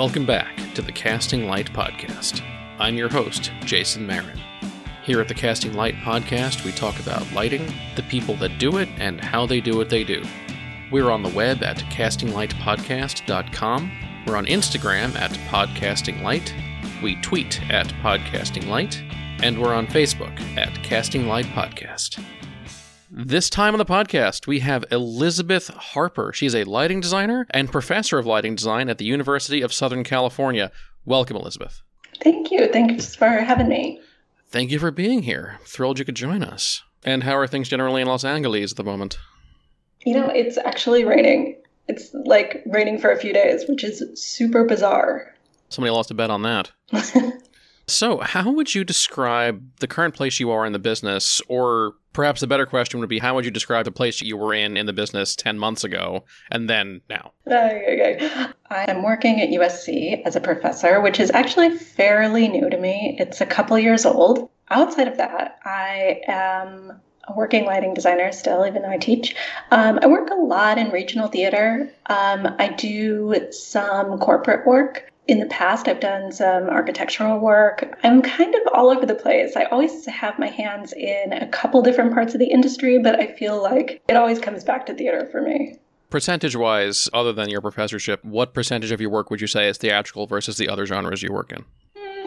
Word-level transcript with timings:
Welcome 0.00 0.24
back 0.24 0.56
to 0.72 0.80
the 0.80 0.92
Casting 0.92 1.46
Light 1.46 1.70
Podcast. 1.74 2.40
I'm 2.78 2.96
your 2.96 3.10
host, 3.10 3.52
Jason 3.66 4.06
Marin. 4.06 4.40
Here 5.02 5.20
at 5.20 5.28
the 5.28 5.34
Casting 5.34 5.74
Light 5.74 5.94
Podcast, 5.96 6.64
we 6.64 6.72
talk 6.72 6.98
about 7.00 7.30
lighting, 7.32 7.70
the 7.96 8.02
people 8.04 8.34
that 8.36 8.58
do 8.58 8.78
it, 8.78 8.88
and 8.96 9.20
how 9.20 9.44
they 9.44 9.60
do 9.60 9.76
what 9.76 9.90
they 9.90 10.02
do. 10.02 10.24
We're 10.90 11.10
on 11.10 11.22
the 11.22 11.28
web 11.28 11.62
at 11.62 11.76
castinglightpodcast.com. 11.76 13.92
We're 14.26 14.38
on 14.38 14.46
Instagram 14.46 15.14
at 15.16 15.32
podcastinglight. 15.32 17.02
We 17.02 17.16
tweet 17.16 17.60
at 17.70 17.88
podcastinglight. 18.02 19.02
And 19.42 19.60
we're 19.60 19.74
on 19.74 19.86
Facebook 19.86 20.40
at 20.56 20.72
Casting 20.82 21.28
Light 21.28 21.44
Podcast. 21.44 22.24
This 23.12 23.50
time 23.50 23.74
on 23.74 23.78
the 23.78 23.84
podcast, 23.84 24.46
we 24.46 24.60
have 24.60 24.84
Elizabeth 24.92 25.66
Harper. 25.66 26.32
She's 26.32 26.54
a 26.54 26.62
lighting 26.62 27.00
designer 27.00 27.44
and 27.50 27.68
professor 27.68 28.20
of 28.20 28.26
lighting 28.26 28.54
design 28.54 28.88
at 28.88 28.98
the 28.98 29.04
University 29.04 29.62
of 29.62 29.72
Southern 29.72 30.04
California. 30.04 30.70
Welcome, 31.04 31.36
Elizabeth. 31.36 31.82
Thank 32.22 32.52
you. 32.52 32.68
Thanks 32.72 33.16
for 33.16 33.26
having 33.26 33.66
me. 33.66 34.00
Thank 34.50 34.70
you 34.70 34.78
for 34.78 34.92
being 34.92 35.24
here. 35.24 35.58
Thrilled 35.64 35.98
you 35.98 36.04
could 36.04 36.14
join 36.14 36.44
us. 36.44 36.84
And 37.02 37.24
how 37.24 37.36
are 37.36 37.48
things 37.48 37.68
generally 37.68 38.00
in 38.00 38.06
Los 38.06 38.24
Angeles 38.24 38.70
at 38.70 38.76
the 38.76 38.84
moment? 38.84 39.18
You 40.06 40.14
know, 40.14 40.28
it's 40.28 40.56
actually 40.58 41.04
raining. 41.04 41.56
It's 41.88 42.14
like 42.14 42.62
raining 42.66 43.00
for 43.00 43.10
a 43.10 43.18
few 43.18 43.32
days, 43.32 43.64
which 43.68 43.82
is 43.82 44.04
super 44.14 44.62
bizarre. 44.62 45.34
Somebody 45.68 45.90
lost 45.90 46.12
a 46.12 46.14
bet 46.14 46.30
on 46.30 46.42
that. 46.42 46.70
so, 47.90 48.18
how 48.18 48.50
would 48.50 48.74
you 48.74 48.84
describe 48.84 49.62
the 49.80 49.86
current 49.86 50.14
place 50.14 50.40
you 50.40 50.50
are 50.50 50.64
in 50.64 50.72
the 50.72 50.78
business, 50.78 51.42
or 51.48 51.94
perhaps 52.12 52.40
the 52.40 52.46
better 52.46 52.66
question 52.66 53.00
would 53.00 53.08
be, 53.08 53.18
how 53.18 53.34
would 53.34 53.44
you 53.44 53.50
describe 53.50 53.84
the 53.84 53.92
place 53.92 54.20
you 54.20 54.36
were 54.36 54.54
in 54.54 54.76
in 54.76 54.86
the 54.86 54.92
business 54.92 55.36
10 55.36 55.58
months 55.58 55.84
ago 55.84 56.24
and 56.50 56.68
then 56.68 57.00
now? 57.08 57.32
I'm 58.70 59.02
working 59.02 59.40
at 59.40 59.48
USC 59.50 60.22
as 60.24 60.36
a 60.36 60.40
professor, 60.40 61.00
which 61.00 61.20
is 61.20 61.30
actually 61.32 61.76
fairly 61.76 62.48
new 62.48 62.68
to 62.70 62.78
me. 62.78 63.16
It's 63.18 63.40
a 63.40 63.46
couple 63.46 63.78
years 63.78 64.04
old. 64.04 64.50
Outside 64.70 65.08
of 65.08 65.16
that, 65.16 65.58
I 65.64 66.20
am 66.28 67.00
a 67.24 67.34
working 67.34 67.64
lighting 67.64 67.94
designer 67.94 68.32
still, 68.32 68.66
even 68.66 68.82
though 68.82 68.90
I 68.90 68.98
teach. 68.98 69.34
Um, 69.70 69.98
I 70.02 70.06
work 70.06 70.30
a 70.30 70.34
lot 70.34 70.78
in 70.78 70.90
regional 70.90 71.28
theater. 71.28 71.92
Um, 72.06 72.54
I 72.58 72.68
do 72.68 73.48
some 73.50 74.18
corporate 74.18 74.66
work. 74.66 75.10
In 75.28 75.38
the 75.38 75.46
past, 75.46 75.86
I've 75.86 76.00
done 76.00 76.32
some 76.32 76.64
architectural 76.64 77.38
work. 77.38 77.96
I'm 78.02 78.20
kind 78.22 78.54
of 78.54 78.62
all 78.72 78.90
over 78.90 79.06
the 79.06 79.14
place. 79.14 79.54
I 79.54 79.64
always 79.64 80.06
have 80.06 80.38
my 80.38 80.48
hands 80.48 80.92
in 80.92 81.32
a 81.32 81.46
couple 81.48 81.82
different 81.82 82.12
parts 82.12 82.34
of 82.34 82.40
the 82.40 82.50
industry, 82.50 82.98
but 82.98 83.20
I 83.20 83.28
feel 83.34 83.62
like 83.62 84.02
it 84.08 84.16
always 84.16 84.40
comes 84.40 84.64
back 84.64 84.86
to 84.86 84.94
theater 84.94 85.28
for 85.30 85.40
me. 85.40 85.78
Percentage 86.10 86.56
wise, 86.56 87.08
other 87.14 87.32
than 87.32 87.48
your 87.48 87.60
professorship, 87.60 88.24
what 88.24 88.52
percentage 88.52 88.90
of 88.90 89.00
your 89.00 89.10
work 89.10 89.30
would 89.30 89.40
you 89.40 89.46
say 89.46 89.68
is 89.68 89.78
theatrical 89.78 90.26
versus 90.26 90.56
the 90.56 90.68
other 90.68 90.84
genres 90.84 91.22
you 91.22 91.32
work 91.32 91.52
in? 91.52 91.64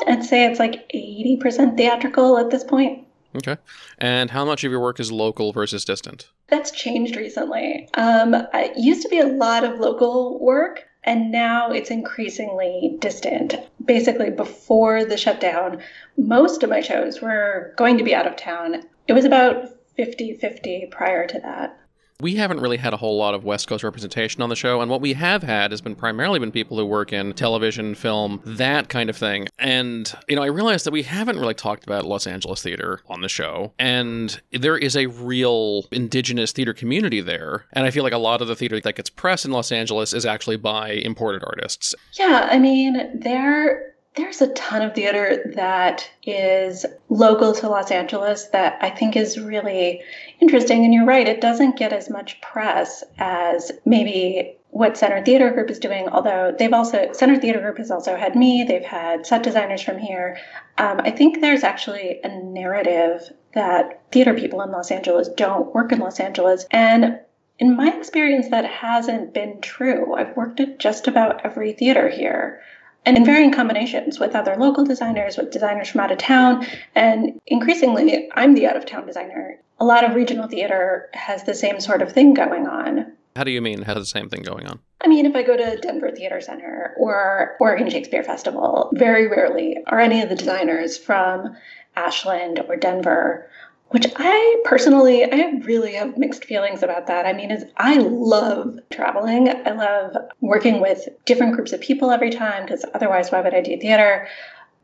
I'd 0.08 0.24
say 0.24 0.46
it's 0.46 0.60
like 0.60 0.90
80% 0.94 1.76
theatrical 1.76 2.38
at 2.38 2.50
this 2.50 2.64
point. 2.64 3.06
Okay. 3.36 3.58
And 3.98 4.30
how 4.30 4.46
much 4.46 4.64
of 4.64 4.72
your 4.72 4.80
work 4.80 5.00
is 5.00 5.12
local 5.12 5.52
versus 5.52 5.84
distant? 5.84 6.30
That's 6.48 6.72
changed 6.72 7.16
recently. 7.16 7.90
Um, 7.96 8.34
it 8.54 8.78
used 8.78 9.02
to 9.02 9.10
be 9.10 9.20
a 9.20 9.28
lot 9.28 9.64
of 9.64 9.80
local 9.80 10.40
work, 10.40 10.88
and 11.04 11.32
now 11.32 11.72
it's 11.72 11.92
increasingly 11.92 12.96
distant. 13.00 13.56
Basically, 13.84 14.30
before 14.30 15.06
the 15.06 15.18
shutdown, 15.18 15.82
most 16.18 16.64
of 16.64 16.70
my 16.70 16.82
shows 16.82 17.22
were 17.22 17.74
going 17.78 17.98
to 17.98 18.04
be 18.04 18.16
out 18.16 18.28
of 18.28 18.36
town. 18.36 18.84
It 19.08 19.14
was 19.14 19.26
about 19.26 19.70
50 19.96 20.36
50 20.38 20.88
prior 20.92 21.28
to 21.28 21.40
that 21.42 21.78
we 22.24 22.36
haven't 22.36 22.62
really 22.62 22.78
had 22.78 22.94
a 22.94 22.98
whole 22.98 23.18
lot 23.18 23.34
of 23.34 23.44
West 23.44 23.68
Coast 23.68 23.84
representation 23.84 24.42
on 24.42 24.50
the 24.50 24.56
show, 24.56 24.82
and 24.82 24.90
what 24.90 25.02
we 25.02 25.14
have 25.14 25.44
had 25.44 25.72
has 25.72 25.82
been 25.82 25.94
primarily 25.94 26.40
been 26.40 26.52
people 26.52 26.78
who 26.78 26.86
work 26.86 27.12
in 27.12 27.34
television, 27.34 27.94
film, 27.94 28.42
that 28.46 28.88
kind 28.88 29.10
of 29.10 29.18
thing. 29.18 29.48
And 29.60 30.12
you 30.30 30.38
know, 30.38 30.42
I 30.42 30.48
realized 30.48 30.86
that 30.86 30.92
we 30.92 31.04
haven't 31.04 31.38
really 31.38 31.54
talked 31.54 31.84
about 31.84 32.06
Los 32.06 32.26
Angeles 32.26 32.64
theater 32.64 33.02
on 33.08 33.22
the 33.22 33.30
show, 33.30 33.74
and 33.78 34.42
there 34.52 34.78
is 34.78 34.96
a 34.96 35.08
real 35.08 35.86
indigenous 35.92 36.54
theater 36.54 36.74
community 36.74 37.20
there. 37.20 37.66
And 37.74 37.86
I 37.86 37.92
feel 37.92 38.04
like 38.04 38.14
a 38.14 38.18
lot 38.18 38.42
of 38.42 38.48
the 38.48 38.56
theater 38.56 38.80
that 38.80 38.96
gets 38.96 39.10
press 39.10 39.44
in 39.44 39.52
Los 39.52 39.72
Angeles 39.72 40.14
is 40.14 40.26
actually 40.26 40.58
by 40.58 40.92
imported 40.92 41.44
artists. 41.46 41.94
Yeah, 42.18 42.48
I 42.50 42.58
mean, 42.58 43.20
there 43.20 43.93
there's 44.16 44.42
a 44.42 44.54
ton 44.54 44.82
of 44.82 44.94
theater 44.94 45.52
that 45.56 46.10
is 46.24 46.86
local 47.10 47.54
to 47.54 47.70
Los 47.70 47.90
Angeles 47.90 48.46
that 48.48 48.78
I 48.82 48.90
think 48.90 49.16
is 49.16 49.40
really 49.40 50.02
interesting. 50.40 50.86
And 50.86 50.94
you're 50.94 51.06
right, 51.06 51.28
it 51.28 51.42
doesn't 51.42 51.78
get 51.78 51.94
as 51.94 52.10
much 52.10 52.40
press 52.42 53.04
as 53.18 53.72
maybe 53.86 54.58
what 54.70 54.98
Center 54.98 55.24
Theater 55.24 55.52
Group 55.52 55.70
is 55.70 55.80
doing, 55.80 56.08
although 56.10 56.54
they've 56.58 56.74
also, 56.74 57.12
Center 57.14 57.40
Theater 57.40 57.60
Group 57.60 57.78
has 57.78 57.92
also 57.92 58.16
had 58.16 58.36
me, 58.36 58.64
they've 58.68 58.84
had 58.84 59.26
set 59.26 59.44
designers 59.44 59.84
from 59.84 60.00
here. 60.00 60.40
Um, 60.80 61.00
I 61.04 61.12
think 61.12 61.42
there's 61.42 61.64
actually 61.64 62.20
a 62.24 62.28
narrative 62.28 63.32
that 63.54 64.02
theater 64.12 64.34
people 64.34 64.62
in 64.62 64.72
Los 64.72 64.90
Angeles 64.90 65.30
don't 65.30 65.74
work 65.76 65.92
in 65.92 66.00
Los 66.00 66.20
Angeles. 66.20 66.66
And 66.72 67.20
in 67.60 67.78
my 67.78 67.96
experience, 67.96 68.50
that 68.50 68.66
hasn't 68.66 69.34
been 69.34 69.62
true. 69.62 70.16
I've 70.16 70.36
worked 70.36 70.60
at 70.60 70.80
just 70.80 71.08
about 71.08 71.46
every 71.46 71.74
theater 71.74 72.10
here 72.10 72.62
and 73.06 73.18
in 73.18 73.26
varying 73.26 73.52
combinations 73.52 74.20
with 74.20 74.36
other 74.36 74.56
local 74.56 74.86
designers, 74.86 75.38
with 75.38 75.52
designers 75.52 75.90
from 75.90 76.02
out 76.02 76.12
of 76.12 76.18
town. 76.18 76.66
And 76.96 77.40
increasingly, 77.48 78.30
I'm 78.34 78.54
the 78.54 78.68
out 78.68 78.78
of 78.78 78.86
town 78.86 79.06
designer. 79.06 79.60
A 79.80 79.86
lot 79.86 80.04
of 80.04 80.16
regional 80.16 80.48
theater 80.48 81.10
has 81.14 81.44
the 81.44 81.54
same 81.54 81.80
sort 81.80 82.02
of 82.02 82.12
thing 82.12 82.34
going 82.34 82.68
on. 82.68 83.14
How 83.36 83.44
do 83.44 83.52
you 83.52 83.62
mean 83.62 83.82
has 83.82 83.98
the 83.98 84.06
same 84.06 84.30
thing 84.30 84.44
going 84.44 84.68
on? 84.68 84.80
I 85.04 85.08
mean, 85.08 85.26
if 85.26 85.36
I 85.36 85.42
go 85.42 85.58
to 85.58 85.78
Denver 85.78 86.12
Theater 86.12 86.40
Center 86.40 86.94
or 86.98 87.58
Oregon 87.60 87.90
Shakespeare 87.90 88.24
Festival, 88.24 88.92
very 88.94 89.28
rarely 89.28 89.78
are 89.88 90.00
any 90.00 90.22
of 90.22 90.30
the 90.30 90.36
designers 90.36 90.98
from 90.98 91.56
Ashland 91.96 92.64
or 92.68 92.76
Denver 92.76 93.50
which 93.94 94.08
I 94.16 94.62
personally, 94.66 95.24
I 95.24 95.60
really 95.66 95.94
have 95.94 96.18
mixed 96.18 96.46
feelings 96.46 96.82
about 96.82 97.06
that. 97.06 97.28
I 97.28 97.34
mean, 97.34 97.52
is 97.52 97.64
I 97.78 97.98
love 97.98 98.80
traveling. 98.90 99.50
I 99.50 99.70
love 99.70 100.18
working 100.42 100.82
with 100.82 101.08
different 101.26 101.54
groups 101.54 101.74
of 101.74 101.80
people 101.80 102.10
every 102.10 102.32
time 102.32 102.66
because 102.66 102.84
otherwise, 102.96 103.32
why 103.32 103.42
would 103.42 103.54
I 103.54 103.62
do 103.62 103.78
theater? 103.78 104.28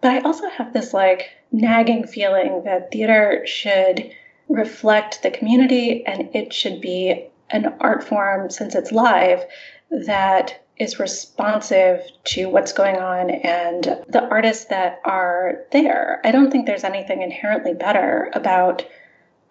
But 0.01 0.11
I 0.11 0.19
also 0.19 0.47
have 0.49 0.73
this 0.73 0.93
like 0.93 1.31
nagging 1.51 2.05
feeling 2.05 2.61
that 2.65 2.91
theater 2.91 3.41
should 3.47 4.11
reflect 4.47 5.23
the 5.23 5.31
community 5.31 6.05
and 6.05 6.29
it 6.35 6.53
should 6.53 6.79
be 6.79 7.29
an 7.49 7.73
art 7.79 8.03
form 8.03 8.51
since 8.51 8.75
it's 8.75 8.91
live 8.91 9.43
that 9.89 10.63
is 10.77 10.99
responsive 10.99 12.03
to 12.25 12.47
what's 12.47 12.73
going 12.73 12.97
on 12.97 13.31
and 13.31 13.83
the 14.07 14.23
artists 14.29 14.65
that 14.65 15.01
are 15.03 15.65
there. 15.71 16.21
I 16.23 16.31
don't 16.31 16.51
think 16.51 16.67
there's 16.67 16.83
anything 16.83 17.23
inherently 17.23 17.73
better 17.73 18.29
about 18.33 18.85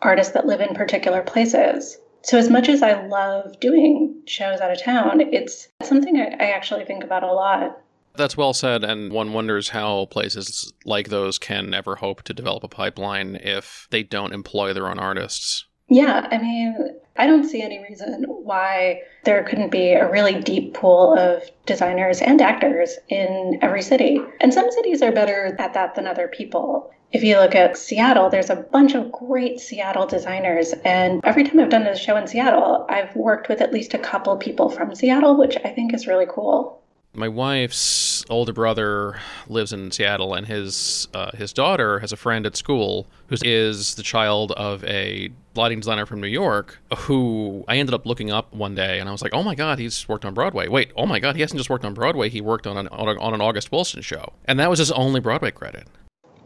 artists 0.02 0.32
that 0.32 0.46
live 0.46 0.60
in 0.60 0.74
particular 0.74 1.22
places. 1.22 1.98
So, 2.22 2.36
as 2.36 2.50
much 2.50 2.68
as 2.68 2.82
I 2.82 3.06
love 3.06 3.58
doing 3.60 4.22
shows 4.26 4.60
out 4.60 4.72
of 4.72 4.82
town, 4.82 5.20
it's 5.32 5.68
something 5.82 6.16
I, 6.18 6.34
I 6.40 6.50
actually 6.50 6.84
think 6.84 7.04
about 7.04 7.22
a 7.22 7.32
lot. 7.32 7.80
That's 8.16 8.36
well 8.36 8.52
said, 8.52 8.82
and 8.82 9.12
one 9.12 9.32
wonders 9.32 9.68
how 9.68 10.06
places 10.06 10.72
like 10.84 11.08
those 11.08 11.38
can 11.38 11.72
ever 11.72 11.96
hope 11.96 12.22
to 12.24 12.34
develop 12.34 12.64
a 12.64 12.68
pipeline 12.68 13.36
if 13.36 13.86
they 13.90 14.02
don't 14.02 14.32
employ 14.32 14.72
their 14.72 14.88
own 14.88 14.98
artists. 14.98 15.64
Yeah, 15.88 16.28
I 16.30 16.38
mean, 16.38 16.76
I 17.16 17.26
don't 17.26 17.48
see 17.48 17.62
any 17.62 17.82
reason 17.82 18.24
why 18.28 19.02
there 19.24 19.42
couldn't 19.44 19.70
be 19.70 19.92
a 19.92 20.10
really 20.10 20.40
deep 20.40 20.74
pool 20.74 21.16
of 21.18 21.42
designers 21.64 22.20
and 22.20 22.42
actors 22.42 22.98
in 23.08 23.58
every 23.62 23.82
city. 23.82 24.20
And 24.40 24.52
some 24.52 24.70
cities 24.70 25.00
are 25.00 25.12
better 25.12 25.56
at 25.58 25.74
that 25.74 25.94
than 25.94 26.06
other 26.06 26.28
people. 26.28 26.92
If 27.10 27.22
you 27.22 27.38
look 27.38 27.54
at 27.54 27.78
Seattle, 27.78 28.28
there's 28.28 28.50
a 28.50 28.56
bunch 28.56 28.94
of 28.94 29.10
great 29.10 29.60
Seattle 29.60 30.06
designers. 30.06 30.74
And 30.84 31.24
every 31.24 31.42
time 31.42 31.58
I've 31.58 31.70
done 31.70 31.86
a 31.86 31.96
show 31.96 32.16
in 32.16 32.26
Seattle, 32.26 32.84
I've 32.90 33.14
worked 33.16 33.48
with 33.48 33.62
at 33.62 33.72
least 33.72 33.94
a 33.94 33.98
couple 33.98 34.36
people 34.36 34.68
from 34.68 34.94
Seattle, 34.94 35.38
which 35.38 35.56
I 35.64 35.70
think 35.70 35.94
is 35.94 36.06
really 36.06 36.26
cool. 36.28 36.82
My 37.14 37.28
wife's 37.28 38.26
older 38.28 38.52
brother 38.52 39.18
lives 39.48 39.72
in 39.72 39.90
Seattle, 39.90 40.34
and 40.34 40.46
his 40.46 41.08
uh, 41.14 41.30
his 41.34 41.54
daughter 41.54 41.98
has 42.00 42.12
a 42.12 42.16
friend 42.16 42.44
at 42.44 42.54
school 42.54 43.06
who 43.28 43.36
is 43.42 43.94
the 43.94 44.02
child 44.02 44.52
of 44.52 44.84
a 44.84 45.30
lighting 45.54 45.80
designer 45.80 46.04
from 46.04 46.20
New 46.20 46.28
York. 46.28 46.78
Who 46.94 47.64
I 47.66 47.78
ended 47.78 47.94
up 47.94 48.04
looking 48.04 48.30
up 48.30 48.52
one 48.52 48.74
day, 48.74 49.00
and 49.00 49.08
I 49.08 49.12
was 49.12 49.22
like, 49.22 49.32
"Oh 49.34 49.42
my 49.42 49.54
God, 49.54 49.78
he's 49.78 50.06
worked 50.06 50.26
on 50.26 50.34
Broadway." 50.34 50.68
Wait, 50.68 50.92
oh 50.96 51.06
my 51.06 51.18
God, 51.18 51.34
he 51.34 51.40
hasn't 51.40 51.58
just 51.58 51.70
worked 51.70 51.86
on 51.86 51.94
Broadway; 51.94 52.28
he 52.28 52.42
worked 52.42 52.66
on 52.66 52.76
an 52.76 52.88
on, 52.88 53.34
an 53.34 53.40
August 53.40 53.72
Wilson 53.72 54.02
show, 54.02 54.34
and 54.44 54.60
that 54.60 54.68
was 54.68 54.78
his 54.78 54.92
only 54.92 55.18
Broadway 55.18 55.50
credit. 55.50 55.88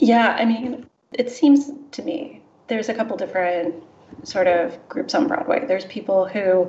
Yeah, 0.03 0.37
I 0.37 0.45
mean, 0.45 0.87
it 1.13 1.31
seems 1.31 1.71
to 1.93 2.03
me 2.03 2.43
there's 2.67 2.89
a 2.89 2.95
couple 2.95 3.17
different 3.17 3.73
sort 4.25 4.49
of 4.49 4.77
groups 4.89 5.15
on 5.15 5.29
Broadway. 5.29 5.65
There's 5.65 5.85
people 5.85 6.27
who 6.27 6.69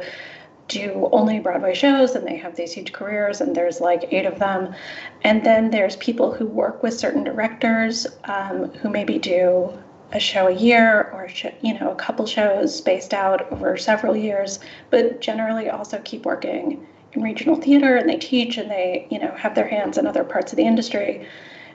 do 0.68 1.10
only 1.12 1.40
Broadway 1.40 1.74
shows 1.74 2.14
and 2.14 2.28
they 2.28 2.38
have 2.38 2.56
these 2.56 2.74
huge 2.74 2.92
careers, 2.94 3.42
and 3.42 3.56
there's 3.56 3.82
like 3.82 4.08
eight 4.14 4.28
of 4.28 4.38
them. 4.38 4.76
And 5.24 5.44
then 5.44 5.72
there's 5.72 5.96
people 5.96 6.32
who 6.32 6.46
work 6.46 6.84
with 6.84 6.94
certain 6.94 7.24
directors 7.24 8.06
um, 8.26 8.70
who 8.76 8.90
maybe 8.90 9.18
do 9.18 9.80
a 10.12 10.20
show 10.20 10.46
a 10.46 10.52
year 10.54 11.10
or 11.12 11.28
you 11.62 11.74
know 11.80 11.90
a 11.90 11.96
couple 11.96 12.28
shows 12.28 12.78
spaced 12.78 13.16
out 13.16 13.52
over 13.52 13.78
several 13.78 14.16
years, 14.16 14.60
but 14.92 15.22
generally 15.22 15.72
also 15.72 16.00
keep 16.06 16.24
working 16.24 16.86
in 17.14 17.24
regional 17.24 17.56
theater 17.56 17.96
and 17.96 18.08
they 18.08 18.18
teach 18.18 18.58
and 18.60 18.70
they, 18.70 19.08
you 19.10 19.18
know, 19.18 19.32
have 19.32 19.56
their 19.56 19.68
hands 19.68 19.98
in 19.98 20.06
other 20.06 20.24
parts 20.24 20.54
of 20.54 20.58
the 20.58 20.68
industry. 20.68 21.28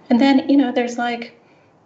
And 0.09 0.21
then, 0.21 0.49
you 0.49 0.57
know, 0.57 0.71
there's 0.71 0.97
like, 0.99 1.35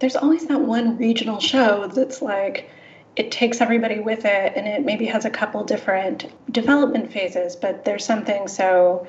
there's 0.03 0.17
always 0.17 0.47
that 0.47 0.61
one 0.61 0.99
regional 0.99 1.39
show 1.39 1.87
that's 1.87 2.21
like, 2.21 2.69
it 3.15 3.31
takes 3.31 3.61
everybody 3.61 4.01
with 4.01 4.25
it 4.25 4.53
and 4.57 4.67
it 4.67 4.85
maybe 4.85 5.07
has 5.07 5.25
a 5.25 5.31
couple 5.31 5.63
different 5.63 6.27
development 6.53 7.13
phases, 7.13 7.55
but 7.55 7.85
there's 7.85 8.05
something 8.05 8.49
so 8.49 9.07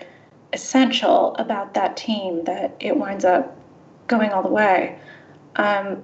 essential 0.54 1.36
about 1.38 1.74
that 1.74 1.98
team 1.98 2.44
that 2.44 2.76
it 2.80 2.96
winds 2.96 3.26
up 3.26 3.58
going 4.08 4.32
all 4.32 4.44
the 4.44 4.50
way. 4.50 5.00
Um, 5.56 6.04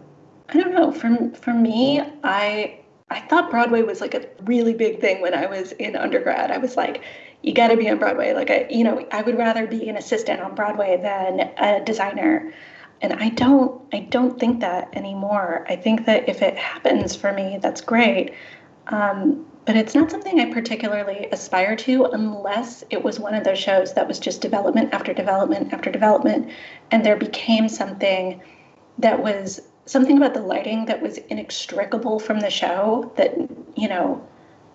I 0.49 0.59
don't 0.59 0.73
know. 0.73 0.91
For 0.91 1.29
for 1.39 1.53
me, 1.53 2.01
I 2.23 2.79
I 3.11 3.19
thought 3.19 3.51
Broadway 3.51 3.83
was 3.83 4.01
like 4.01 4.15
a 4.15 4.25
really 4.45 4.73
big 4.73 5.01
thing 5.01 5.21
when 5.21 5.35
I 5.35 5.45
was 5.45 5.71
in 5.73 5.95
undergrad. 5.95 6.49
I 6.49 6.57
was 6.57 6.75
like, 6.75 7.03
you 7.43 7.53
got 7.53 7.67
to 7.67 7.77
be 7.77 7.87
on 7.89 7.99
Broadway. 7.99 8.33
Like 8.33 8.49
I, 8.49 8.65
you 8.71 8.83
know, 8.83 9.05
I 9.11 9.21
would 9.21 9.37
rather 9.37 9.67
be 9.67 9.87
an 9.87 9.97
assistant 9.97 10.41
on 10.41 10.55
Broadway 10.55 10.97
than 10.99 11.51
a 11.57 11.83
designer. 11.85 12.51
And 13.01 13.13
I 13.13 13.29
don't 13.29 13.81
I 13.93 13.99
don't 13.99 14.39
think 14.39 14.59
that 14.59 14.89
anymore. 14.93 15.65
I 15.69 15.75
think 15.75 16.05
that 16.05 16.27
if 16.27 16.41
it 16.41 16.57
happens 16.57 17.15
for 17.15 17.31
me, 17.31 17.59
that's 17.61 17.81
great. 17.81 18.33
Um, 18.87 19.45
but 19.65 19.75
it's 19.75 19.93
not 19.93 20.09
something 20.09 20.39
I 20.39 20.51
particularly 20.51 21.27
aspire 21.31 21.75
to 21.75 22.05
unless 22.05 22.83
it 22.89 23.03
was 23.03 23.19
one 23.19 23.35
of 23.35 23.43
those 23.43 23.59
shows 23.59 23.93
that 23.93 24.07
was 24.07 24.17
just 24.19 24.41
development 24.41 24.93
after 24.93 25.13
development 25.13 25.71
after 25.71 25.91
development, 25.91 26.49
and 26.91 27.05
there 27.05 27.15
became 27.15 27.69
something 27.69 28.41
that 28.97 29.21
was 29.21 29.61
something 29.85 30.17
about 30.17 30.33
the 30.33 30.41
lighting 30.41 30.85
that 30.85 31.01
was 31.01 31.17
inextricable 31.17 32.19
from 32.19 32.39
the 32.39 32.49
show 32.49 33.11
that 33.15 33.35
you 33.75 33.87
know 33.87 34.25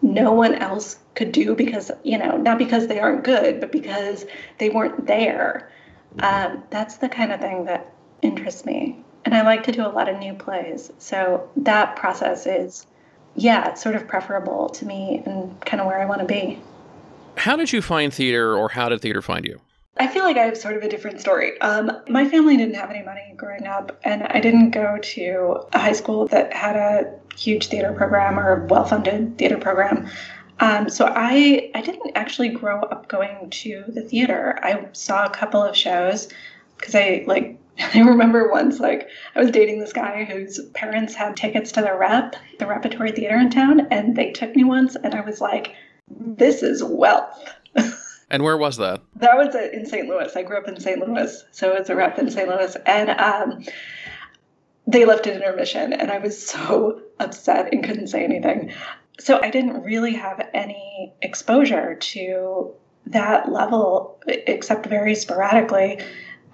no 0.03 0.33
one 0.33 0.55
else 0.55 0.99
could 1.15 1.33
do 1.33 1.55
because 1.55 1.91
you 2.03 2.19
know 2.19 2.37
not 2.37 2.59
because 2.59 2.87
they 2.89 2.99
aren't 2.99 3.25
good 3.25 3.61
but 3.61 3.71
because 3.71 4.27
they 4.59 4.71
weren't 4.71 5.07
there 5.07 5.71
um, 6.21 6.63
that's 6.71 6.97
the 6.97 7.09
kind 7.09 7.33
of 7.33 7.41
thing 7.41 7.65
that 7.65 7.94
interests 8.25 8.65
me 8.65 8.97
and 9.25 9.35
i 9.35 9.43
like 9.43 9.63
to 9.63 9.73
do 9.73 9.87
a 9.87 9.89
lot 9.89 10.09
of 10.09 10.19
new 10.19 10.35
plays 10.35 10.91
so 10.99 11.49
that 11.57 11.97
process 11.97 12.47
is 12.47 12.87
yeah 13.35 13.69
it's 13.71 13.83
sort 13.83 13.95
of 13.95 14.07
preferable 14.07 14.69
to 14.69 14.87
me 14.87 15.23
and 15.27 15.61
kind 15.63 15.81
of 15.81 15.87
where 15.87 16.01
i 16.01 16.05
want 16.05 16.21
to 16.21 16.27
be 16.27 16.59
how 17.37 17.57
did 17.57 17.73
you 17.73 17.83
find 17.83 18.13
theater 18.13 18.57
or 18.57 18.69
how 18.69 18.89
did 18.89 19.01
theater 19.01 19.23
find 19.23 19.45
you 19.45 19.61
I 19.97 20.09
feel 20.09 20.25
like 20.25 20.37
I 20.37 20.43
have 20.43 20.57
sort 20.57 20.77
of 20.77 20.83
a 20.83 20.89
different 20.89 21.21
story. 21.21 21.61
Um, 21.61 21.93
my 22.09 22.29
family 22.29 22.57
didn't 22.57 22.75
have 22.75 22.91
any 22.91 23.05
money 23.05 23.33
growing 23.37 23.67
up, 23.67 23.97
and 24.03 24.25
I 24.25 24.41
didn't 24.41 24.71
go 24.71 24.99
to 25.01 25.61
a 25.73 25.79
high 25.79 25.93
school 25.93 26.27
that 26.29 26.53
had 26.53 26.75
a 26.75 27.15
huge 27.37 27.69
theater 27.69 27.93
program 27.93 28.39
or 28.39 28.65
a 28.65 28.67
well 28.67 28.85
funded 28.85 29.39
theater 29.39 29.57
program. 29.57 30.09
Um, 30.61 30.89
so 30.89 31.07
I 31.15 31.71
I 31.75 31.81
didn't 31.81 32.13
actually 32.17 32.49
grow 32.49 32.81
up 32.81 33.09
going 33.09 33.51
to 33.51 33.85
the 33.89 34.03
theater. 34.03 34.59
I 34.63 34.89
saw 34.93 35.27
a 35.27 35.31
couple 35.31 35.63
of 35.63 35.77
shows 35.77 36.29
because 36.77 36.95
I 36.95 37.25
like 37.27 37.59
I 37.95 38.01
remember 38.01 38.51
once 38.51 38.81
like 38.81 39.09
I 39.35 39.41
was 39.41 39.51
dating 39.51 39.81
this 39.81 39.93
guy 39.93 40.25
whose 40.25 40.61
parents 40.75 41.15
had 41.15 41.37
tickets 41.37 41.73
to 41.73 41.83
the 41.83 41.95
rep, 41.95 42.37
the 42.59 42.67
repertory 42.67 43.13
theater 43.13 43.37
in 43.37 43.51
town, 43.51 43.89
and 43.91 44.17
they 44.17 44.31
took 44.31 44.55
me 44.55 44.65
once 44.65 44.97
and 44.97 45.15
I 45.15 45.21
was 45.21 45.41
like, 45.41 45.75
this 46.09 46.63
is 46.63 46.83
wealth. 46.83 47.53
And 48.31 48.43
where 48.43 48.57
was 48.57 48.79
that? 48.79 49.03
That 49.17 49.37
was 49.37 49.55
in 49.55 49.87
St. 49.87 50.09
Louis. 50.09 50.35
I 50.35 50.43
grew 50.43 50.57
up 50.57 50.67
in 50.67 50.81
St. 50.81 50.99
Louis, 50.99 51.45
so 51.53 51.73
it's 51.73 51.91
a 51.91 51.95
rep 51.95 52.19
in 52.19 52.31
St. 52.31 52.49
Louis, 52.49 52.77
and 52.87 53.11
um, 53.11 53.65
they 54.87 55.05
left 55.05 55.27
at 55.27 55.37
intermission, 55.37 55.93
and 55.93 56.11
I 56.11 56.19
was 56.19 56.45
so 56.45 57.01
upset 57.21 57.73
and 57.73 57.85
couldn't 57.85 58.09
say 58.09 58.25
anything. 58.25 58.73
So 59.21 59.41
I 59.41 59.51
didn't 59.51 59.83
really 59.83 60.15
have 60.15 60.49
any 60.53 61.15
exposure 61.23 61.95
to 61.95 62.73
that 63.07 63.53
level, 63.53 64.21
except 64.27 64.87
very 64.87 65.15
sporadically. 65.15 66.01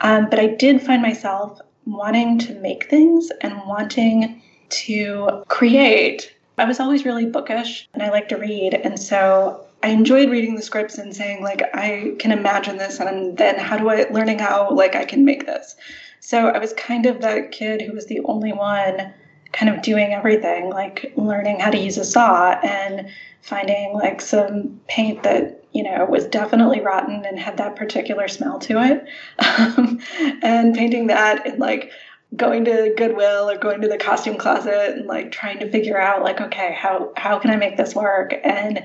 Um, 0.00 0.29
but 0.31 0.38
I 0.38 0.49
did 0.49 0.82
find 0.82 1.02
myself 1.02 1.61
wanting 1.87 2.38
to 2.38 2.55
make 2.61 2.88
things 2.88 3.31
and 3.41 3.61
wanting 3.67 4.43
to 4.70 5.44
create. 5.49 6.35
I 6.58 6.64
was 6.64 6.81
always 6.81 7.05
really 7.05 7.26
bookish 7.26 7.88
and 7.94 8.02
I 8.02 8.11
like 8.11 8.29
to 8.29 8.37
read. 8.37 8.75
And 8.75 8.99
so 8.99 9.67
I 9.82 9.88
enjoyed 9.88 10.31
reading 10.31 10.55
the 10.55 10.62
scripts 10.62 10.99
and 10.99 11.14
saying 11.14 11.43
like 11.43 11.62
I 11.75 12.14
can 12.19 12.32
imagine 12.32 12.76
this 12.76 13.00
and 13.00 13.37
then 13.37 13.58
how 13.58 13.79
do 13.79 13.88
I 13.88 14.06
learning 14.11 14.38
how 14.38 14.70
like 14.70 14.94
I 14.94 15.05
can 15.05 15.25
make 15.25 15.47
this. 15.47 15.75
So 16.20 16.49
I 16.49 16.58
was 16.58 16.73
kind 16.75 17.06
of 17.06 17.23
that 17.23 17.50
kid 17.50 17.81
who 17.81 17.93
was 17.93 18.06
the 18.06 18.20
only 18.25 18.53
one 18.53 19.12
kind 19.53 19.75
of 19.75 19.82
doing 19.82 20.12
everything, 20.12 20.70
like 20.70 21.12
learning 21.17 21.61
how 21.61 21.70
to 21.70 21.79
use 21.79 21.96
a 21.96 22.05
saw 22.05 22.53
and 22.62 23.08
finding 23.41 23.94
like 23.94 24.20
some 24.20 24.81
paint 24.87 25.23
that 25.23 25.59
you 25.72 25.82
know 25.82 26.02
it 26.02 26.11
was 26.11 26.26
definitely 26.26 26.81
rotten 26.81 27.25
and 27.25 27.38
had 27.38 27.56
that 27.58 27.76
particular 27.76 28.28
smell 28.28 28.58
to 28.61 28.81
it, 28.82 29.06
um, 29.38 30.00
and 30.43 30.75
painting 30.75 31.08
that 31.08 31.46
and 31.46 31.58
like 31.58 31.90
going 32.37 32.64
to 32.64 32.94
Goodwill 32.96 33.50
or 33.50 33.58
going 33.58 33.81
to 33.81 33.88
the 33.88 33.99
costume 33.99 34.37
closet 34.37 34.96
and 34.96 35.06
like 35.06 35.32
trying 35.32 35.58
to 35.61 35.70
figure 35.70 36.00
out 36.00 36.22
like 36.22 36.40
okay 36.40 36.72
how 36.72 37.12
how 37.17 37.38
can 37.38 37.50
I 37.50 37.56
make 37.56 37.76
this 37.76 37.94
work? 37.94 38.34
And 38.44 38.82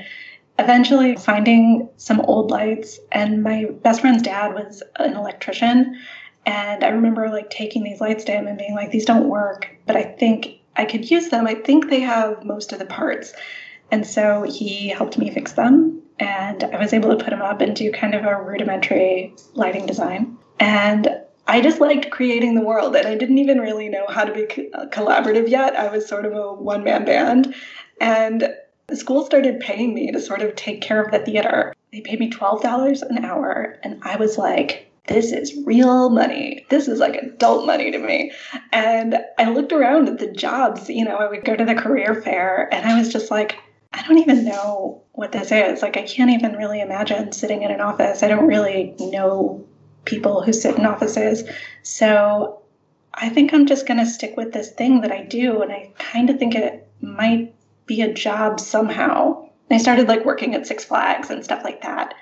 eventually 0.57 1.15
finding 1.17 1.89
some 1.97 2.21
old 2.21 2.49
lights. 2.49 2.99
And 3.11 3.43
my 3.43 3.65
best 3.83 4.01
friend's 4.01 4.23
dad 4.23 4.53
was 4.53 4.81
an 4.97 5.15
electrician. 5.15 5.99
And 6.45 6.83
i 6.83 6.89
remember 6.89 7.29
like 7.29 7.49
taking 7.49 7.83
these 7.83 7.99
lights 7.99 8.23
to 8.25 8.31
him 8.31 8.47
and 8.47 8.57
being 8.57 8.75
like 8.75 8.91
these 8.91 9.05
don't 9.05 9.27
work 9.27 9.67
but 9.87 9.95
i 9.95 10.03
think 10.03 10.59
i 10.75 10.85
could 10.85 11.09
use 11.09 11.29
them. 11.29 11.47
I 11.47 11.55
think 11.55 11.89
they 11.89 12.01
have 12.01 12.43
most 12.43 12.71
of 12.71 12.79
the 12.79 12.85
parts. 12.85 13.33
And 13.91 14.05
so 14.05 14.43
he 14.43 14.89
helped 14.89 15.17
me 15.17 15.31
fix 15.31 15.53
them 15.53 16.03
and 16.19 16.63
i 16.63 16.79
was 16.79 16.93
able 16.93 17.09
to 17.09 17.23
put 17.23 17.31
them 17.31 17.41
up 17.41 17.61
and 17.61 17.75
do 17.75 17.91
kind 17.91 18.13
of 18.13 18.23
a 18.23 18.41
rudimentary 18.41 19.33
lighting 19.53 19.85
design 19.85 20.37
and 20.59 21.07
I 21.47 21.61
just 21.61 21.79
liked 21.79 22.09
creating 22.09 22.55
the 22.55 22.61
world, 22.61 22.95
and 22.95 23.07
I 23.07 23.15
didn't 23.15 23.37
even 23.37 23.59
really 23.59 23.87
know 23.87 24.05
how 24.09 24.23
to 24.23 24.33
be 24.33 24.71
uh, 24.73 24.87
collaborative 24.87 25.47
yet. 25.47 25.75
I 25.75 25.89
was 25.89 26.07
sort 26.07 26.25
of 26.25 26.33
a 26.33 26.53
one 26.53 26.83
man 26.83 27.05
band. 27.05 27.53
And 28.01 28.49
the 28.87 28.95
school 28.95 29.25
started 29.25 29.59
paying 29.59 29.93
me 29.93 30.11
to 30.11 30.19
sort 30.19 30.41
of 30.41 30.55
take 30.55 30.81
care 30.81 31.01
of 31.01 31.11
the 31.11 31.19
theater. 31.19 31.73
They 31.91 32.01
paid 32.01 32.19
me 32.19 32.31
$12 32.31 33.01
an 33.03 33.23
hour, 33.23 33.77
and 33.83 33.99
I 34.03 34.15
was 34.15 34.37
like, 34.37 34.91
this 35.07 35.31
is 35.31 35.55
real 35.65 36.09
money. 36.09 36.65
This 36.69 36.87
is 36.87 36.99
like 36.99 37.15
adult 37.15 37.67
money 37.67 37.91
to 37.91 37.99
me. 37.99 38.31
And 38.71 39.17
I 39.37 39.51
looked 39.51 39.71
around 39.71 40.09
at 40.09 40.17
the 40.17 40.31
jobs, 40.31 40.89
you 40.89 41.05
know, 41.05 41.17
I 41.17 41.29
would 41.29 41.45
go 41.45 41.55
to 41.55 41.65
the 41.65 41.75
career 41.75 42.15
fair, 42.15 42.73
and 42.73 42.87
I 42.89 42.97
was 42.97 43.13
just 43.13 43.29
like, 43.29 43.57
I 43.95 44.01
don't 44.01 44.17
even 44.17 44.43
know 44.43 45.01
what 45.13 45.31
this 45.31 45.51
is. 45.53 45.81
Like, 45.81 45.95
I 45.95 46.01
can't 46.01 46.31
even 46.31 46.57
really 46.57 46.81
imagine 46.81 47.31
sitting 47.31 47.63
in 47.63 47.71
an 47.71 47.79
office. 47.79 48.23
I 48.23 48.27
don't 48.27 48.45
really 48.45 48.93
know 48.99 49.65
people 50.03 50.43
who 50.43 50.51
sit 50.51 50.77
in 50.77 50.85
offices. 50.85 51.49
So 51.81 52.61
I 53.13 53.29
think 53.29 53.53
I'm 53.53 53.65
just 53.65 53.87
going 53.87 53.99
to 53.99 54.05
stick 54.05 54.35
with 54.35 54.51
this 54.51 54.71
thing 54.71 54.99
that 55.01 55.13
I 55.13 55.23
do. 55.23 55.61
And 55.61 55.71
I 55.71 55.91
kind 55.97 56.29
of 56.29 56.37
think 56.37 56.55
it 56.55 56.87
might 56.99 57.55
be 57.85 58.01
a 58.01 58.13
job 58.13 58.59
somehow. 58.59 59.47
I 59.71 59.77
started 59.77 60.09
like 60.09 60.25
working 60.25 60.53
at 60.55 60.67
Six 60.67 60.83
Flags 60.83 61.29
and 61.29 61.43
stuff 61.43 61.63
like 61.63 61.81
that. 61.81 62.13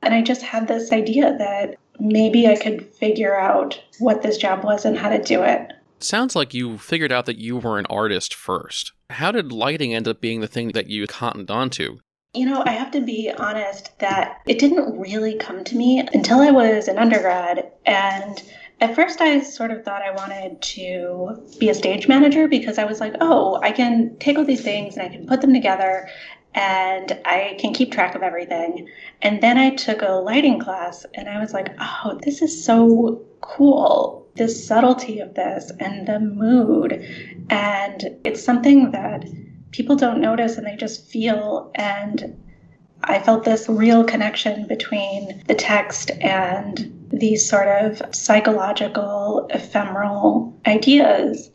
And 0.00 0.14
I 0.14 0.22
just 0.22 0.40
had 0.40 0.66
this 0.66 0.90
idea 0.90 1.36
that 1.36 1.76
maybe 2.00 2.48
I 2.48 2.56
could 2.56 2.86
figure 2.94 3.38
out 3.38 3.78
what 3.98 4.22
this 4.22 4.38
job 4.38 4.64
was 4.64 4.86
and 4.86 4.96
how 4.96 5.10
to 5.10 5.22
do 5.22 5.42
it. 5.42 5.70
Sounds 6.04 6.36
like 6.36 6.52
you 6.52 6.76
figured 6.76 7.12
out 7.12 7.24
that 7.24 7.38
you 7.38 7.56
were 7.56 7.78
an 7.78 7.86
artist 7.86 8.34
first. 8.34 8.92
How 9.08 9.32
did 9.32 9.52
lighting 9.52 9.94
end 9.94 10.06
up 10.06 10.20
being 10.20 10.40
the 10.40 10.46
thing 10.46 10.68
that 10.72 10.90
you 10.90 11.06
cottoned 11.06 11.50
onto? 11.50 12.00
You 12.34 12.44
know, 12.44 12.62
I 12.66 12.72
have 12.72 12.90
to 12.90 13.00
be 13.00 13.32
honest 13.34 13.98
that 14.00 14.42
it 14.46 14.58
didn't 14.58 15.00
really 15.00 15.36
come 15.36 15.64
to 15.64 15.76
me 15.76 16.00
until 16.12 16.40
I 16.40 16.50
was 16.50 16.88
an 16.88 16.98
undergrad. 16.98 17.70
And 17.86 18.42
at 18.82 18.94
first, 18.94 19.22
I 19.22 19.40
sort 19.40 19.70
of 19.70 19.82
thought 19.82 20.02
I 20.02 20.10
wanted 20.10 20.60
to 20.60 21.42
be 21.58 21.70
a 21.70 21.74
stage 21.74 22.06
manager 22.06 22.48
because 22.48 22.76
I 22.76 22.84
was 22.84 23.00
like, 23.00 23.14
oh, 23.22 23.58
I 23.62 23.72
can 23.72 24.14
take 24.18 24.36
all 24.36 24.44
these 24.44 24.62
things 24.62 24.98
and 24.98 25.06
I 25.06 25.08
can 25.08 25.26
put 25.26 25.40
them 25.40 25.54
together 25.54 26.10
and 26.54 27.18
I 27.24 27.56
can 27.58 27.74
keep 27.74 27.92
track 27.92 28.14
of 28.14 28.22
everything. 28.22 28.88
And 29.22 29.42
then 29.42 29.58
I 29.58 29.70
took 29.70 30.02
a 30.02 30.12
lighting 30.12 30.60
class 30.60 31.04
and 31.14 31.28
I 31.28 31.40
was 31.40 31.52
like, 31.52 31.74
oh, 31.80 32.18
this 32.22 32.42
is 32.42 32.64
so 32.64 33.22
cool. 33.40 34.26
This 34.36 34.66
subtlety 34.66 35.18
of 35.18 35.34
this 35.34 35.72
and 35.80 36.06
the 36.06 36.20
mood. 36.20 36.92
And 37.50 38.16
it's 38.24 38.42
something 38.42 38.92
that 38.92 39.24
people 39.72 39.96
don't 39.96 40.20
notice 40.20 40.56
and 40.56 40.66
they 40.66 40.76
just 40.76 41.04
feel. 41.06 41.72
And 41.74 42.40
I 43.02 43.18
felt 43.18 43.44
this 43.44 43.68
real 43.68 44.04
connection 44.04 44.66
between 44.66 45.42
the 45.46 45.54
text 45.54 46.10
and 46.20 47.08
these 47.10 47.48
sort 47.48 47.68
of 47.68 48.14
psychological, 48.14 49.48
ephemeral 49.50 50.56
ideas. 50.66 51.50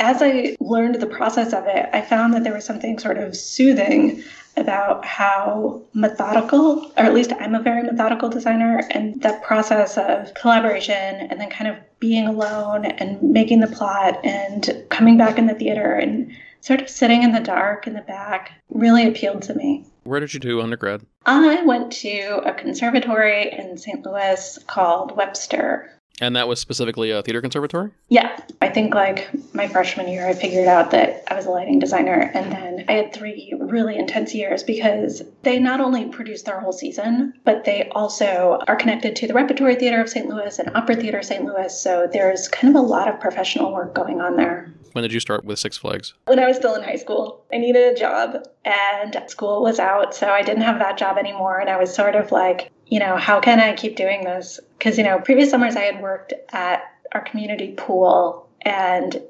As 0.00 0.22
I 0.22 0.56
learned 0.60 0.94
the 0.94 1.06
process 1.06 1.52
of 1.52 1.66
it, 1.66 1.90
I 1.92 2.00
found 2.00 2.32
that 2.32 2.42
there 2.42 2.54
was 2.54 2.64
something 2.64 2.98
sort 2.98 3.18
of 3.18 3.36
soothing 3.36 4.22
about 4.56 5.04
how 5.04 5.82
methodical, 5.92 6.90
or 6.96 7.04
at 7.04 7.12
least 7.12 7.32
I'm 7.38 7.54
a 7.54 7.60
very 7.60 7.82
methodical 7.82 8.30
designer, 8.30 8.82
and 8.90 9.20
that 9.20 9.42
process 9.42 9.98
of 9.98 10.32
collaboration 10.32 10.94
and 10.94 11.38
then 11.38 11.50
kind 11.50 11.70
of 11.70 11.76
being 12.00 12.26
alone 12.26 12.86
and 12.86 13.22
making 13.22 13.60
the 13.60 13.66
plot 13.66 14.18
and 14.24 14.84
coming 14.88 15.18
back 15.18 15.38
in 15.38 15.46
the 15.46 15.54
theater 15.54 15.92
and 15.92 16.34
sort 16.62 16.80
of 16.80 16.88
sitting 16.88 17.22
in 17.22 17.32
the 17.32 17.40
dark 17.40 17.86
in 17.86 17.92
the 17.92 18.00
back 18.00 18.52
really 18.70 19.06
appealed 19.06 19.42
to 19.42 19.54
me. 19.54 19.84
Where 20.04 20.20
did 20.20 20.32
you 20.32 20.40
do 20.40 20.62
undergrad? 20.62 21.02
I 21.26 21.62
went 21.62 21.92
to 21.92 22.40
a 22.46 22.54
conservatory 22.54 23.52
in 23.52 23.76
St. 23.76 24.04
Louis 24.04 24.58
called 24.66 25.14
Webster. 25.14 25.90
And 26.20 26.36
that 26.36 26.46
was 26.46 26.60
specifically 26.60 27.10
a 27.10 27.22
theater 27.22 27.40
conservatory? 27.40 27.90
Yeah. 28.08 28.38
I 28.60 28.68
think 28.68 28.94
like 28.94 29.30
my 29.54 29.66
freshman 29.66 30.08
year, 30.08 30.28
I 30.28 30.34
figured 30.34 30.68
out 30.68 30.90
that 30.90 31.24
I 31.28 31.34
was 31.34 31.46
a 31.46 31.50
lighting 31.50 31.78
designer. 31.78 32.30
And 32.34 32.52
then 32.52 32.84
I 32.88 32.92
had 32.92 33.12
three 33.12 33.54
really 33.58 33.96
intense 33.96 34.34
years 34.34 34.62
because 34.62 35.22
they 35.42 35.58
not 35.58 35.80
only 35.80 36.06
produce 36.06 36.42
their 36.42 36.60
whole 36.60 36.72
season, 36.72 37.34
but 37.44 37.64
they 37.64 37.88
also 37.94 38.60
are 38.68 38.76
connected 38.76 39.16
to 39.16 39.26
the 39.26 39.34
Repertory 39.34 39.76
Theater 39.76 40.00
of 40.00 40.08
St. 40.08 40.28
Louis 40.28 40.58
and 40.58 40.76
Opera 40.76 40.96
Theater 40.96 41.22
St. 41.22 41.44
Louis. 41.44 41.80
So 41.80 42.08
there's 42.12 42.48
kind 42.48 42.76
of 42.76 42.82
a 42.82 42.86
lot 42.86 43.08
of 43.08 43.18
professional 43.18 43.72
work 43.72 43.94
going 43.94 44.20
on 44.20 44.36
there. 44.36 44.72
When 44.92 45.02
did 45.02 45.12
you 45.12 45.20
start 45.20 45.44
with 45.44 45.58
Six 45.58 45.76
Flags? 45.76 46.14
When 46.26 46.38
I 46.38 46.46
was 46.46 46.56
still 46.56 46.74
in 46.74 46.82
high 46.82 46.96
school, 46.96 47.44
I 47.52 47.58
needed 47.58 47.92
a 47.92 47.98
job 47.98 48.44
and 48.64 49.22
school 49.28 49.62
was 49.62 49.78
out. 49.78 50.14
So 50.14 50.28
I 50.28 50.42
didn't 50.42 50.62
have 50.62 50.80
that 50.80 50.98
job 50.98 51.16
anymore. 51.16 51.60
And 51.60 51.70
I 51.70 51.78
was 51.78 51.94
sort 51.94 52.16
of 52.16 52.32
like, 52.32 52.70
you 52.86 52.98
know, 52.98 53.16
how 53.16 53.40
can 53.40 53.60
I 53.60 53.74
keep 53.74 53.96
doing 53.96 54.24
this? 54.24 54.58
Because, 54.80 54.96
you 54.96 55.04
know, 55.04 55.20
previous 55.20 55.50
summers 55.50 55.76
I 55.76 55.82
had 55.82 56.00
worked 56.00 56.32
at 56.48 56.82
our 57.12 57.20
community 57.20 57.74
pool 57.76 58.48
and 58.62 59.20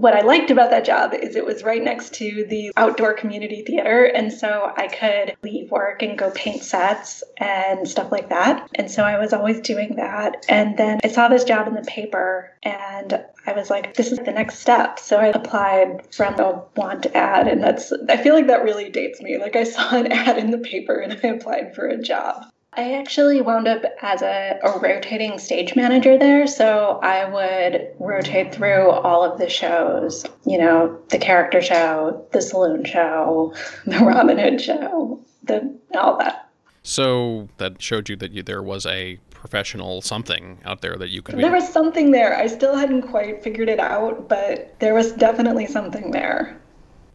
what 0.00 0.14
I 0.14 0.22
liked 0.22 0.50
about 0.50 0.70
that 0.70 0.84
job 0.84 1.12
is 1.14 1.36
it 1.36 1.44
was 1.44 1.62
right 1.62 1.82
next 1.82 2.14
to 2.14 2.46
the 2.48 2.72
outdoor 2.76 3.12
community 3.12 3.62
theater. 3.62 4.04
And 4.04 4.32
so 4.32 4.72
I 4.76 4.88
could 4.88 5.36
leave 5.42 5.70
work 5.70 6.02
and 6.02 6.16
go 6.16 6.30
paint 6.30 6.62
sets 6.62 7.22
and 7.36 7.86
stuff 7.86 8.10
like 8.10 8.30
that. 8.30 8.68
And 8.76 8.90
so 8.90 9.04
I 9.04 9.18
was 9.18 9.34
always 9.34 9.60
doing 9.60 9.96
that. 9.96 10.46
And 10.48 10.76
then 10.78 11.00
I 11.04 11.08
saw 11.08 11.28
this 11.28 11.44
job 11.44 11.68
in 11.68 11.74
the 11.74 11.82
paper 11.82 12.56
and 12.62 13.22
I 13.46 13.52
was 13.52 13.68
like, 13.68 13.94
this 13.94 14.10
is 14.10 14.18
the 14.18 14.32
next 14.32 14.60
step. 14.60 14.98
So 14.98 15.18
I 15.18 15.26
applied 15.26 16.14
from 16.14 16.38
a 16.40 16.62
want 16.76 17.06
ad. 17.14 17.46
And 17.46 17.62
that's, 17.62 17.92
I 18.08 18.16
feel 18.16 18.34
like 18.34 18.46
that 18.46 18.64
really 18.64 18.88
dates 18.88 19.20
me. 19.20 19.36
Like 19.38 19.56
I 19.56 19.64
saw 19.64 19.94
an 19.94 20.06
ad 20.12 20.38
in 20.38 20.50
the 20.50 20.58
paper 20.58 20.94
and 20.94 21.12
I 21.12 21.28
applied 21.28 21.74
for 21.74 21.86
a 21.86 22.00
job. 22.00 22.46
I 22.74 22.92
actually 22.92 23.40
wound 23.40 23.66
up 23.66 23.82
as 24.00 24.22
a, 24.22 24.60
a, 24.62 24.78
rotating 24.78 25.40
stage 25.40 25.74
manager 25.74 26.16
there. 26.16 26.46
So 26.46 27.00
I 27.02 27.24
would 27.24 27.88
rotate 27.98 28.54
through 28.54 28.90
all 28.90 29.24
of 29.24 29.38
the 29.38 29.48
shows, 29.48 30.24
you 30.46 30.56
know, 30.56 31.00
the 31.08 31.18
character 31.18 31.60
show, 31.60 32.24
the 32.32 32.40
saloon 32.40 32.84
show, 32.84 33.54
the 33.86 33.98
Robin 34.04 34.38
Hood 34.38 34.60
show, 34.60 35.20
the 35.42 35.76
all 35.98 36.16
that. 36.18 36.48
So 36.84 37.48
that 37.58 37.82
showed 37.82 38.08
you 38.08 38.16
that 38.16 38.30
you, 38.30 38.42
there 38.42 38.62
was 38.62 38.86
a 38.86 39.18
professional 39.30 40.00
something 40.00 40.58
out 40.64 40.80
there 40.80 40.96
that 40.96 41.08
you 41.08 41.22
could. 41.22 41.38
There 41.38 41.50
was 41.50 41.68
something 41.68 42.12
there. 42.12 42.36
I 42.36 42.46
still 42.46 42.76
hadn't 42.76 43.02
quite 43.02 43.42
figured 43.42 43.68
it 43.68 43.80
out, 43.80 44.28
but 44.28 44.78
there 44.78 44.94
was 44.94 45.12
definitely 45.12 45.66
something 45.66 46.12
there. 46.12 46.56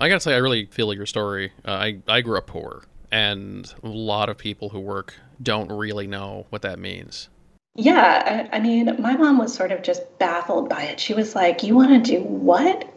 I 0.01 0.09
gotta 0.09 0.19
say, 0.19 0.33
I 0.33 0.37
really 0.37 0.65
feel 0.65 0.93
your 0.93 1.05
story. 1.05 1.53
Uh, 1.63 1.71
I 1.71 2.01
I 2.07 2.21
grew 2.21 2.37
up 2.37 2.47
poor, 2.47 2.83
and 3.11 3.73
a 3.81 3.87
lot 3.87 4.27
of 4.29 4.37
people 4.37 4.69
who 4.69 4.79
work 4.79 5.15
don't 5.41 5.71
really 5.71 6.07
know 6.07 6.45
what 6.49 6.61
that 6.63 6.79
means. 6.79 7.29
Yeah, 7.75 8.47
I, 8.51 8.57
I 8.57 8.59
mean, 8.61 8.95
my 9.01 9.17
mom 9.17 9.37
was 9.37 9.53
sort 9.53 9.71
of 9.71 9.83
just 9.83 10.17
baffled 10.17 10.69
by 10.69 10.83
it. 10.83 10.99
She 10.99 11.13
was 11.13 11.35
like, 11.35 11.63
"You 11.63 11.75
want 11.75 12.05
to 12.05 12.11
do 12.11 12.23
what? 12.23 12.89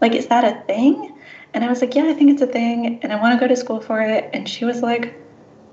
Like, 0.00 0.12
is 0.12 0.28
that 0.28 0.44
a 0.44 0.62
thing?" 0.66 1.16
And 1.52 1.64
I 1.64 1.68
was 1.68 1.80
like, 1.80 1.94
"Yeah, 1.96 2.04
I 2.04 2.12
think 2.12 2.30
it's 2.30 2.42
a 2.42 2.46
thing, 2.46 3.00
and 3.02 3.12
I 3.12 3.20
want 3.20 3.34
to 3.34 3.40
go 3.40 3.48
to 3.48 3.56
school 3.56 3.80
for 3.80 4.00
it." 4.00 4.30
And 4.32 4.48
she 4.48 4.64
was 4.64 4.82
like, 4.82 5.14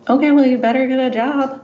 "Okay, 0.09 0.31
well, 0.31 0.45
you 0.45 0.57
better 0.57 0.87
get 0.87 0.99
a 0.99 1.11
job." 1.11 1.63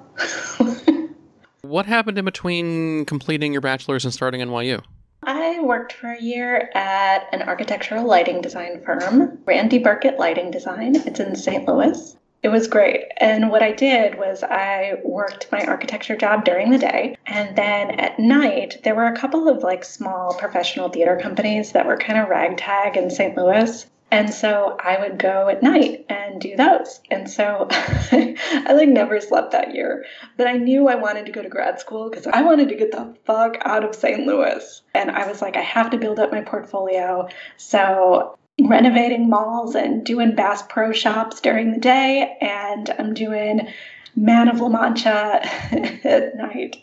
what 1.61 1.87
happened 1.87 2.19
in 2.19 2.25
between 2.25 3.05
completing 3.05 3.53
your 3.53 3.61
bachelor's 3.61 4.05
and 4.05 4.13
starting 4.13 4.41
NYU? 4.41 4.83
I 5.23 5.61
worked 5.61 5.93
for 5.93 6.11
a 6.11 6.21
year 6.21 6.69
at 6.75 7.27
an 7.31 7.41
architectural 7.43 8.05
lighting 8.05 8.41
design 8.41 8.81
firm, 8.83 9.39
Randy 9.45 9.79
Burkett 9.79 10.19
Lighting 10.19 10.51
Design. 10.51 10.95
It's 10.95 11.19
in 11.19 11.35
St. 11.35 11.67
Louis. 11.67 12.15
It 12.43 12.49
was 12.49 12.67
great. 12.67 13.05
And 13.17 13.49
what 13.49 13.63
I 13.63 13.71
did 13.71 14.17
was 14.17 14.43
I 14.43 14.99
worked 15.05 15.49
my 15.49 15.63
architecture 15.63 16.17
job 16.17 16.43
during 16.43 16.71
the 16.71 16.77
day. 16.77 17.15
And 17.25 17.55
then 17.55 17.91
at 17.91 18.19
night, 18.19 18.81
there 18.83 18.95
were 18.95 19.07
a 19.07 19.15
couple 19.15 19.47
of 19.47 19.63
like 19.63 19.85
small 19.85 20.33
professional 20.33 20.89
theater 20.89 21.17
companies 21.21 21.71
that 21.71 21.87
were 21.87 21.95
kind 21.95 22.19
of 22.19 22.27
ragtag 22.27 22.97
in 22.97 23.09
St. 23.09 23.37
Louis. 23.37 23.85
And 24.11 24.31
so 24.31 24.77
I 24.77 24.99
would 24.99 25.17
go 25.17 25.47
at 25.47 25.63
night 25.63 26.05
and 26.09 26.39
do 26.41 26.57
those. 26.57 26.99
And 27.09 27.29
so 27.29 27.67
I 27.71 28.73
like 28.73 28.89
never 28.89 29.21
slept 29.21 29.53
that 29.53 29.73
year. 29.73 30.03
But 30.35 30.47
I 30.47 30.57
knew 30.57 30.89
I 30.89 30.95
wanted 30.95 31.25
to 31.27 31.31
go 31.31 31.41
to 31.41 31.49
grad 31.49 31.79
school 31.79 32.09
because 32.09 32.27
I 32.27 32.41
wanted 32.41 32.67
to 32.69 32.75
get 32.75 32.91
the 32.91 33.15
fuck 33.25 33.57
out 33.61 33.85
of 33.85 33.95
St. 33.95 34.27
Louis. 34.27 34.81
And 34.93 35.09
I 35.09 35.27
was 35.27 35.41
like, 35.41 35.55
I 35.55 35.61
have 35.61 35.91
to 35.91 35.97
build 35.97 36.19
up 36.19 36.33
my 36.33 36.41
portfolio. 36.41 37.29
So 37.55 38.37
renovating 38.61 39.29
malls 39.29 39.75
and 39.75 40.05
doing 40.05 40.35
Bass 40.35 40.63
Pro 40.69 40.91
shops 40.91 41.41
during 41.41 41.71
the 41.71 41.79
day, 41.79 42.37
and 42.41 42.89
I'm 42.97 43.13
doing 43.13 43.67
Man 44.15 44.47
of 44.47 44.59
La 44.59 44.69
Mancha 44.69 45.41
at 46.03 46.35
night. 46.35 46.77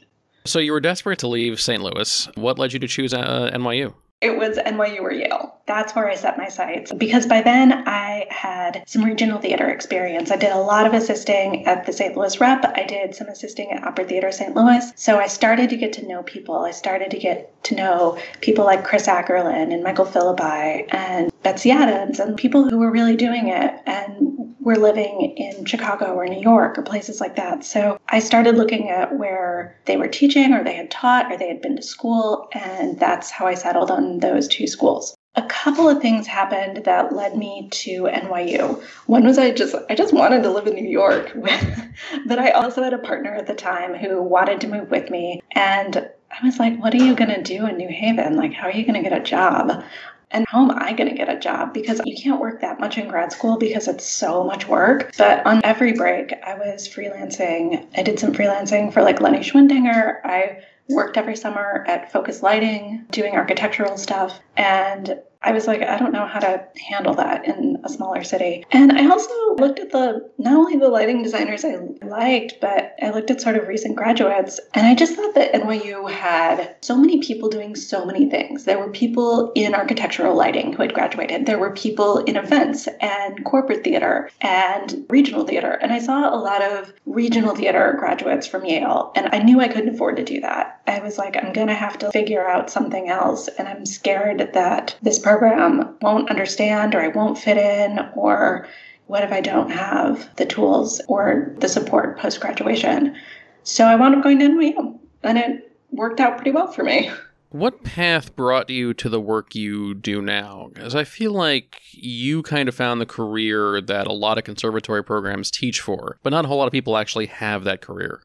So 0.46 0.58
you 0.58 0.72
were 0.72 0.80
desperate 0.80 1.18
to 1.20 1.28
leave 1.28 1.60
St. 1.60 1.82
Louis. 1.82 2.28
What 2.34 2.58
led 2.58 2.72
you 2.72 2.78
to 2.78 2.88
choose 2.88 3.12
uh, 3.12 3.50
NYU? 3.54 3.94
It 4.20 4.36
was 4.36 4.58
NYU 4.58 5.00
or 5.00 5.12
Yale. 5.12 5.59
That's 5.70 5.94
where 5.94 6.10
I 6.10 6.16
set 6.16 6.36
my 6.36 6.48
sights 6.48 6.92
because 6.92 7.26
by 7.26 7.42
then 7.42 7.86
I 7.86 8.26
had 8.28 8.82
some 8.88 9.04
regional 9.04 9.38
theater 9.38 9.68
experience. 9.68 10.32
I 10.32 10.36
did 10.36 10.50
a 10.50 10.58
lot 10.58 10.84
of 10.84 10.94
assisting 10.94 11.64
at 11.64 11.86
the 11.86 11.92
St. 11.92 12.16
Louis 12.16 12.40
Rep. 12.40 12.64
I 12.76 12.82
did 12.82 13.14
some 13.14 13.28
assisting 13.28 13.70
at 13.70 13.84
Opera 13.84 14.04
Theater 14.04 14.32
St. 14.32 14.56
Louis. 14.56 14.92
So 14.96 15.20
I 15.20 15.28
started 15.28 15.70
to 15.70 15.76
get 15.76 15.92
to 15.92 16.08
know 16.08 16.24
people. 16.24 16.64
I 16.64 16.72
started 16.72 17.12
to 17.12 17.18
get 17.18 17.62
to 17.66 17.76
know 17.76 18.18
people 18.40 18.64
like 18.64 18.82
Chris 18.82 19.06
Akerlind 19.06 19.72
and 19.72 19.84
Michael 19.84 20.06
Philippi 20.06 20.88
and 20.90 21.30
Betsy 21.44 21.70
Adams 21.70 22.18
and 22.18 22.36
people 22.36 22.68
who 22.68 22.78
were 22.78 22.90
really 22.90 23.14
doing 23.14 23.46
it 23.46 23.72
and 23.86 24.56
were 24.58 24.76
living 24.76 25.34
in 25.36 25.66
Chicago 25.66 26.14
or 26.14 26.26
New 26.26 26.40
York 26.40 26.78
or 26.78 26.82
places 26.82 27.20
like 27.20 27.36
that. 27.36 27.64
So 27.64 27.96
I 28.08 28.18
started 28.18 28.56
looking 28.56 28.90
at 28.90 29.16
where 29.16 29.78
they 29.84 29.96
were 29.96 30.08
teaching 30.08 30.52
or 30.52 30.64
they 30.64 30.74
had 30.74 30.90
taught 30.90 31.30
or 31.30 31.38
they 31.38 31.46
had 31.46 31.62
been 31.62 31.76
to 31.76 31.82
school. 31.82 32.48
And 32.54 32.98
that's 32.98 33.30
how 33.30 33.46
I 33.46 33.54
settled 33.54 33.92
on 33.92 34.18
those 34.18 34.48
two 34.48 34.66
schools 34.66 35.14
a 35.36 35.42
couple 35.42 35.88
of 35.88 36.02
things 36.02 36.26
happened 36.26 36.84
that 36.84 37.14
led 37.14 37.36
me 37.36 37.68
to 37.70 38.02
NYU. 38.02 38.82
One 39.06 39.24
was 39.24 39.38
I 39.38 39.52
just 39.52 39.74
I 39.88 39.94
just 39.94 40.12
wanted 40.12 40.42
to 40.42 40.50
live 40.50 40.66
in 40.66 40.74
New 40.74 40.88
York, 40.88 41.32
but 42.26 42.38
I 42.38 42.50
also 42.50 42.82
had 42.82 42.92
a 42.92 42.98
partner 42.98 43.34
at 43.34 43.46
the 43.46 43.54
time 43.54 43.94
who 43.94 44.22
wanted 44.22 44.60
to 44.62 44.68
move 44.68 44.90
with 44.90 45.10
me 45.10 45.40
and 45.52 46.10
I 46.30 46.44
was 46.44 46.58
like, 46.58 46.80
what 46.80 46.94
are 46.94 47.04
you 47.04 47.14
going 47.14 47.30
to 47.30 47.42
do 47.42 47.66
in 47.66 47.76
New 47.76 47.88
Haven? 47.88 48.36
Like 48.36 48.52
how 48.52 48.68
are 48.68 48.72
you 48.72 48.84
going 48.84 49.02
to 49.02 49.08
get 49.08 49.18
a 49.18 49.22
job? 49.22 49.84
And 50.32 50.44
how 50.48 50.62
am 50.62 50.70
I 50.78 50.92
going 50.92 51.10
to 51.10 51.16
get 51.16 51.28
a 51.28 51.38
job? 51.38 51.74
Because 51.74 52.00
you 52.04 52.16
can't 52.16 52.40
work 52.40 52.60
that 52.60 52.78
much 52.78 52.98
in 52.98 53.08
grad 53.08 53.32
school 53.32 53.56
because 53.56 53.88
it's 53.88 54.06
so 54.06 54.44
much 54.44 54.68
work. 54.68 55.12
But 55.18 55.44
on 55.44 55.60
every 55.64 55.92
break, 55.92 56.32
I 56.44 56.54
was 56.54 56.88
freelancing. 56.88 57.84
I 57.96 58.02
did 58.02 58.20
some 58.20 58.32
freelancing 58.32 58.92
for 58.92 59.02
like 59.02 59.20
Lenny 59.20 59.40
Schwindinger. 59.40 60.20
I 60.24 60.62
worked 60.90 61.16
every 61.16 61.36
summer 61.36 61.84
at 61.88 62.12
Focus 62.12 62.42
Lighting 62.42 63.06
doing 63.10 63.34
architectural 63.34 63.96
stuff. 63.96 64.40
And 64.56 65.20
I 65.42 65.52
was 65.52 65.66
like, 65.66 65.82
I 65.82 65.96
don't 65.96 66.12
know 66.12 66.26
how 66.26 66.40
to 66.40 66.66
handle 66.88 67.14
that 67.14 67.46
in 67.46 67.78
a 67.82 67.88
smaller 67.88 68.22
city. 68.22 68.64
And 68.72 68.92
I 68.92 69.08
also 69.08 69.32
looked 69.56 69.78
at 69.78 69.90
the 69.90 70.30
not 70.36 70.54
only 70.54 70.76
the 70.76 70.88
lighting 70.88 71.22
designers 71.22 71.64
I 71.64 71.78
liked, 72.02 72.60
but 72.60 72.94
I 73.02 73.10
looked 73.10 73.30
at 73.30 73.40
sort 73.40 73.56
of 73.56 73.66
recent 73.66 73.96
graduates. 73.96 74.60
And 74.74 74.86
I 74.86 74.94
just 74.94 75.14
thought 75.14 75.34
that 75.36 75.54
NYU 75.54 76.10
had 76.10 76.76
so 76.82 76.96
many 76.96 77.22
people 77.22 77.48
doing 77.48 77.74
so 77.74 78.04
many 78.04 78.28
things. 78.28 78.64
There 78.64 78.78
were 78.78 78.90
people 78.90 79.52
in 79.54 79.74
architectural 79.74 80.34
lighting 80.36 80.74
who 80.74 80.82
had 80.82 80.92
graduated, 80.92 81.46
there 81.46 81.58
were 81.58 81.72
people 81.72 82.18
in 82.18 82.36
events 82.36 82.86
and 83.00 83.42
corporate 83.44 83.82
theater 83.82 84.30
and 84.42 85.06
regional 85.08 85.46
theater. 85.46 85.72
And 85.72 85.92
I 85.92 86.00
saw 86.00 86.34
a 86.34 86.36
lot 86.36 86.60
of 86.62 86.92
regional 87.06 87.54
theater 87.54 87.96
graduates 87.98 88.46
from 88.46 88.66
Yale. 88.66 89.12
And 89.16 89.28
I 89.32 89.38
knew 89.38 89.60
I 89.60 89.68
couldn't 89.68 89.94
afford 89.94 90.16
to 90.16 90.24
do 90.24 90.40
that. 90.42 90.82
I 90.86 91.00
was 91.00 91.18
like, 91.18 91.36
I'm 91.36 91.52
going 91.52 91.68
to 91.68 91.74
have 91.74 91.98
to 92.00 92.10
figure 92.10 92.46
out 92.46 92.70
something 92.70 93.08
else. 93.08 93.48
And 93.48 93.68
I'm 93.68 93.86
scared 93.86 94.50
that 94.52 94.96
this 95.02 95.18
program 95.30 95.96
won't 96.02 96.28
understand 96.28 96.94
or 96.94 97.00
I 97.00 97.08
won't 97.08 97.38
fit 97.38 97.56
in 97.56 98.00
or 98.16 98.66
what 99.06 99.22
if 99.22 99.30
I 99.30 99.40
don't 99.40 99.70
have 99.70 100.28
the 100.36 100.46
tools 100.46 101.00
or 101.08 101.54
the 101.58 101.68
support 101.68 102.18
post 102.18 102.40
graduation? 102.40 103.16
So 103.62 103.84
I 103.84 103.94
wound 103.94 104.16
up 104.16 104.24
going 104.24 104.40
to 104.40 104.48
NYU 104.48 104.98
and 105.22 105.38
it 105.38 105.76
worked 105.92 106.18
out 106.18 106.36
pretty 106.36 106.50
well 106.50 106.72
for 106.72 106.82
me. 106.82 107.10
What 107.50 107.82
path 107.84 108.34
brought 108.34 108.70
you 108.70 108.94
to 108.94 109.08
the 109.08 109.20
work 109.20 109.54
you 109.54 109.94
do 109.94 110.22
now? 110.22 110.70
Because 110.72 110.94
I 110.94 111.04
feel 111.04 111.32
like 111.32 111.80
you 111.92 112.42
kind 112.42 112.68
of 112.68 112.74
found 112.74 113.00
the 113.00 113.06
career 113.06 113.80
that 113.80 114.06
a 114.06 114.12
lot 114.12 114.38
of 114.38 114.44
conservatory 114.44 115.02
programs 115.02 115.50
teach 115.50 115.80
for, 115.80 116.18
but 116.22 116.30
not 116.30 116.44
a 116.44 116.48
whole 116.48 116.58
lot 116.58 116.66
of 116.66 116.72
people 116.72 116.96
actually 116.96 117.26
have 117.26 117.64
that 117.64 117.80
career. 117.80 118.22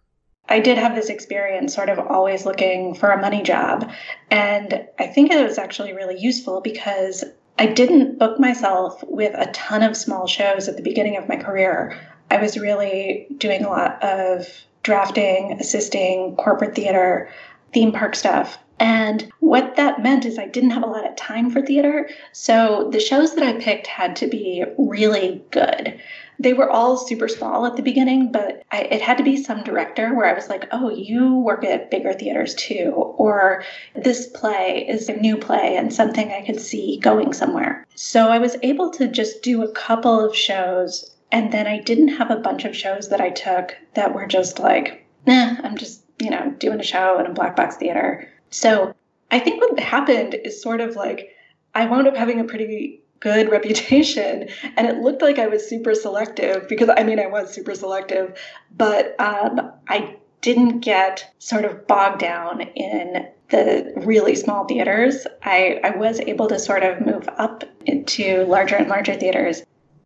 I 0.47 0.59
did 0.59 0.77
have 0.77 0.95
this 0.95 1.09
experience 1.09 1.73
sort 1.73 1.89
of 1.89 1.99
always 1.99 2.45
looking 2.45 2.93
for 2.93 3.11
a 3.11 3.21
money 3.21 3.41
job. 3.41 3.91
And 4.29 4.87
I 4.99 5.07
think 5.07 5.31
it 5.31 5.43
was 5.43 5.57
actually 5.57 5.93
really 5.93 6.19
useful 6.19 6.61
because 6.61 7.23
I 7.57 7.67
didn't 7.67 8.19
book 8.19 8.39
myself 8.39 9.03
with 9.07 9.33
a 9.35 9.51
ton 9.51 9.81
of 9.81 9.97
small 9.97 10.27
shows 10.27 10.67
at 10.67 10.75
the 10.75 10.83
beginning 10.83 11.17
of 11.17 11.27
my 11.27 11.37
career. 11.37 11.97
I 12.29 12.37
was 12.37 12.57
really 12.57 13.27
doing 13.37 13.63
a 13.63 13.69
lot 13.69 14.03
of 14.03 14.47
drafting, 14.83 15.57
assisting, 15.59 16.35
corporate 16.35 16.75
theater, 16.75 17.29
theme 17.73 17.91
park 17.91 18.15
stuff. 18.15 18.57
And 18.79 19.31
what 19.39 19.75
that 19.77 20.03
meant 20.03 20.25
is 20.25 20.37
I 20.37 20.47
didn't 20.47 20.71
have 20.71 20.83
a 20.83 20.87
lot 20.87 21.07
of 21.07 21.15
time 21.15 21.49
for 21.49 21.61
theater. 21.61 22.09
So 22.33 22.89
the 22.91 22.99
shows 22.99 23.35
that 23.35 23.43
I 23.43 23.59
picked 23.59 23.87
had 23.87 24.15
to 24.17 24.27
be 24.27 24.63
really 24.77 25.43
good. 25.51 25.99
They 26.37 26.51
were 26.53 26.69
all 26.69 26.97
super 26.97 27.29
small 27.29 27.65
at 27.65 27.77
the 27.77 27.81
beginning, 27.81 28.31
but 28.31 28.63
I, 28.71 28.81
it 28.81 29.01
had 29.01 29.17
to 29.17 29.23
be 29.23 29.41
some 29.41 29.63
director 29.63 30.13
where 30.13 30.25
I 30.25 30.33
was 30.33 30.49
like, 30.49 30.67
oh, 30.71 30.89
you 30.89 31.35
work 31.35 31.63
at 31.63 31.89
bigger 31.89 32.11
theaters 32.11 32.53
too. 32.55 32.91
Or 32.91 33.63
this 33.95 34.27
play 34.27 34.85
is 34.87 35.07
a 35.07 35.15
new 35.15 35.37
play 35.37 35.77
and 35.77 35.93
something 35.93 36.31
I 36.31 36.45
could 36.45 36.59
see 36.59 36.97
going 36.97 37.31
somewhere. 37.31 37.85
So 37.95 38.27
I 38.29 38.39
was 38.39 38.57
able 38.63 38.89
to 38.91 39.07
just 39.07 39.43
do 39.43 39.63
a 39.63 39.71
couple 39.71 40.19
of 40.19 40.35
shows. 40.35 41.15
And 41.31 41.53
then 41.53 41.67
I 41.67 41.79
didn't 41.79 42.09
have 42.09 42.31
a 42.31 42.35
bunch 42.35 42.65
of 42.65 42.75
shows 42.75 43.09
that 43.09 43.21
I 43.21 43.29
took 43.29 43.75
that 43.93 44.13
were 44.13 44.27
just 44.27 44.59
like, 44.59 45.05
nah, 45.25 45.55
I'm 45.63 45.77
just, 45.77 46.03
you 46.19 46.29
know, 46.29 46.53
doing 46.59 46.81
a 46.81 46.83
show 46.83 47.17
in 47.19 47.25
a 47.25 47.33
black 47.33 47.55
box 47.55 47.77
theater. 47.77 48.29
So 48.55 48.95
I 49.31 49.39
think 49.39 49.61
what 49.61 49.77
happened 49.79 50.33
is 50.33 50.61
sort 50.61 50.79
of 50.79 50.95
like 50.95 51.35
I 51.73 51.87
wound 51.87 52.07
up 52.07 52.15
having 52.15 52.39
a 52.39 52.45
pretty 52.45 53.01
good 53.19 53.51
reputation 53.57 54.47
and 54.77 54.87
it 54.87 54.97
looked 54.97 55.21
like 55.21 55.39
i 55.39 55.47
was 55.47 55.67
super 55.67 55.95
selective 55.95 56.67
because 56.67 56.89
i 56.89 57.01
mean 57.01 57.17
i 57.17 57.25
was 57.25 57.51
super 57.51 57.73
selective 57.73 58.37
but 58.75 59.17
um, 59.21 59.71
i 59.87 60.17
didn't 60.41 60.81
get 60.81 61.33
sort 61.39 61.63
of 61.63 61.87
bogged 61.87 62.19
down 62.19 62.61
in 62.61 63.25
the 63.49 63.93
really 64.05 64.35
small 64.35 64.65
theaters 64.65 65.25
I, 65.41 65.79
I 65.81 65.91
was 65.91 66.19
able 66.19 66.47
to 66.49 66.59
sort 66.59 66.83
of 66.83 67.05
move 67.05 67.27
up 67.37 67.63
into 67.85 68.43
larger 68.43 68.75
and 68.75 68.89
larger 68.89 69.15
theaters 69.15 69.63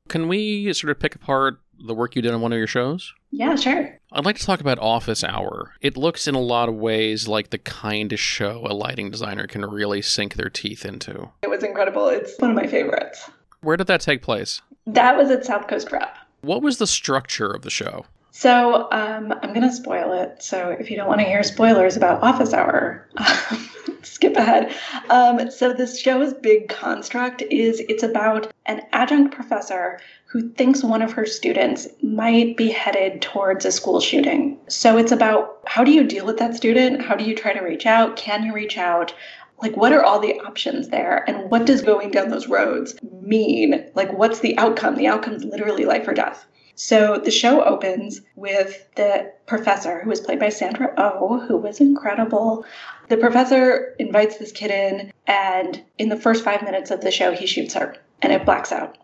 can 0.07 0.27
we 0.27 0.71
sort 0.73 0.91
of 0.91 0.99
pick 0.99 1.15
apart 1.15 1.59
the 1.79 1.93
work 1.93 2.15
you 2.15 2.21
did 2.21 2.33
on 2.33 2.41
one 2.41 2.51
of 2.51 2.57
your 2.57 2.67
shows? 2.67 3.13
Yeah, 3.31 3.55
sure. 3.55 3.99
I'd 4.11 4.25
like 4.25 4.37
to 4.37 4.45
talk 4.45 4.59
about 4.59 4.79
Office 4.79 5.23
Hour. 5.23 5.73
It 5.81 5.95
looks 5.97 6.27
in 6.27 6.33
a 6.35 6.41
lot 6.41 6.67
of 6.67 6.75
ways 6.75 7.27
like 7.27 7.51
the 7.51 7.59
kind 7.59 8.11
of 8.11 8.19
show 8.19 8.65
a 8.67 8.73
lighting 8.73 9.11
designer 9.11 9.45
can 9.45 9.65
really 9.65 10.01
sink 10.01 10.33
their 10.33 10.49
teeth 10.49 10.83
into. 10.83 11.29
It 11.43 11.49
was 11.49 11.63
incredible. 11.63 12.07
It's 12.07 12.37
one 12.39 12.49
of 12.51 12.55
my 12.55 12.65
favorites. 12.65 13.29
Where 13.61 13.77
did 13.77 13.87
that 13.87 14.01
take 14.01 14.21
place? 14.23 14.61
That 14.87 15.15
was 15.15 15.29
at 15.29 15.45
South 15.45 15.67
Coast 15.67 15.91
Rep. 15.91 16.17
What 16.41 16.63
was 16.63 16.77
the 16.77 16.87
structure 16.87 17.51
of 17.51 17.61
the 17.61 17.69
show? 17.69 18.05
So 18.39 18.87
um, 18.93 19.33
I'm 19.43 19.53
going 19.53 19.67
to 19.67 19.71
spoil 19.73 20.13
it. 20.13 20.41
So 20.41 20.69
if 20.69 20.89
you 20.89 20.95
don't 20.95 21.09
want 21.09 21.19
to 21.19 21.27
hear 21.27 21.43
spoilers 21.43 21.97
about 21.97 22.23
Office 22.23 22.53
Hour, 22.53 23.05
skip 24.01 24.37
ahead. 24.37 24.73
Um, 25.09 25.51
so 25.51 25.73
this 25.73 25.99
show's 25.99 26.33
big 26.35 26.69
construct 26.69 27.41
is 27.41 27.81
it's 27.89 28.01
about 28.01 28.49
an 28.65 28.83
adjunct 28.93 29.35
professor 29.35 29.99
who 30.23 30.51
thinks 30.51 30.85
one 30.85 31.01
of 31.01 31.11
her 31.11 31.25
students 31.25 31.89
might 32.01 32.55
be 32.55 32.69
headed 32.69 33.21
towards 33.21 33.65
a 33.65 33.73
school 33.73 33.99
shooting. 33.99 34.57
So 34.69 34.97
it's 34.97 35.11
about 35.11 35.59
how 35.65 35.83
do 35.83 35.91
you 35.91 36.05
deal 36.05 36.25
with 36.25 36.37
that 36.37 36.55
student? 36.55 37.01
How 37.01 37.15
do 37.15 37.25
you 37.25 37.35
try 37.35 37.51
to 37.51 37.59
reach 37.59 37.85
out? 37.85 38.15
Can 38.15 38.45
you 38.45 38.53
reach 38.53 38.77
out? 38.77 39.13
Like, 39.61 39.75
what 39.75 39.91
are 39.91 40.05
all 40.05 40.21
the 40.21 40.39
options 40.39 40.87
there? 40.87 41.25
And 41.27 41.51
what 41.51 41.65
does 41.65 41.81
going 41.81 42.11
down 42.11 42.29
those 42.29 42.47
roads 42.47 42.95
mean? 43.21 43.91
Like, 43.95 44.13
what's 44.13 44.39
the 44.39 44.57
outcome? 44.57 44.95
The 44.95 45.07
outcome's 45.07 45.43
literally 45.43 45.83
life 45.83 46.07
or 46.07 46.13
death. 46.13 46.45
So 46.81 47.19
the 47.21 47.29
show 47.29 47.61
opens 47.61 48.21
with 48.37 48.87
the 48.95 49.33
professor, 49.47 49.99
who 49.99 50.09
was 50.09 50.21
played 50.21 50.39
by 50.39 50.47
Sandra 50.47 50.93
O, 50.97 51.17
oh, 51.19 51.39
who 51.45 51.57
was 51.57 51.81
incredible. 51.81 52.63
The 53.09 53.17
professor 53.17 53.95
invites 53.99 54.37
this 54.37 54.53
kid 54.53 54.71
in, 54.71 55.11
and 55.27 55.83
in 55.97 56.07
the 56.07 56.15
first 56.15 56.41
five 56.41 56.63
minutes 56.63 56.89
of 56.89 57.01
the 57.01 57.11
show, 57.11 57.33
he 57.33 57.47
shoots 57.47 57.73
her, 57.73 57.97
and 58.21 58.31
it 58.31 58.45
blacks 58.45 58.71
out 58.71 58.97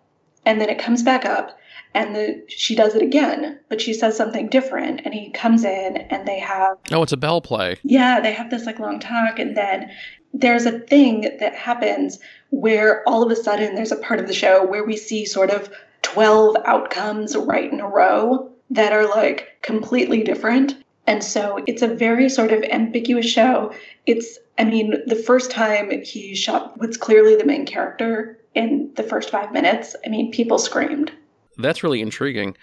and 0.45 0.61
then 0.61 0.69
it 0.69 0.79
comes 0.79 1.03
back 1.03 1.25
up 1.25 1.57
and 1.93 2.15
the, 2.15 2.43
she 2.47 2.75
does 2.75 2.95
it 2.95 3.01
again 3.01 3.59
but 3.69 3.81
she 3.81 3.93
says 3.93 4.15
something 4.15 4.47
different 4.47 5.01
and 5.03 5.13
he 5.13 5.29
comes 5.31 5.65
in 5.65 5.97
and 5.97 6.27
they 6.27 6.39
have 6.39 6.77
oh 6.91 7.03
it's 7.03 7.11
a 7.11 7.17
bell 7.17 7.41
play 7.41 7.77
yeah 7.83 8.19
they 8.21 8.31
have 8.31 8.49
this 8.49 8.65
like 8.65 8.79
long 8.79 8.99
talk 8.99 9.39
and 9.39 9.57
then 9.57 9.89
there's 10.33 10.65
a 10.65 10.79
thing 10.79 11.21
that 11.39 11.55
happens 11.55 12.19
where 12.49 13.07
all 13.07 13.23
of 13.23 13.31
a 13.31 13.35
sudden 13.35 13.75
there's 13.75 13.91
a 13.91 13.97
part 13.97 14.19
of 14.19 14.27
the 14.27 14.33
show 14.33 14.65
where 14.65 14.83
we 14.83 14.97
see 14.97 15.25
sort 15.25 15.49
of 15.49 15.69
12 16.05 16.55
outcomes 16.65 17.35
right 17.35 17.71
in 17.71 17.79
a 17.79 17.87
row 17.87 18.49
that 18.69 18.93
are 18.93 19.07
like 19.07 19.57
completely 19.61 20.23
different 20.23 20.75
and 21.07 21.23
so 21.23 21.63
it's 21.67 21.81
a 21.81 21.87
very 21.87 22.29
sort 22.29 22.51
of 22.51 22.63
ambiguous 22.63 23.25
show 23.25 23.71
it's 24.05 24.39
i 24.57 24.63
mean 24.63 24.95
the 25.05 25.15
first 25.15 25.51
time 25.51 25.91
he 26.01 26.33
shot 26.35 26.77
what's 26.79 26.97
clearly 26.97 27.35
the 27.35 27.45
main 27.45 27.65
character 27.65 28.39
in 28.55 28.89
the 28.95 29.03
first 29.03 29.29
five 29.29 29.51
minutes, 29.51 29.95
I 30.05 30.09
mean, 30.09 30.31
people 30.31 30.57
screamed. 30.57 31.11
That's 31.57 31.83
really 31.83 32.01
intriguing. 32.01 32.55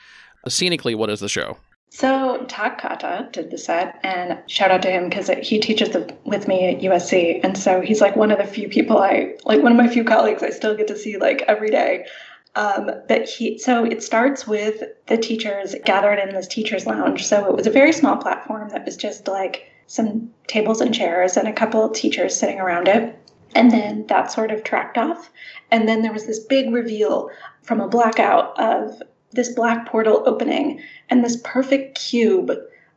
Scenically, 0.49 0.97
what 0.97 1.11
is 1.11 1.21
the 1.21 1.29
show? 1.29 1.59
So 1.91 2.45
Tak 2.49 2.81
Kata 2.81 3.29
did 3.33 3.51
the 3.51 3.59
set, 3.59 4.01
and 4.03 4.39
shout 4.47 4.71
out 4.71 4.81
to 4.83 4.91
him 4.91 5.11
because 5.11 5.29
he 5.43 5.61
teaches 5.61 5.91
the, 5.91 6.17
with 6.25 6.49
me 6.49 6.75
at 6.75 6.81
USC, 6.81 7.41
and 7.45 7.57
so 7.57 7.83
he's 7.83 8.01
like 8.01 8.17
one 8.17 8.33
of 8.33 8.39
the 8.39 8.47
few 8.47 8.67
people 8.67 8.97
I 8.97 9.35
like, 9.45 9.63
one 9.63 9.73
of 9.73 9.79
my 9.79 9.89
few 9.89 10.03
colleagues 10.03 10.43
I 10.43 10.51
still 10.51 10.75
get 10.75 10.89
to 10.89 10.97
see 10.97 11.19
like 11.19 11.43
every 11.43 11.71
day. 11.71 12.07
Um, 12.55 12.91
but 13.09 13.29
he, 13.29 13.59
so 13.59 13.85
it 13.85 14.03
starts 14.03 14.47
with 14.47 14.83
the 15.07 15.17
teachers 15.17 15.75
gathered 15.85 16.19
in 16.19 16.35
this 16.35 16.47
teachers' 16.47 16.87
lounge. 16.87 17.27
So 17.27 17.47
it 17.47 17.57
was 17.57 17.67
a 17.67 17.71
very 17.71 17.93
small 17.93 18.17
platform 18.17 18.69
that 18.71 18.85
was 18.85 18.97
just 18.97 19.27
like 19.27 19.71
some 19.87 20.31
tables 20.47 20.81
and 20.81 20.95
chairs 20.95 21.37
and 21.37 21.49
a 21.49 21.53
couple 21.53 21.89
teachers 21.89 22.37
sitting 22.37 22.61
around 22.61 22.89
it. 22.89 23.19
And 23.55 23.71
then 23.71 24.07
that 24.09 24.33
sort 24.33 24.51
of 24.51 24.65
tracked 24.65 24.99
off. 24.99 25.31
And 25.71 25.89
then 25.89 26.03
there 26.03 26.13
was 26.13 26.27
this 26.27 26.41
big 26.41 26.73
reveal 26.73 27.31
from 27.63 27.81
a 27.81 27.89
blackout 27.89 28.59
of 28.59 29.03
this 29.33 29.55
black 29.55 29.87
portal 29.87 30.23
opening 30.27 30.81
and 31.09 31.25
this 31.25 31.41
perfect 31.43 31.99
cube 31.99 32.51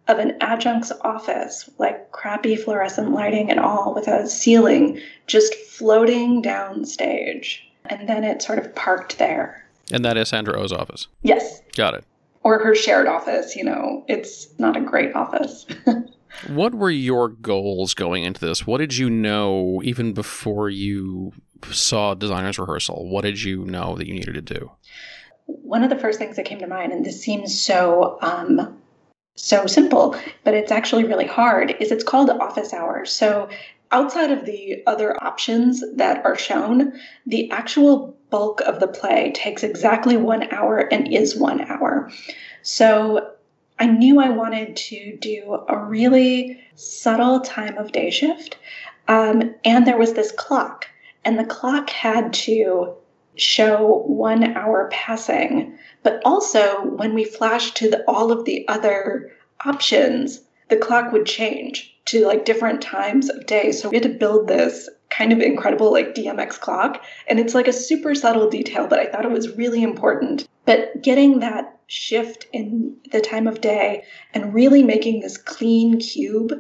of 0.08 0.20
an 0.20 0.38
adjunct's 0.42 0.92
office, 1.02 1.70
like 1.78 2.12
crappy 2.12 2.56
fluorescent 2.56 3.12
lighting 3.12 3.50
and 3.50 3.60
all, 3.60 3.94
with 3.94 4.08
a 4.08 4.28
ceiling 4.28 5.00
just 5.28 5.54
floating 5.56 6.42
down 6.42 6.86
stage. 6.86 7.65
And 7.90 8.08
then 8.10 8.24
it 8.24 8.42
sort 8.42 8.60
of 8.60 8.74
parked 8.76 9.18
there. 9.18 9.66
And 9.92 10.04
that 10.04 10.18
is 10.18 10.30
Sandra 10.30 10.60
Oh's 10.60 10.72
office. 10.72 11.08
Yes. 11.22 11.62
Got 11.76 11.94
it. 11.96 12.04
Or 12.44 12.60
her 12.60 12.76
shared 12.76 13.08
office, 13.08 13.56
you 13.56 13.64
know, 13.64 14.04
it's 14.08 14.48
not 14.60 14.78
a 14.78 14.82
great 14.82 15.16
office. 15.16 15.66
What 16.48 16.76
were 16.76 16.92
your 16.92 17.30
goals 17.30 17.94
going 17.94 18.24
into 18.24 18.42
this? 18.42 18.68
What 18.68 18.80
did 18.80 18.98
you 18.98 19.10
know 19.10 19.82
even 19.84 20.14
before 20.14 20.70
you 20.70 21.34
saw 21.72 22.14
designer's 22.14 22.60
rehearsal? 22.60 23.08
What 23.08 23.24
did 23.24 23.42
you 23.42 23.66
know 23.66 23.96
that 23.96 24.08
you 24.08 24.14
needed 24.14 24.34
to 24.34 24.42
do? 24.42 24.72
One 25.46 25.84
of 25.84 25.90
the 25.90 25.98
first 25.98 26.20
things 26.20 26.36
that 26.36 26.46
came 26.46 26.60
to 26.60 26.68
mind, 26.68 26.92
and 26.92 27.06
this 27.06 27.22
seems 27.22 27.60
so 27.60 28.18
um, 28.22 28.78
so 29.36 29.66
simple, 29.68 30.16
but 30.44 30.54
it's 30.54 30.72
actually 30.72 31.04
really 31.04 31.28
hard, 31.28 31.76
is 31.80 31.92
it's 31.92 32.04
called 32.04 32.30
office 32.30 32.74
hours. 32.74 33.12
So 33.12 33.50
outside 33.96 34.30
of 34.30 34.46
the 34.46 34.84
other 34.86 35.16
options 35.24 35.82
that 35.96 36.24
are 36.26 36.38
shown, 36.38 36.92
the 37.26 37.50
actual 37.50 38.18
bulk 38.30 38.60
of 38.62 38.82
the 38.82 38.88
play 38.88 39.32
takes 39.34 39.64
exactly 39.64 40.18
one 40.18 40.52
hour 40.52 40.80
and 40.80 41.08
is 41.14 41.38
one 41.38 41.62
hour. 41.62 42.12
So 42.62 43.32
I 43.80 43.88
knew 43.88 44.20
I 44.20 44.30
wanted 44.30 44.76
to 44.76 45.16
do 45.18 45.64
a 45.70 45.78
really 45.78 46.60
subtle 46.76 47.40
time 47.40 47.78
of 47.78 47.94
day 47.94 48.10
shift. 48.10 48.58
Um, 49.08 49.56
and 49.64 49.88
there 49.88 49.98
was 49.98 50.14
this 50.14 50.32
clock, 50.34 50.88
and 51.24 51.40
the 51.40 51.46
clock 51.46 51.90
had 51.90 52.34
to 52.34 52.96
show 53.38 54.04
one 54.08 54.56
hour 54.58 54.90
passing. 54.92 55.78
But 56.04 56.22
also, 56.26 56.84
when 56.84 57.14
we 57.14 57.24
flashed 57.24 57.78
to 57.78 57.90
the, 57.90 58.04
all 58.10 58.32
of 58.32 58.44
the 58.44 58.68
other 58.68 59.32
options, 59.66 60.42
the 60.70 60.78
clock 60.78 61.12
would 61.12 61.26
change 61.26 61.96
to 62.06 62.26
like 62.26 62.46
different 62.46 62.82
times 62.82 63.30
of 63.30 63.46
day. 63.46 63.72
So 63.72 63.90
we 63.90 63.96
had 63.96 64.04
to 64.04 64.10
build 64.10 64.48
this 64.48 64.90
kind 65.10 65.32
of 65.32 65.40
incredible 65.40 65.92
like 65.92 66.16
DMX 66.16 66.60
clock. 66.60 67.04
And 67.28 67.40
it's 67.40 67.56
like 67.56 67.68
a 67.68 67.74
super 67.74 68.16
subtle 68.16 68.50
detail, 68.50 68.88
but 68.88 69.00
I 69.00 69.06
thought 69.06 69.26
it 69.26 69.32
was 69.32 69.56
really 69.58 69.84
important. 69.84 70.48
But 70.66 71.02
getting 71.02 71.40
that 71.40 71.80
shift 71.88 72.48
in 72.52 72.98
the 73.12 73.22
time 73.22 73.48
of 73.48 73.62
day 73.62 74.04
and 74.34 74.54
really 74.54 74.84
making 74.84 75.22
this 75.22 75.38
clean 75.38 76.00
cube 76.00 76.54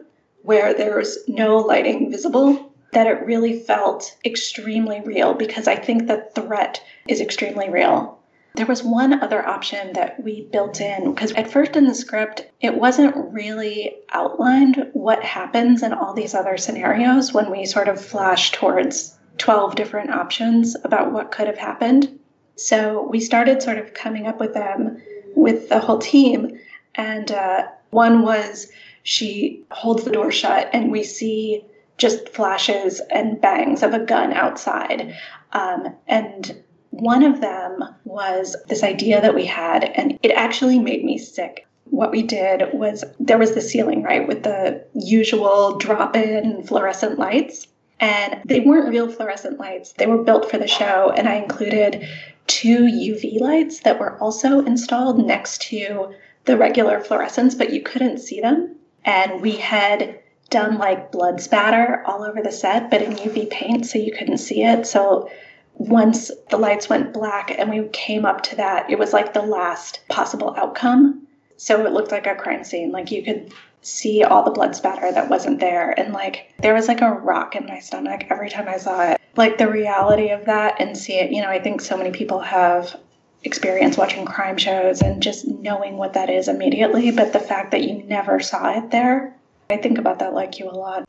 where 0.43 0.73
there's 0.73 1.17
no 1.27 1.57
lighting 1.57 2.11
visible, 2.11 2.71
that 2.91 3.07
it 3.07 3.25
really 3.25 3.59
felt 3.59 4.15
extremely 4.23 5.01
real 5.01 5.33
because 5.33 5.67
I 5.67 5.75
think 5.75 6.07
the 6.07 6.29
threat 6.35 6.81
is 7.07 7.19
extremely 7.19 7.69
real. 7.69 8.14
There 8.55 8.65
was 8.65 8.83
one 8.83 9.21
other 9.21 9.45
option 9.45 9.93
that 9.93 10.23
we 10.23 10.47
built 10.51 10.79
in 10.79 11.13
because 11.13 11.33
at 11.33 11.51
first 11.51 11.75
in 11.75 11.85
the 11.85 11.95
script, 11.95 12.49
it 12.61 12.75
wasn't 12.75 13.33
really 13.33 13.97
outlined 14.11 14.89
what 14.93 15.23
happens 15.23 15.83
in 15.83 15.91
all 15.93 16.13
these 16.13 16.33
other 16.33 16.57
scenarios 16.57 17.33
when 17.33 17.51
we 17.51 17.65
sort 17.65 17.89
of 17.89 18.03
flash 18.03 18.51
towards 18.51 19.17
12 19.39 19.75
different 19.75 20.11
options 20.11 20.75
about 20.83 21.11
what 21.11 21.31
could 21.31 21.47
have 21.47 21.57
happened. 21.57 22.17
So 22.55 23.07
we 23.09 23.19
started 23.19 23.61
sort 23.61 23.77
of 23.77 23.93
coming 23.93 24.27
up 24.27 24.39
with 24.39 24.53
them 24.53 25.01
with 25.35 25.67
the 25.69 25.79
whole 25.79 25.99
team. 25.99 26.57
And 26.95 27.31
uh, 27.31 27.67
one 27.89 28.21
was 28.23 28.71
she 29.03 29.63
holds 29.69 30.03
the 30.03 30.11
door 30.11 30.31
shut, 30.31 30.69
and 30.73 30.91
we 30.91 31.03
see 31.03 31.63
just 31.97 32.29
flashes 32.29 33.01
and 33.11 33.39
bangs 33.39 33.83
of 33.83 33.93
a 33.93 33.99
gun 33.99 34.33
outside. 34.33 35.15
Um, 35.51 35.95
and 36.07 36.63
one 36.99 37.23
of 37.23 37.41
them 37.41 37.83
was 38.05 38.55
this 38.67 38.83
idea 38.83 39.21
that 39.21 39.35
we 39.35 39.45
had, 39.45 39.83
and 39.83 40.17
it 40.23 40.31
actually 40.31 40.79
made 40.79 41.03
me 41.03 41.17
sick. 41.17 41.67
what 41.91 42.11
we 42.11 42.23
did 42.23 42.73
was 42.73 43.03
there 43.19 43.37
was 43.37 43.53
the 43.53 43.61
ceiling, 43.61 44.01
right, 44.01 44.27
with 44.27 44.41
the 44.43 44.83
usual 44.95 45.77
drop 45.77 46.15
in 46.15 46.63
fluorescent 46.63 47.19
lights. 47.19 47.67
And 47.99 48.41
they 48.43 48.59
weren't 48.59 48.89
real 48.89 49.07
fluorescent 49.07 49.59
lights, 49.59 49.93
they 49.93 50.07
were 50.07 50.23
built 50.23 50.49
for 50.49 50.57
the 50.57 50.67
show. 50.67 51.13
And 51.15 51.29
I 51.29 51.35
included 51.35 52.07
two 52.47 52.79
UV 52.79 53.39
lights 53.39 53.81
that 53.81 53.99
were 53.99 54.17
also 54.19 54.65
installed 54.65 55.25
next 55.25 55.61
to 55.63 56.13
the 56.45 56.57
regular 56.57 56.99
fluorescents, 56.99 57.57
but 57.57 57.71
you 57.71 57.81
couldn't 57.81 58.17
see 58.17 58.41
them. 58.41 58.75
And 59.05 59.41
we 59.41 59.55
had 59.57 60.19
done 60.49 60.77
like 60.77 61.11
blood 61.11 61.39
spatter 61.41 62.03
all 62.05 62.23
over 62.23 62.41
the 62.41 62.51
set, 62.51 62.89
but 62.89 63.01
in 63.01 63.13
UV 63.13 63.49
paint, 63.49 63.85
so 63.85 63.97
you 63.97 64.11
couldn't 64.11 64.37
see 64.37 64.63
it. 64.63 64.85
So 64.85 65.29
once 65.75 66.31
the 66.49 66.57
lights 66.57 66.89
went 66.89 67.13
black 67.13 67.51
and 67.57 67.69
we 67.69 67.87
came 67.89 68.25
up 68.25 68.41
to 68.41 68.55
that, 68.55 68.89
it 68.89 68.97
was 68.97 69.13
like 69.13 69.33
the 69.33 69.41
last 69.41 69.99
possible 70.09 70.53
outcome. 70.57 71.27
So 71.57 71.85
it 71.85 71.91
looked 71.91 72.11
like 72.11 72.27
a 72.27 72.35
crime 72.35 72.63
scene. 72.63 72.91
Like 72.91 73.11
you 73.11 73.23
could 73.23 73.53
see 73.81 74.23
all 74.23 74.43
the 74.43 74.51
blood 74.51 74.75
spatter 74.75 75.11
that 75.11 75.29
wasn't 75.29 75.59
there. 75.59 75.97
And 75.99 76.13
like 76.13 76.51
there 76.59 76.73
was 76.73 76.87
like 76.87 77.01
a 77.01 77.11
rock 77.11 77.55
in 77.55 77.65
my 77.65 77.79
stomach 77.79 78.25
every 78.29 78.49
time 78.49 78.67
I 78.67 78.77
saw 78.77 79.11
it. 79.11 79.21
Like 79.35 79.57
the 79.57 79.69
reality 79.69 80.29
of 80.29 80.45
that 80.45 80.79
and 80.79 80.97
see 80.97 81.13
it, 81.13 81.31
you 81.31 81.41
know, 81.41 81.49
I 81.49 81.59
think 81.59 81.81
so 81.81 81.97
many 81.97 82.11
people 82.11 82.39
have 82.39 82.95
experience 83.43 83.97
watching 83.97 84.25
crime 84.25 84.57
shows 84.57 85.01
and 85.01 85.21
just 85.21 85.47
knowing 85.47 85.97
what 85.97 86.13
that 86.13 86.29
is 86.29 86.47
immediately. 86.47 87.11
But 87.11 87.31
the 87.31 87.39
fact 87.39 87.71
that 87.71 87.83
you 87.83 88.01
never 88.03 88.39
saw 88.39 88.75
it 88.77 88.91
there, 88.91 89.35
I 89.69 89.77
think 89.77 89.97
about 89.97 90.19
that 90.19 90.33
like 90.33 90.57
you 90.57 90.69
a 90.69 90.71
lot. 90.71 91.07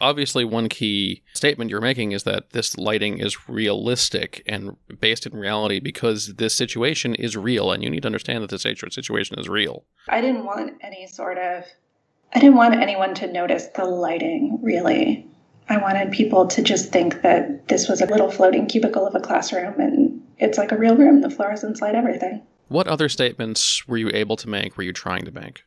Obviously, 0.00 0.44
one 0.44 0.68
key 0.68 1.22
statement 1.34 1.70
you're 1.70 1.80
making 1.80 2.12
is 2.12 2.22
that 2.22 2.50
this 2.50 2.78
lighting 2.78 3.18
is 3.18 3.48
realistic 3.48 4.42
and 4.46 4.76
based 5.00 5.26
in 5.26 5.36
reality 5.36 5.80
because 5.80 6.34
this 6.34 6.54
situation 6.54 7.14
is 7.14 7.36
real, 7.36 7.72
and 7.72 7.82
you 7.82 7.90
need 7.90 8.02
to 8.02 8.08
understand 8.08 8.42
that 8.42 8.50
this 8.50 8.62
situation 8.62 9.38
is 9.38 9.48
real. 9.48 9.84
I 10.08 10.20
didn't 10.20 10.44
want 10.44 10.74
any 10.82 11.06
sort 11.06 11.38
of, 11.38 11.64
I 12.34 12.38
didn't 12.38 12.56
want 12.56 12.74
anyone 12.74 13.14
to 13.16 13.32
notice 13.32 13.66
the 13.74 13.84
lighting, 13.84 14.58
really. 14.62 15.26
I 15.68 15.76
wanted 15.76 16.12
people 16.12 16.46
to 16.46 16.62
just 16.62 16.92
think 16.92 17.22
that 17.22 17.68
this 17.68 17.88
was 17.88 18.00
a 18.00 18.06
little 18.06 18.30
floating 18.30 18.66
cubicle 18.66 19.06
of 19.06 19.14
a 19.14 19.20
classroom 19.20 19.78
and 19.78 20.22
it's 20.38 20.56
like 20.56 20.72
a 20.72 20.78
real 20.78 20.96
room. 20.96 21.20
The 21.20 21.28
fluorescents 21.28 21.80
light 21.80 21.94
everything. 21.94 22.42
What 22.68 22.86
other 22.86 23.08
statements 23.08 23.86
were 23.86 23.98
you 23.98 24.10
able 24.14 24.36
to 24.36 24.48
make, 24.48 24.76
were 24.76 24.84
you 24.84 24.92
trying 24.92 25.24
to 25.24 25.30
make? 25.30 25.64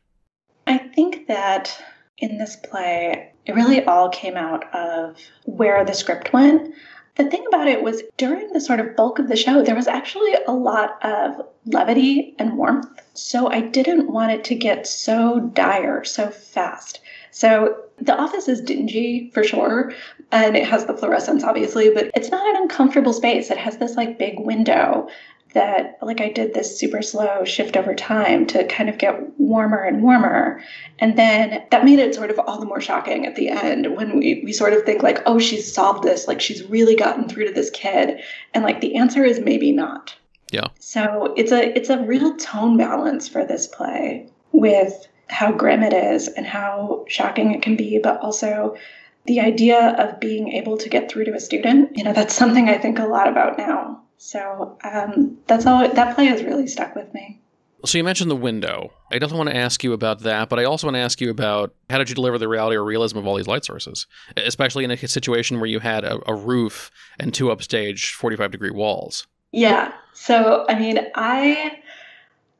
I 0.66 0.78
think 0.78 1.26
that 1.28 1.80
in 2.18 2.38
this 2.38 2.56
play, 2.56 3.32
it 3.46 3.54
really 3.54 3.84
all 3.84 4.08
came 4.08 4.36
out 4.36 4.72
of 4.74 5.16
where 5.44 5.84
the 5.84 5.94
script 5.94 6.32
went. 6.32 6.74
The 7.16 7.28
thing 7.28 7.44
about 7.46 7.68
it 7.68 7.82
was 7.82 8.02
during 8.16 8.52
the 8.52 8.60
sort 8.60 8.80
of 8.80 8.96
bulk 8.96 9.18
of 9.18 9.28
the 9.28 9.36
show, 9.36 9.62
there 9.62 9.74
was 9.74 9.88
actually 9.88 10.32
a 10.46 10.52
lot 10.52 11.04
of 11.04 11.46
levity 11.66 12.34
and 12.38 12.56
warmth. 12.56 12.88
So 13.12 13.50
I 13.50 13.60
didn't 13.60 14.10
want 14.10 14.32
it 14.32 14.44
to 14.44 14.54
get 14.54 14.86
so 14.86 15.40
dire 15.52 16.04
so 16.04 16.30
fast. 16.30 17.00
So 17.30 17.76
the 17.98 18.16
office 18.16 18.48
is 18.48 18.60
dingy 18.60 19.30
for 19.34 19.44
sure, 19.44 19.92
and 20.30 20.56
it 20.56 20.66
has 20.66 20.86
the 20.86 20.96
fluorescence 20.96 21.44
obviously, 21.44 21.90
but 21.90 22.10
it's 22.14 22.30
not 22.30 22.46
an 22.54 22.62
uncomfortable 22.62 23.12
space. 23.12 23.50
It 23.50 23.58
has 23.58 23.76
this 23.76 23.96
like 23.96 24.18
big 24.18 24.40
window 24.40 25.08
that 25.52 25.98
like 26.02 26.20
I 26.20 26.28
did 26.28 26.54
this 26.54 26.78
super 26.78 27.02
slow 27.02 27.44
shift 27.44 27.76
over 27.76 27.94
time 27.94 28.46
to 28.48 28.64
kind 28.66 28.88
of 28.88 28.98
get 28.98 29.38
warmer 29.38 29.82
and 29.82 30.02
warmer. 30.02 30.62
And 30.98 31.18
then 31.18 31.62
that 31.70 31.84
made 31.84 31.98
it 31.98 32.14
sort 32.14 32.30
of 32.30 32.38
all 32.40 32.58
the 32.58 32.66
more 32.66 32.80
shocking 32.80 33.26
at 33.26 33.36
the 33.36 33.48
end 33.48 33.96
when 33.96 34.18
we, 34.18 34.42
we 34.44 34.52
sort 34.52 34.72
of 34.72 34.84
think 34.84 35.02
like, 35.02 35.22
oh, 35.26 35.38
she's 35.38 35.72
solved 35.72 36.02
this, 36.02 36.26
like 36.26 36.40
she's 36.40 36.64
really 36.64 36.96
gotten 36.96 37.28
through 37.28 37.46
to 37.46 37.52
this 37.52 37.70
kid. 37.70 38.20
And 38.54 38.64
like 38.64 38.80
the 38.80 38.96
answer 38.96 39.24
is 39.24 39.40
maybe 39.40 39.72
not. 39.72 40.14
Yeah. 40.50 40.68
So 40.78 41.32
it's 41.36 41.52
a 41.52 41.76
it's 41.76 41.88
a 41.88 42.02
real 42.02 42.36
tone 42.36 42.76
balance 42.76 43.26
for 43.26 43.44
this 43.44 43.66
play 43.66 44.28
with 44.52 45.08
how 45.28 45.50
grim 45.50 45.82
it 45.82 45.94
is 45.94 46.28
and 46.28 46.46
how 46.46 47.06
shocking 47.08 47.52
it 47.54 47.62
can 47.62 47.74
be, 47.74 47.98
but 47.98 48.20
also 48.20 48.76
the 49.24 49.40
idea 49.40 49.96
of 49.98 50.20
being 50.20 50.48
able 50.52 50.76
to 50.76 50.90
get 50.90 51.10
through 51.10 51.24
to 51.24 51.32
a 51.32 51.40
student. 51.40 51.96
You 51.96 52.04
know, 52.04 52.12
that's 52.12 52.34
something 52.34 52.68
I 52.68 52.76
think 52.76 52.98
a 52.98 53.06
lot 53.06 53.28
about 53.28 53.56
now 53.56 54.01
so 54.22 54.78
um, 54.84 55.36
that's 55.48 55.66
all. 55.66 55.86
That 55.88 56.14
play 56.14 56.26
has 56.26 56.44
really 56.44 56.68
stuck 56.68 56.94
with 56.94 57.12
me. 57.12 57.40
So 57.84 57.98
you 57.98 58.04
mentioned 58.04 58.30
the 58.30 58.36
window. 58.36 58.92
I 59.10 59.18
definitely 59.18 59.38
want 59.38 59.50
to 59.50 59.56
ask 59.56 59.82
you 59.82 59.92
about 59.92 60.20
that, 60.20 60.48
but 60.48 60.60
I 60.60 60.64
also 60.64 60.86
want 60.86 60.94
to 60.94 61.00
ask 61.00 61.20
you 61.20 61.28
about 61.28 61.74
how 61.90 61.98
did 61.98 62.08
you 62.08 62.14
deliver 62.14 62.38
the 62.38 62.46
reality 62.46 62.76
or 62.76 62.84
realism 62.84 63.18
of 63.18 63.26
all 63.26 63.34
these 63.34 63.48
light 63.48 63.64
sources, 63.64 64.06
especially 64.36 64.84
in 64.84 64.92
a 64.92 64.96
situation 64.96 65.58
where 65.58 65.66
you 65.66 65.80
had 65.80 66.04
a, 66.04 66.20
a 66.30 66.34
roof 66.36 66.92
and 67.18 67.34
two 67.34 67.50
upstage 67.50 68.14
forty-five 68.14 68.52
degree 68.52 68.70
walls. 68.70 69.26
Yeah. 69.50 69.92
So 70.12 70.66
I 70.68 70.78
mean, 70.78 71.00
I 71.16 71.80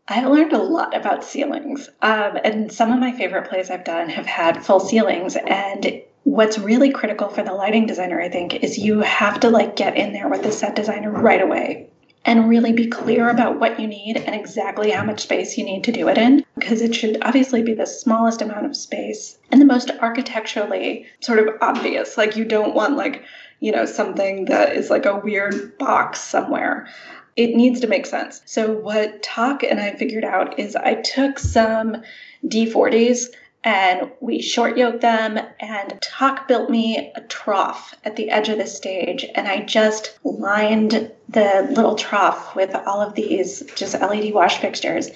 I 0.09 0.25
learned 0.25 0.55
a 0.55 0.59
lot 0.59 0.96
about 0.96 1.22
ceilings, 1.22 1.88
um, 2.03 2.38
and 2.42 2.72
some 2.72 2.90
of 2.90 2.98
my 2.98 3.12
favorite 3.12 3.48
plays 3.48 3.70
I've 3.70 3.85
done 3.85 4.09
have 4.09 4.27
had 4.27 4.66
full 4.66 4.81
ceilings, 4.81 5.37
and 5.37 6.03
what's 6.25 6.59
really 6.59 6.91
critical 6.91 7.29
for 7.29 7.43
the 7.43 7.53
lighting 7.53 7.87
designer, 7.87 8.21
I 8.21 8.29
think, 8.29 8.55
is 8.63 8.79
you 8.79 9.01
have 9.01 9.41
to 9.41 9.51
like 9.51 9.77
get 9.77 9.97
in 9.97 10.13
there 10.13 10.29
with 10.29 10.43
the 10.43 10.53
set 10.53 10.77
designer 10.77 11.11
right 11.11 11.41
away 11.41 11.89
and 12.25 12.49
really 12.49 12.73
be 12.73 12.87
clear 12.87 13.29
about 13.29 13.59
what 13.59 13.81
you 13.81 13.87
need 13.87 14.17
and 14.17 14.35
exactly 14.35 14.91
how 14.91 15.05
much 15.05 15.23
space 15.23 15.59
you 15.59 15.65
need 15.65 15.85
to 15.85 15.93
do 15.93 16.09
it 16.09 16.17
in 16.17 16.45
because 16.57 16.81
it 16.81 16.95
should 16.95 17.19
obviously 17.23 17.63
be 17.63 17.75
the 17.75 17.87
smallest 17.87 18.41
amount 18.41 18.65
of 18.65 18.77
space 18.77 19.39
and 19.51 19.61
the 19.61 19.67
most 19.67 19.91
architecturally 20.01 21.07
sort 21.21 21.41
of 21.41 21.49
obvious. 21.61 22.17
Like 22.17 22.37
you 22.37 22.45
don't 22.45 22.75
want 22.75 22.97
like 22.97 23.25
you 23.61 23.73
know 23.73 23.85
something 23.85 24.47
that 24.47 24.77
is 24.77 24.91
like 24.91 25.07
a 25.07 25.19
weird 25.19 25.77
box 25.79 26.21
somewhere. 26.21 26.89
It 27.35 27.57
needs 27.57 27.81
to 27.81 27.87
make 27.87 28.07
sense. 28.07 28.43
So 28.45 28.71
what 28.71 29.23
Tak 29.23 29.63
and 29.65 29.81
i 29.81 29.93
figured 29.93 30.25
out 30.25 30.59
is 30.59 30.77
i 30.77 30.95
took 30.95 31.39
some 31.39 32.03
d40s 32.47 33.27
and 33.64 34.11
we 34.20 34.42
short 34.42 34.77
yoked 34.77 35.01
them 35.01 35.38
and 35.61 35.98
Tak 36.01 36.48
built 36.48 36.68
me 36.68 37.12
a 37.14 37.20
trough 37.22 37.94
at 38.05 38.16
the 38.16 38.31
edge 38.31 38.48
of 38.48 38.59
the 38.59 38.66
stage 38.66 39.25
and 39.35 39.46
I 39.46 39.62
just 39.62 40.18
lined 40.25 41.12
the 41.29 41.68
little 41.70 41.94
trough 41.94 42.57
with 42.57 42.75
all 42.75 43.01
of 43.01 43.14
these 43.14 43.62
just 43.77 44.01
LED 44.01 44.35
wash 44.35 44.59
fixtures. 44.59 45.11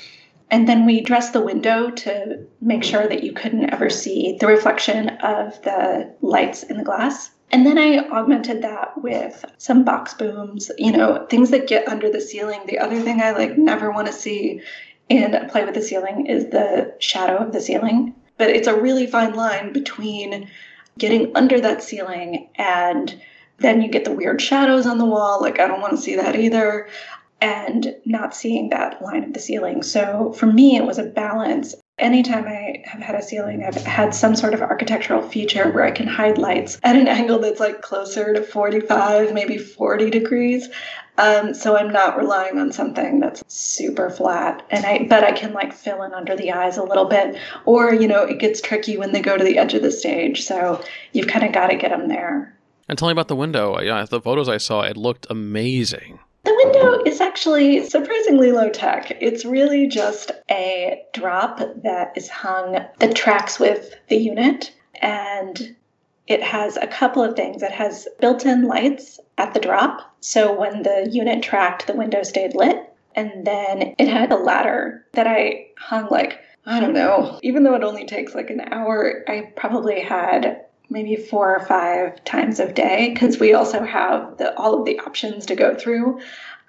And 0.51 0.69
then 0.69 0.87
we 0.87 1.01
dressed 1.01 1.33
the 1.33 1.41
window 1.41 1.91
to 1.91 2.47
make 2.61 2.85
sure 2.85 3.09
that 3.09 3.25
you 3.25 3.33
couldn't 3.33 3.73
ever 3.73 3.91
see 3.91 4.37
the 4.39 4.47
reflection 4.47 5.09
of 5.09 5.61
the 5.63 6.15
lights 6.21 6.63
in 6.63 6.77
the 6.77 6.85
glass. 6.85 7.31
And 7.51 7.67
then 7.67 7.79
I 7.79 7.99
augmented 8.11 8.63
that 8.63 9.01
with 9.03 9.45
some 9.59 9.85
box 9.85 10.15
booms, 10.15 10.71
you 10.79 10.93
know, 10.93 11.27
things 11.29 11.51
that 11.51 11.69
get 11.69 11.89
under 11.89 12.11
the 12.11 12.21
ceiling. 12.21 12.61
The 12.67 12.79
other 12.79 13.01
thing 13.01 13.21
I 13.21 13.33
like 13.33 13.59
never 13.59 13.91
want 13.91 14.07
to 14.07 14.13
see 14.13 14.63
in 15.09 15.49
play 15.49 15.65
with 15.65 15.75
the 15.75 15.83
ceiling 15.83 16.27
is 16.27 16.51
the 16.51 16.95
shadow 16.99 17.37
of 17.37 17.53
the 17.53 17.61
ceiling. 17.61 18.15
But 18.39 18.51
it's 18.51 18.69
a 18.69 18.81
really 18.81 19.07
fine 19.07 19.35
line 19.35 19.73
between 19.73 20.49
getting 20.99 21.37
under 21.37 21.61
that 21.61 21.83
ceiling 21.83 22.49
and 22.57 23.21
then 23.59 23.81
you 23.81 23.89
get 23.89 24.05
the 24.05 24.13
weird 24.13 24.41
shadows 24.41 24.87
on 24.87 24.99
the 24.99 25.05
wall. 25.05 25.41
Like, 25.41 25.59
I 25.59 25.67
don't 25.67 25.81
want 25.81 25.95
to 25.95 26.03
see 26.03 26.17
that 26.17 26.37
either. 26.37 26.89
And 27.41 27.97
not 28.07 28.35
seeing 28.35 28.71
that 28.71 29.03
line 29.03 29.23
of 29.25 29.35
the 29.35 29.41
ceiling. 29.41 29.83
So 29.83 30.33
for 30.33 30.47
me, 30.47 30.77
it 30.77 30.85
was 30.85 30.99
a 30.99 31.05
balance. 31.05 31.75
Anytime 31.99 32.47
I 32.47 32.83
have 32.87 33.03
had 33.03 33.15
a 33.15 33.23
ceiling, 33.23 33.63
I've 33.63 33.75
had 33.75 34.15
some 34.15 34.35
sort 34.35 34.55
of 34.55 34.63
architectural 34.63 35.21
feature 35.21 35.71
where 35.71 35.85
I 35.85 35.91
can 35.91 36.07
hide 36.07 36.39
lights 36.39 36.79
at 36.83 36.97
an 36.97 37.09
angle 37.09 37.39
that's 37.39 37.61
like 37.61 37.83
closer 37.83 38.33
to 38.33 38.43
45, 38.43 39.35
maybe 39.35 39.59
40 39.59 40.11
degrees. 40.11 40.69
Um, 41.19 41.55
so 41.55 41.77
I'm 41.77 41.93
not 41.93 42.17
relying 42.17 42.59
on 42.59 42.73
something 42.73 43.21
that's 43.21 43.43
super 43.49 44.11
flat, 44.11 44.65
and 44.71 44.85
I 44.85 45.07
but 45.09 45.25
I 45.25 45.33
can 45.33 45.53
like 45.53 45.73
fill 45.73 46.03
in 46.03 46.13
under 46.13 46.37
the 46.37 46.53
eyes 46.53 46.77
a 46.77 46.83
little 46.83 47.07
bit, 47.07 47.37
or 47.65 47.95
you 47.95 48.07
know 48.07 48.23
it 48.23 48.39
gets 48.39 48.61
tricky 48.61 48.97
when 48.97 49.13
they 49.13 49.23
go 49.23 49.37
to 49.37 49.45
the 49.45 49.59
edge 49.59 49.75
of 49.75 49.83
the 49.83 49.91
stage. 49.91 50.45
So 50.45 50.83
you've 51.13 51.29
kind 51.29 51.45
of 51.45 51.53
got 51.53 51.69
to 51.69 51.77
get 51.77 51.91
them 51.91 52.09
there. 52.09 52.55
And 52.89 52.99
tell 52.99 53.09
me 53.09 53.13
about 53.13 53.29
the 53.29 53.37
window. 53.37 53.81
Yeah, 53.81 54.05
the 54.05 54.21
photos 54.21 54.49
I 54.49 54.59
saw, 54.59 54.83
it 54.83 54.97
looked 54.97 55.27
amazing. 55.31 56.19
The 56.45 56.55
window 56.55 57.03
is 57.05 57.21
actually 57.21 57.83
surprisingly 57.89 58.53
low 58.53 58.71
tech. 58.71 59.11
It's 59.21 59.45
really 59.45 59.89
just 59.89 60.31
a 60.49 61.03
drop 61.13 61.59
that 61.83 62.13
is 62.15 62.29
hung 62.29 62.79
that 62.99 63.17
tracks 63.17 63.59
with 63.59 63.95
the 64.09 64.17
unit 64.17 64.73
and 65.03 65.75
it 66.27 66.43
has 66.43 66.77
a 66.77 66.87
couple 66.87 67.23
of 67.23 67.37
things. 67.37 67.63
It 67.63 67.73
has 67.73 68.09
built 68.21 68.45
in 68.45 68.67
lights 68.67 69.21
at 69.39 69.55
the 69.55 69.61
drop. 69.61 70.17
So 70.21 70.53
when 70.53 70.83
the 70.83 71.09
unit 71.11 71.43
tracked, 71.43 71.87
the 71.87 71.95
window 71.95 72.23
stayed 72.23 72.55
lit. 72.55 72.93
And 73.15 73.47
then 73.47 73.95
it 73.99 74.09
had 74.09 74.33
a 74.33 74.37
ladder 74.37 75.07
that 75.13 75.27
I 75.27 75.69
hung 75.79 76.09
like, 76.11 76.41
I 76.67 76.81
don't 76.81 76.93
know, 76.93 77.39
even 77.43 77.63
though 77.63 77.75
it 77.75 77.85
only 77.85 78.05
takes 78.05 78.35
like 78.35 78.51
an 78.51 78.61
hour, 78.61 79.25
I 79.29 79.53
probably 79.57 80.01
had 80.01 80.65
maybe 80.91 81.17
four 81.17 81.57
or 81.57 81.65
five 81.65 82.23
times 82.25 82.61
of 82.61 82.75
day 82.75 83.11
because 83.13 83.39
we 83.39 83.55
also 83.55 83.83
have 83.83 84.37
the, 84.39 84.55
all 84.59 84.79
of 84.79 84.85
the 84.85 84.99
options 85.01 85.47
to 85.47 85.55
go 85.55 85.75
through. 85.75 86.21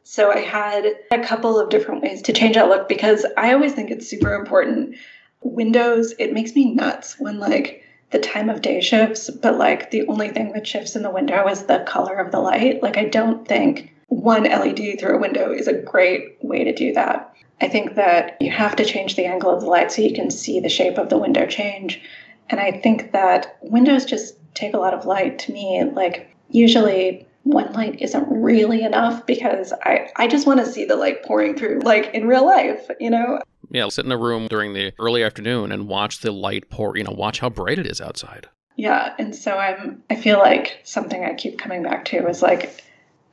So 0.03 0.31
I 0.31 0.39
had 0.39 0.85
a 1.11 1.19
couple 1.19 1.59
of 1.59 1.69
different 1.69 2.01
ways 2.01 2.21
to 2.23 2.33
change 2.33 2.55
that 2.55 2.69
look 2.69 2.87
because 2.87 3.25
I 3.35 3.53
always 3.53 3.73
think 3.73 3.91
it's 3.91 4.07
super 4.07 4.33
important. 4.33 4.95
Windows, 5.41 6.13
it 6.17 6.33
makes 6.33 6.55
me 6.55 6.73
nuts 6.73 7.19
when 7.19 7.39
like 7.39 7.83
the 8.11 8.19
time 8.19 8.49
of 8.49 8.61
day 8.61 8.79
shifts, 8.81 9.29
but 9.29 9.57
like 9.57 9.91
the 9.91 10.07
only 10.07 10.29
thing 10.29 10.53
that 10.53 10.65
shifts 10.65 10.95
in 10.95 11.03
the 11.03 11.11
window 11.11 11.47
is 11.47 11.63
the 11.63 11.83
color 11.87 12.15
of 12.15 12.31
the 12.31 12.39
light. 12.39 12.81
Like 12.81 12.97
I 12.97 13.05
don't 13.05 13.47
think 13.47 13.93
one 14.07 14.43
LED 14.43 14.99
through 14.99 15.15
a 15.15 15.19
window 15.19 15.51
is 15.51 15.67
a 15.67 15.73
great 15.73 16.37
way 16.41 16.63
to 16.63 16.73
do 16.73 16.93
that. 16.93 17.33
I 17.59 17.67
think 17.67 17.95
that 17.95 18.37
you 18.39 18.51
have 18.51 18.75
to 18.77 18.85
change 18.85 19.15
the 19.15 19.25
angle 19.25 19.49
of 19.49 19.61
the 19.61 19.67
light 19.67 19.91
so 19.91 20.01
you 20.01 20.13
can 20.13 20.29
see 20.29 20.59
the 20.59 20.69
shape 20.69 20.97
of 20.97 21.09
the 21.09 21.17
window 21.17 21.45
change. 21.45 22.01
And 22.49 22.59
I 22.59 22.71
think 22.71 23.11
that 23.11 23.57
windows 23.61 24.05
just 24.05 24.35
take 24.53 24.73
a 24.73 24.79
lot 24.79 24.93
of 24.93 25.05
light 25.05 25.39
to 25.39 25.51
me. 25.51 25.83
Like, 25.83 26.33
usually 26.49 27.26
one 27.47 27.71
light 27.73 28.01
isn't 28.01 28.27
really 28.29 28.83
enough 28.83 29.25
because 29.25 29.73
I, 29.83 30.10
I 30.15 30.27
just 30.27 30.45
want 30.45 30.60
to 30.60 30.65
see 30.65 30.86
the 30.86 30.95
light 30.95 31.23
pouring 31.23 31.55
through, 31.55 31.79
like 31.79 32.13
in 32.13 32.27
real 32.27 32.45
life, 32.45 32.89
you 32.99 33.10
know? 33.10 33.41
Yeah, 33.69 33.89
sit 33.89 34.05
in 34.05 34.12
a 34.12 34.17
room 34.17 34.47
during 34.47 34.73
the 34.73 34.93
early 34.99 35.23
afternoon 35.23 35.71
and 35.71 35.88
watch 35.88 36.19
the 36.19 36.31
light 36.31 36.69
pour, 36.69 36.97
you 36.97 37.03
know, 37.03 37.12
watch 37.12 37.39
how 37.39 37.49
bright 37.49 37.79
it 37.79 37.88
is 37.88 38.01
outside. 38.01 38.47
Yeah, 38.75 39.13
and 39.17 39.36
so 39.36 39.57
I'm 39.57 40.03
I 40.10 40.15
feel 40.15 40.38
like 40.38 40.79
something 40.83 41.25
I 41.25 41.33
keep 41.33 41.57
coming 41.57 41.81
back 41.83 42.05
to 42.05 42.27
is 42.27 42.41
like 42.41 42.83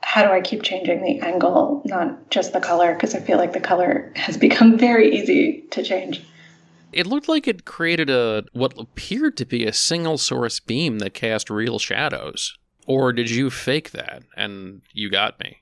how 0.01 0.23
do 0.23 0.31
I 0.31 0.41
keep 0.41 0.61
changing 0.63 1.03
the 1.03 1.19
angle, 1.19 1.81
not 1.85 2.29
just 2.29 2.53
the 2.53 2.59
color, 2.59 2.93
because 2.93 3.15
I 3.15 3.19
feel 3.19 3.37
like 3.37 3.53
the 3.53 3.59
color 3.59 4.11
has 4.15 4.37
become 4.47 4.77
very 4.77 5.15
easy 5.15 5.63
to 5.71 5.83
change. 5.83 6.21
It 6.91 7.07
looked 7.07 7.27
like 7.27 7.47
it 7.47 7.65
created 7.65 8.09
a 8.09 8.45
what 8.53 8.73
appeared 8.77 9.35
to 9.37 9.45
be 9.45 9.65
a 9.65 9.73
single 9.73 10.17
source 10.17 10.59
beam 10.59 10.99
that 10.99 11.13
cast 11.13 11.49
real 11.49 11.79
shadows. 11.79 12.57
Or 12.85 13.11
did 13.13 13.29
you 13.29 13.49
fake 13.49 13.91
that 13.91 14.23
and 14.35 14.81
you 14.93 15.09
got 15.09 15.39
me? 15.39 15.57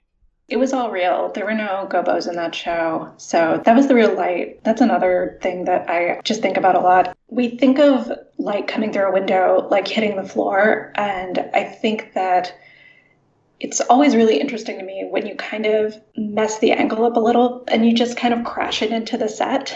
It 0.50 0.58
was 0.58 0.74
all 0.74 0.92
real. 0.92 1.32
There 1.34 1.46
were 1.46 1.54
no 1.54 1.88
gobos 1.90 2.28
in 2.28 2.36
that 2.36 2.54
show. 2.54 3.12
So 3.18 3.62
that 3.66 3.76
was 3.76 3.88
the 3.88 3.96
real 3.96 4.14
light. 4.14 4.64
That's 4.64 4.82
another 4.82 5.40
thing 5.42 5.66
that 5.66 5.90
I 5.90 6.20
just 6.24 6.42
think 6.42 6.58
about 6.58 6.76
a 6.76 6.82
lot. 6.82 7.18
We 7.30 7.58
think 7.58 7.80
of 7.80 8.12
light 8.38 8.68
coming 8.68 8.92
through 8.92 9.08
a 9.08 9.14
window 9.14 9.68
like 9.72 9.88
hitting 9.88 10.18
the 10.18 10.28
floor. 10.28 10.92
And 10.96 11.50
I 11.54 11.64
think 11.64 12.14
that 12.14 12.56
it's 13.62 13.80
always 13.82 14.16
really 14.16 14.40
interesting 14.40 14.78
to 14.78 14.84
me 14.84 15.08
when 15.10 15.26
you 15.26 15.36
kind 15.36 15.66
of 15.66 15.96
mess 16.18 16.60
the 16.60 16.74
angle 16.74 17.06
up 17.06 17.16
a 17.16 17.22
little 17.22 17.64
and 17.70 17.86
you 17.86 17.96
just 17.96 18.18
kind 18.18 18.34
of 18.34 18.44
crash 18.44 18.82
it 18.82 18.92
into 18.92 19.18
the 19.18 19.30
set. 19.30 19.76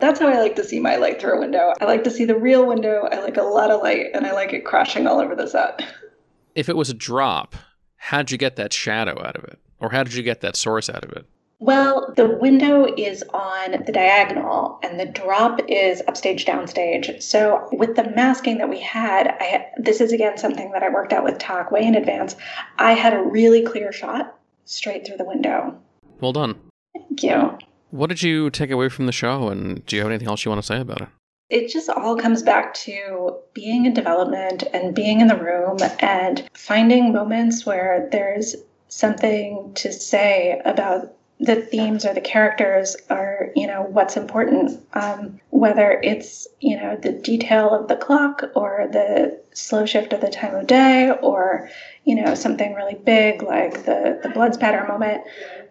That's 0.00 0.18
how 0.18 0.28
I 0.28 0.40
like 0.40 0.56
to 0.56 0.64
see 0.64 0.80
my 0.80 0.96
light 0.96 1.20
through 1.20 1.36
a 1.36 1.40
window. 1.40 1.72
I 1.80 1.84
like 1.84 2.02
to 2.04 2.10
see 2.10 2.24
the 2.24 2.36
real 2.36 2.66
window. 2.66 3.08
I 3.12 3.20
like 3.20 3.36
a 3.36 3.42
lot 3.42 3.70
of 3.70 3.82
light 3.82 4.06
and 4.12 4.26
I 4.26 4.32
like 4.32 4.52
it 4.52 4.64
crashing 4.64 5.06
all 5.06 5.20
over 5.20 5.36
the 5.36 5.46
set. 5.46 5.82
If 6.54 6.68
it 6.68 6.76
was 6.76 6.90
a 6.90 6.94
drop, 6.94 7.54
how'd 7.96 8.30
you 8.30 8.38
get 8.38 8.56
that 8.56 8.72
shadow 8.72 9.24
out 9.24 9.36
of 9.36 9.44
it? 9.44 9.58
Or 9.78 9.90
how 9.90 10.02
did 10.02 10.14
you 10.14 10.22
get 10.22 10.40
that 10.40 10.56
source 10.56 10.90
out 10.90 11.04
of 11.04 11.12
it? 11.12 11.26
Well, 11.58 12.14
the 12.16 12.26
window 12.26 12.86
is 12.96 13.22
on 13.34 13.72
the 13.84 13.92
diagonal 13.92 14.78
and 14.82 14.98
the 14.98 15.04
drop 15.04 15.60
is 15.68 16.02
upstage 16.08 16.46
downstage. 16.46 17.22
So 17.22 17.68
with 17.72 17.96
the 17.96 18.10
masking 18.16 18.56
that 18.58 18.70
we 18.70 18.80
had, 18.80 19.28
I 19.38 19.66
this 19.76 20.00
is 20.00 20.12
again 20.12 20.38
something 20.38 20.70
that 20.72 20.82
I 20.82 20.88
worked 20.88 21.12
out 21.12 21.22
with 21.22 21.38
Tak 21.38 21.70
way 21.70 21.82
in 21.82 21.94
advance. 21.94 22.34
I 22.78 22.92
had 22.92 23.12
a 23.12 23.22
really 23.22 23.62
clear 23.62 23.92
shot 23.92 24.38
straight 24.64 25.06
through 25.06 25.18
the 25.18 25.24
window. 25.24 25.78
Well 26.20 26.32
done. 26.32 26.58
Thank 26.94 27.22
you. 27.22 27.58
What 27.90 28.06
did 28.06 28.22
you 28.22 28.48
take 28.48 28.70
away 28.70 28.88
from 28.88 29.04
the 29.04 29.12
show 29.12 29.48
and 29.48 29.84
do 29.84 29.96
you 29.96 30.02
have 30.02 30.10
anything 30.10 30.28
else 30.28 30.46
you 30.46 30.50
want 30.50 30.62
to 30.62 30.66
say 30.66 30.80
about 30.80 31.02
it? 31.02 31.08
It 31.50 31.68
just 31.68 31.90
all 31.90 32.16
comes 32.16 32.42
back 32.42 32.74
to 32.74 33.36
being 33.52 33.84
in 33.84 33.92
development 33.92 34.62
and 34.72 34.94
being 34.94 35.20
in 35.20 35.26
the 35.26 35.36
room 35.36 35.78
and 35.98 36.48
finding 36.54 37.12
moments 37.12 37.66
where 37.66 38.08
there's 38.12 38.56
something 38.88 39.72
to 39.74 39.92
say 39.92 40.60
about 40.64 41.12
the 41.40 41.56
themes 41.56 42.04
or 42.04 42.12
the 42.12 42.20
characters 42.20 42.96
are 43.08 43.50
you 43.56 43.66
know 43.66 43.82
what's 43.82 44.16
important. 44.16 44.78
Um, 44.92 45.40
whether 45.48 46.00
it's 46.02 46.46
you 46.60 46.76
know 46.76 46.96
the 46.96 47.12
detail 47.12 47.70
of 47.74 47.88
the 47.88 47.96
clock 47.96 48.44
or 48.54 48.88
the 48.92 49.40
slow 49.52 49.86
shift 49.86 50.12
of 50.12 50.20
the 50.20 50.28
time 50.28 50.54
of 50.54 50.66
day 50.66 51.10
or 51.22 51.68
you 52.04 52.14
know 52.14 52.34
something 52.34 52.74
really 52.74 52.94
big 52.94 53.42
like 53.42 53.84
the 53.84 54.20
the 54.22 54.28
blood 54.28 54.54
spatter 54.54 54.86
moment 54.86 55.22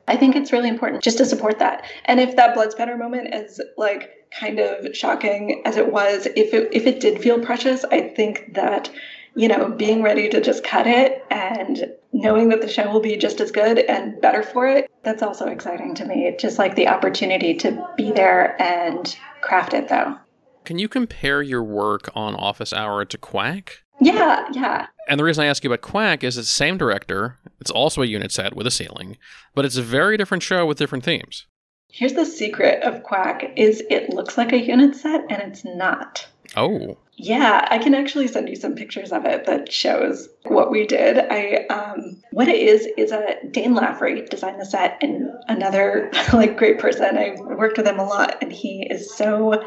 i 0.09 0.17
think 0.17 0.35
it's 0.35 0.51
really 0.51 0.69
important 0.69 1.03
just 1.03 1.17
to 1.17 1.25
support 1.25 1.59
that 1.59 1.83
and 2.05 2.19
if 2.19 2.35
that 2.35 2.53
blood 2.53 2.71
spatter 2.71 2.97
moment 2.97 3.33
is 3.33 3.61
like 3.77 4.27
kind 4.37 4.59
of 4.59 4.95
shocking 4.95 5.61
as 5.65 5.77
it 5.77 5.91
was 5.91 6.27
if 6.35 6.53
it 6.53 6.69
if 6.71 6.85
it 6.85 6.99
did 6.99 7.21
feel 7.21 7.39
precious 7.39 7.85
i 7.85 8.01
think 8.01 8.53
that 8.53 8.89
you 9.35 9.47
know, 9.47 9.69
being 9.69 10.01
ready 10.01 10.29
to 10.29 10.41
just 10.41 10.63
cut 10.63 10.87
it 10.87 11.25
and 11.29 11.91
knowing 12.11 12.49
that 12.49 12.61
the 12.61 12.67
show 12.67 12.91
will 12.91 12.99
be 12.99 13.15
just 13.15 13.39
as 13.39 13.51
good 13.51 13.79
and 13.79 14.19
better 14.21 14.43
for 14.43 14.67
it, 14.67 14.91
that's 15.03 15.23
also 15.23 15.47
exciting 15.47 15.95
to 15.95 16.05
me. 16.05 16.35
Just 16.39 16.59
like 16.59 16.75
the 16.75 16.87
opportunity 16.87 17.53
to 17.55 17.87
be 17.95 18.11
there 18.11 18.61
and 18.61 19.15
craft 19.41 19.73
it, 19.73 19.87
though. 19.87 20.17
Can 20.65 20.77
you 20.77 20.89
compare 20.89 21.41
your 21.41 21.63
work 21.63 22.09
on 22.13 22.35
Office 22.35 22.73
Hour 22.73 23.05
to 23.05 23.17
Quack? 23.17 23.83
Yeah, 24.01 24.47
yeah. 24.51 24.87
And 25.09 25.19
the 25.19 25.23
reason 25.23 25.43
I 25.43 25.47
ask 25.47 25.63
you 25.63 25.71
about 25.71 25.81
Quack 25.81 26.23
is 26.23 26.37
it's 26.37 26.47
the 26.47 26.53
same 26.53 26.77
director. 26.77 27.39
It's 27.59 27.71
also 27.71 28.03
a 28.03 28.05
unit 28.05 28.31
set 28.31 28.55
with 28.55 28.67
a 28.67 28.71
ceiling, 28.71 29.17
but 29.55 29.65
it's 29.65 29.75
a 29.75 29.81
very 29.81 30.17
different 30.17 30.43
show 30.43 30.67
with 30.67 30.77
different 30.77 31.03
themes. 31.03 31.47
Here's 31.91 32.13
the 32.13 32.25
secret 32.25 32.83
of 32.83 33.01
Quack 33.01 33.51
is 33.57 33.83
it 33.89 34.11
looks 34.11 34.37
like 34.37 34.53
a 34.53 34.63
unit 34.63 34.95
set 34.95 35.21
and 35.31 35.41
it's 35.41 35.65
not. 35.65 36.27
Oh. 36.55 36.99
Yeah, 37.15 37.67
I 37.71 37.79
can 37.79 37.95
actually 37.95 38.27
send 38.27 38.49
you 38.49 38.55
some 38.55 38.75
pictures 38.75 39.11
of 39.11 39.25
it 39.25 39.45
that 39.47 39.71
shows 39.71 40.29
what 40.43 40.69
we 40.69 40.85
did. 40.85 41.17
I 41.17 41.65
um, 41.71 42.21
what 42.31 42.47
it 42.47 42.57
is 42.57 42.87
is 42.95 43.11
a 43.11 43.35
Dane 43.49 43.75
Laffrey 43.75 44.29
designed 44.29 44.61
the 44.61 44.65
set, 44.65 44.97
and 45.01 45.29
another 45.47 46.11
like 46.33 46.55
great 46.55 46.79
person. 46.79 47.17
I 47.17 47.35
worked 47.41 47.77
with 47.77 47.87
him 47.87 47.99
a 47.99 48.05
lot, 48.05 48.37
and 48.41 48.53
he 48.53 48.87
is 48.89 49.13
so 49.13 49.63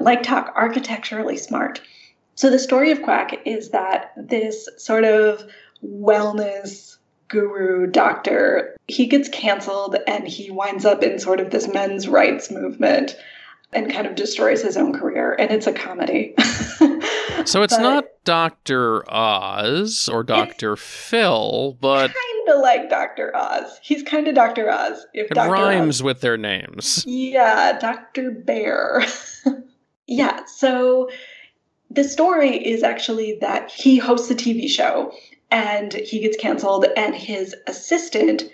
like 0.00 0.22
talk 0.22 0.52
architecturally 0.54 1.36
smart. 1.36 1.80
So 2.36 2.50
the 2.50 2.58
story 2.58 2.90
of 2.90 3.02
Quack 3.02 3.46
is 3.46 3.70
that 3.70 4.12
this 4.16 4.68
sort 4.76 5.04
of 5.04 5.44
wellness 5.84 6.96
guru 7.28 7.86
doctor 7.86 8.76
he 8.86 9.06
gets 9.06 9.28
canceled 9.30 9.96
and 10.06 10.28
he 10.28 10.50
winds 10.50 10.84
up 10.84 11.02
in 11.02 11.18
sort 11.18 11.40
of 11.40 11.50
this 11.50 11.66
men's 11.72 12.06
rights 12.06 12.50
movement 12.50 13.16
and 13.72 13.92
kind 13.92 14.06
of 14.06 14.14
destroys 14.14 14.62
his 14.62 14.76
own 14.76 14.92
career. 14.92 15.34
And 15.38 15.50
it's 15.50 15.66
a 15.66 15.72
comedy. 15.72 16.34
so 17.44 17.62
it's 17.62 17.76
but 17.76 17.82
not 17.82 18.04
Dr. 18.24 19.04
Oz 19.12 20.08
or 20.12 20.22
Dr. 20.22 20.76
Phil, 20.76 21.76
but. 21.80 22.12
Kind 22.12 22.48
of 22.48 22.60
like 22.60 22.88
Dr. 22.88 23.34
Oz. 23.34 23.80
He's 23.82 24.02
kind 24.02 24.28
of 24.28 24.34
Dr. 24.34 24.70
Oz. 24.70 25.06
If 25.12 25.30
it 25.30 25.34
Dr. 25.34 25.50
rhymes 25.50 26.00
Oz. 26.00 26.02
with 26.04 26.20
their 26.20 26.36
names. 26.36 27.04
Yeah, 27.06 27.78
Dr. 27.78 28.30
Bear. 28.30 29.04
yeah, 30.06 30.44
so 30.44 31.08
the 31.94 32.04
story 32.04 32.56
is 32.56 32.82
actually 32.82 33.38
that 33.40 33.70
he 33.70 33.98
hosts 33.98 34.30
a 34.30 34.34
TV 34.34 34.68
show 34.68 35.12
and 35.50 35.92
he 35.92 36.20
gets 36.20 36.36
canceled, 36.36 36.86
and 36.96 37.14
his 37.14 37.54
assistant 37.66 38.44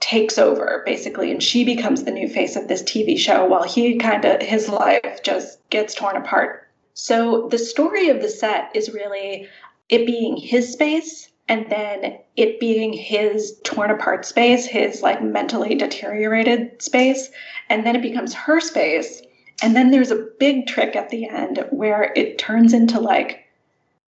takes 0.00 0.38
over 0.38 0.82
basically 0.86 1.30
and 1.30 1.42
she 1.42 1.62
becomes 1.62 2.04
the 2.04 2.10
new 2.10 2.28
face 2.28 2.56
of 2.56 2.68
this 2.68 2.82
TV 2.82 3.18
show 3.18 3.44
while 3.44 3.62
he 3.62 3.96
kind 3.96 4.24
of 4.24 4.40
his 4.40 4.68
life 4.68 5.22
just 5.22 5.58
gets 5.68 5.94
torn 5.94 6.16
apart. 6.16 6.68
So 6.94 7.48
the 7.48 7.58
story 7.58 8.08
of 8.08 8.20
the 8.20 8.28
set 8.28 8.70
is 8.74 8.94
really 8.94 9.46
it 9.88 10.06
being 10.06 10.36
his 10.36 10.72
space 10.72 11.28
and 11.48 11.68
then 11.68 12.18
it 12.36 12.60
being 12.60 12.92
his 12.92 13.58
torn 13.64 13.90
apart 13.90 14.24
space, 14.24 14.66
his 14.66 15.02
like 15.02 15.22
mentally 15.22 15.74
deteriorated 15.74 16.80
space, 16.80 17.28
and 17.68 17.84
then 17.84 17.96
it 17.96 18.02
becomes 18.02 18.32
her 18.34 18.60
space. 18.60 19.22
And 19.62 19.76
then 19.76 19.90
there's 19.90 20.10
a 20.10 20.28
big 20.38 20.66
trick 20.66 20.96
at 20.96 21.10
the 21.10 21.28
end 21.28 21.66
where 21.70 22.12
it 22.16 22.38
turns 22.38 22.72
into 22.72 22.98
like 23.00 23.46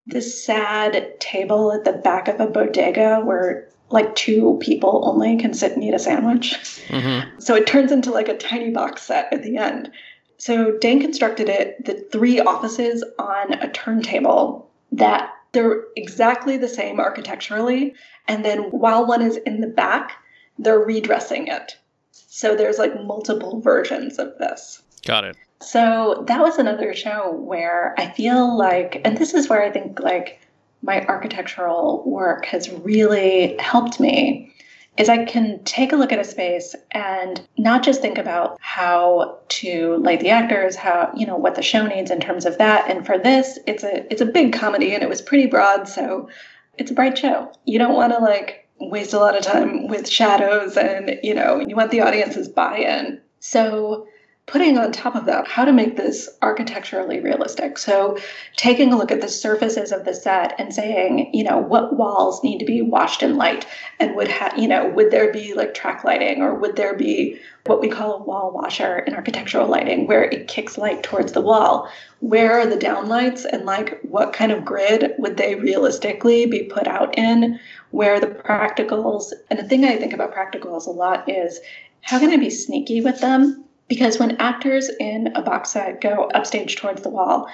this 0.08 0.44
sad 0.44 1.20
table 1.20 1.72
at 1.72 1.84
the 1.84 1.94
back 1.94 2.28
of 2.28 2.40
a 2.40 2.48
bodega 2.48 3.20
where 3.20 3.68
like 3.90 4.16
two 4.16 4.58
people 4.62 5.02
only 5.06 5.38
can 5.38 5.54
sit 5.54 5.74
and 5.74 5.84
eat 5.84 5.94
a 5.94 6.00
sandwich. 6.00 6.54
Mm-hmm. 6.88 7.40
So 7.40 7.56
it 7.56 7.68
turns 7.68 7.92
into 7.92 8.12
like 8.12 8.30
a 8.30 8.38
tiny 8.38 8.72
box 8.72 9.04
set 9.04 9.32
at 9.34 9.44
the 9.44 9.58
end. 9.58 9.92
So 10.38 10.78
Dan 10.80 11.00
constructed 11.00 11.50
it, 11.50 11.86
the 11.86 11.94
three 12.12 12.40
offices 12.40 13.04
on 13.20 13.54
a 13.54 13.70
turntable 13.70 14.72
that 14.94 15.30
they're 15.52 15.84
exactly 15.96 16.58
the 16.58 16.68
same 16.68 17.00
architecturally. 17.00 17.94
And 18.28 18.44
then 18.46 18.72
while 18.72 19.06
one 19.06 19.22
is 19.22 19.38
in 19.38 19.62
the 19.62 19.68
back, 19.68 20.14
they're 20.58 20.80
redressing 20.80 21.48
it. 21.48 21.78
So 22.12 22.56
there's 22.56 22.80
like 22.80 23.04
multiple 23.04 23.60
versions 23.62 24.18
of 24.18 24.38
this. 24.38 24.82
Got 25.06 25.26
it. 25.26 25.38
So 25.62 26.24
that 26.28 26.42
was 26.42 26.58
another 26.58 26.94
show 26.94 27.32
where 27.32 27.94
I 27.98 28.12
feel 28.12 28.58
like, 28.58 29.02
and 29.06 29.18
this 29.18 29.34
is 29.34 29.48
where 29.48 29.64
I 29.64 29.72
think 29.72 30.00
like 30.00 30.40
my 30.82 31.06
architectural 31.06 32.04
work 32.06 32.46
has 32.46 32.70
really 32.70 33.56
helped 33.60 34.00
me 34.00 34.54
is 34.98 35.08
I 35.08 35.24
can 35.24 35.64
take 35.64 35.94
a 35.94 35.96
look 35.96 36.12
at 36.12 36.20
a 36.20 36.24
space 36.24 36.76
and 36.92 37.42
not 37.58 37.84
just 37.84 38.02
think 38.02 38.18
about 38.18 38.58
how 38.60 39.40
to 39.48 39.98
light 39.98 40.20
the 40.20 40.30
actors, 40.30 40.76
how 40.76 41.12
you 41.16 41.26
know 41.26 41.38
what 41.38 41.56
the 41.56 41.62
show 41.62 41.88
needs 41.88 42.12
in 42.12 42.20
terms 42.20 42.46
of 42.46 42.58
that. 42.58 42.90
And 42.90 43.06
for 43.06 43.18
this, 43.18 43.58
it's 43.68 43.84
a 43.84 44.12
it's 44.12 44.22
a 44.22 44.26
big 44.26 44.54
comedy 44.54 44.94
and 44.94 45.04
it 45.04 45.10
was 45.10 45.22
pretty 45.22 45.48
broad, 45.48 45.88
so 45.88 46.30
it's 46.78 46.92
a 46.92 46.94
bright 46.94 47.18
show. 47.18 47.52
You 47.66 47.80
don't 47.80 47.96
want 47.96 48.12
to 48.14 48.20
like 48.20 48.68
waste 48.80 49.14
a 49.14 49.20
lot 49.20 49.38
of 49.38 49.44
time 49.44 49.88
with 49.88 50.10
shadows 50.10 50.76
and 50.76 51.20
you 51.24 51.34
know, 51.34 51.60
you 51.60 51.76
want 51.76 51.92
the 51.92 52.02
audience's 52.02 52.50
buy-in. 52.50 53.22
So 53.40 54.08
putting 54.52 54.78
on 54.78 54.92
top 54.92 55.16
of 55.16 55.26
that 55.26 55.48
how 55.48 55.64
to 55.64 55.72
make 55.72 55.96
this 55.96 56.30
architecturally 56.42 57.22
realistic. 57.22 57.78
So, 57.78 58.18
taking 58.58 58.92
a 58.92 58.98
look 58.98 59.10
at 59.10 59.22
the 59.22 59.30
surfaces 59.30 59.94
of 59.94 60.04
the 60.04 60.14
set 60.14 60.54
and 60.60 60.74
saying, 60.74 61.34
you 61.34 61.46
know, 61.46 61.58
what 61.58 61.96
walls 61.96 62.44
need 62.44 62.58
to 62.58 62.66
be 62.66 62.82
washed 62.82 63.24
in 63.24 63.38
light, 63.38 63.66
and 63.98 64.14
would 64.16 64.28
have, 64.28 64.58
you 64.58 64.68
know, 64.68 64.90
would 64.90 65.10
there 65.10 65.32
be 65.32 65.54
like 65.54 65.74
track 65.74 66.04
lighting, 66.04 66.42
or 66.42 66.54
would 66.54 66.76
there 66.76 66.98
be 66.98 67.40
what 67.66 67.80
we 67.80 67.88
call 67.88 68.16
a 68.16 68.24
wall 68.24 68.52
washer 68.52 69.00
in 69.00 69.16
architectural 69.16 69.70
lighting, 69.70 70.06
where 70.06 70.24
it 70.24 70.50
kicks 70.50 70.78
light 70.78 71.02
towards 71.02 71.32
the 71.32 71.40
wall? 71.40 71.90
Where 72.20 72.60
are 72.60 72.68
the 72.68 72.76
downlights, 72.76 73.46
and 73.50 73.66
like 73.66 74.02
what 74.02 74.34
kind 74.34 74.52
of 74.52 74.66
grid 74.66 75.14
would 75.18 75.38
they 75.38 75.56
realistically 75.56 76.46
be 76.46 76.64
put 76.64 76.88
out 76.88 77.18
in? 77.18 77.58
Where 77.92 78.20
the 78.20 78.28
practicals, 78.28 79.32
and 79.50 79.58
the 79.58 79.64
thing 79.64 79.86
I 79.86 79.96
think 79.96 80.12
about 80.12 80.36
practicals 80.36 80.88
a 80.88 80.92
lot 80.92 81.30
is 81.30 81.62
how 82.02 82.20
can 82.20 82.32
I 82.32 82.38
be 82.38 82.50
sneaky 82.50 83.00
with 83.00 83.22
them? 83.22 83.64
Because 83.92 84.18
when 84.18 84.38
actors 84.38 84.90
in 85.02 85.36
a 85.36 85.42
box 85.42 85.72
set 85.72 86.00
go 86.00 86.32
upstage 86.34 86.78
towards 86.78 87.02
the 87.02 87.10
wall, 87.10 87.50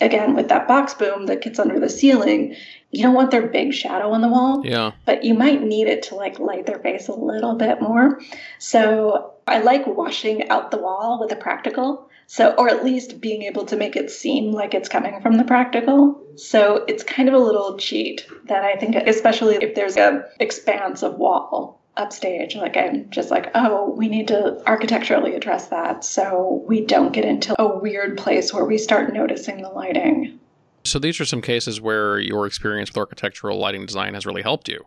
again 0.00 0.36
with 0.36 0.48
that 0.48 0.68
box 0.68 0.94
boom 0.94 1.26
that 1.26 1.42
gets 1.42 1.58
under 1.58 1.80
the 1.80 1.88
ceiling, 1.88 2.54
you 2.92 3.02
don't 3.02 3.14
want 3.14 3.32
their 3.32 3.48
big 3.48 3.74
shadow 3.74 4.12
on 4.12 4.20
the 4.20 4.28
wall. 4.28 4.62
Yeah. 4.64 4.92
But 5.06 5.24
you 5.24 5.34
might 5.34 5.60
need 5.60 5.88
it 5.88 6.04
to 6.04 6.14
like 6.14 6.38
light 6.38 6.66
their 6.66 6.78
face 6.78 7.08
a 7.08 7.12
little 7.12 7.56
bit 7.56 7.82
more. 7.82 8.20
So 8.60 9.32
I 9.48 9.58
like 9.58 9.84
washing 9.88 10.48
out 10.50 10.70
the 10.70 10.78
wall 10.78 11.18
with 11.20 11.32
a 11.32 11.36
practical. 11.36 12.08
So, 12.28 12.54
or 12.56 12.68
at 12.68 12.84
least 12.84 13.20
being 13.20 13.42
able 13.42 13.66
to 13.66 13.76
make 13.76 13.96
it 13.96 14.08
seem 14.08 14.52
like 14.52 14.74
it's 14.74 14.88
coming 14.88 15.20
from 15.20 15.36
the 15.36 15.42
practical. 15.42 16.22
So 16.36 16.84
it's 16.86 17.02
kind 17.02 17.28
of 17.28 17.34
a 17.34 17.38
little 17.38 17.76
cheat 17.76 18.24
that 18.44 18.62
I 18.62 18.76
think, 18.76 18.94
especially 18.94 19.56
if 19.56 19.74
there's 19.74 19.96
a 19.96 20.26
expanse 20.38 21.02
of 21.02 21.18
wall 21.18 21.81
upstage. 21.96 22.56
Like 22.56 22.76
I'm 22.76 23.08
just 23.10 23.30
like, 23.30 23.50
oh, 23.54 23.90
we 23.90 24.08
need 24.08 24.28
to 24.28 24.62
architecturally 24.66 25.34
address 25.34 25.68
that 25.68 26.04
so 26.04 26.64
we 26.66 26.84
don't 26.84 27.12
get 27.12 27.24
into 27.24 27.60
a 27.60 27.78
weird 27.78 28.16
place 28.16 28.52
where 28.52 28.64
we 28.64 28.78
start 28.78 29.12
noticing 29.12 29.62
the 29.62 29.68
lighting. 29.68 30.38
So 30.84 30.98
these 30.98 31.20
are 31.20 31.24
some 31.24 31.42
cases 31.42 31.80
where 31.80 32.18
your 32.18 32.46
experience 32.46 32.90
with 32.90 32.96
architectural 32.96 33.58
lighting 33.58 33.86
design 33.86 34.14
has 34.14 34.26
really 34.26 34.42
helped 34.42 34.68
you. 34.68 34.84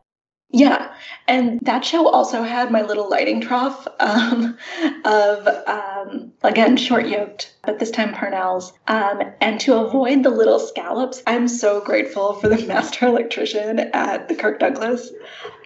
Yeah, 0.52 0.94
and 1.28 1.60
that 1.64 1.84
show 1.84 2.08
also 2.08 2.44
had 2.44 2.72
my 2.72 2.82
little 2.84 3.10
lighting 3.10 3.42
trough 3.42 3.88
um, 4.00 4.58
of 5.06 5.48
um, 5.68 6.32
again 6.44 6.78
short 6.78 7.08
yoked, 7.08 7.54
but 7.64 7.80
this 7.80 7.92
time 7.92 8.14
PARNel's. 8.14 8.72
Um, 8.88 9.22
and 9.42 9.60
to 9.62 9.76
avoid 9.76 10.24
the 10.24 10.30
little 10.30 10.60
scallops, 10.60 11.22
I'm 11.28 11.48
so 11.48 11.82
grateful 11.82 12.34
for 12.34 12.48
the 12.48 12.66
master 12.68 13.08
electrician 13.08 13.80
at 13.80 14.30
the 14.30 14.36
Kirk 14.36 14.60
Douglas, 14.60 15.12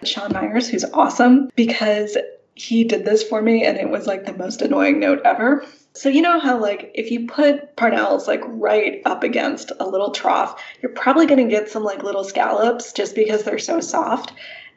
Sean 0.04 0.32
Myers, 0.32 0.68
who's 0.68 0.84
awesome 0.84 1.50
because 1.54 2.16
he 2.54 2.84
did 2.84 3.04
this 3.04 3.22
for 3.22 3.40
me, 3.40 3.64
and 3.64 3.78
it 3.78 3.90
was 3.90 4.06
like 4.06 4.26
the 4.26 4.36
most 4.36 4.60
annoying 4.60 4.98
note 4.98 5.20
ever. 5.24 5.64
So 5.92 6.08
you 6.08 6.22
know 6.22 6.38
how 6.38 6.58
like 6.58 6.90
if 6.94 7.10
you 7.10 7.26
put 7.26 7.76
PARNel's 7.76 8.28
like 8.28 8.42
right 8.44 9.02
up 9.04 9.24
against 9.24 9.72
a 9.78 9.86
little 9.86 10.10
trough, 10.10 10.60
you're 10.80 10.92
probably 10.92 11.26
going 11.26 11.48
to 11.48 11.50
get 11.54 11.68
some 11.68 11.84
like 11.84 12.02
little 12.02 12.24
scallops 12.24 12.92
just 12.92 13.14
because 13.14 13.44
they're 13.44 13.58
so 13.58 13.80
soft. 13.80 14.32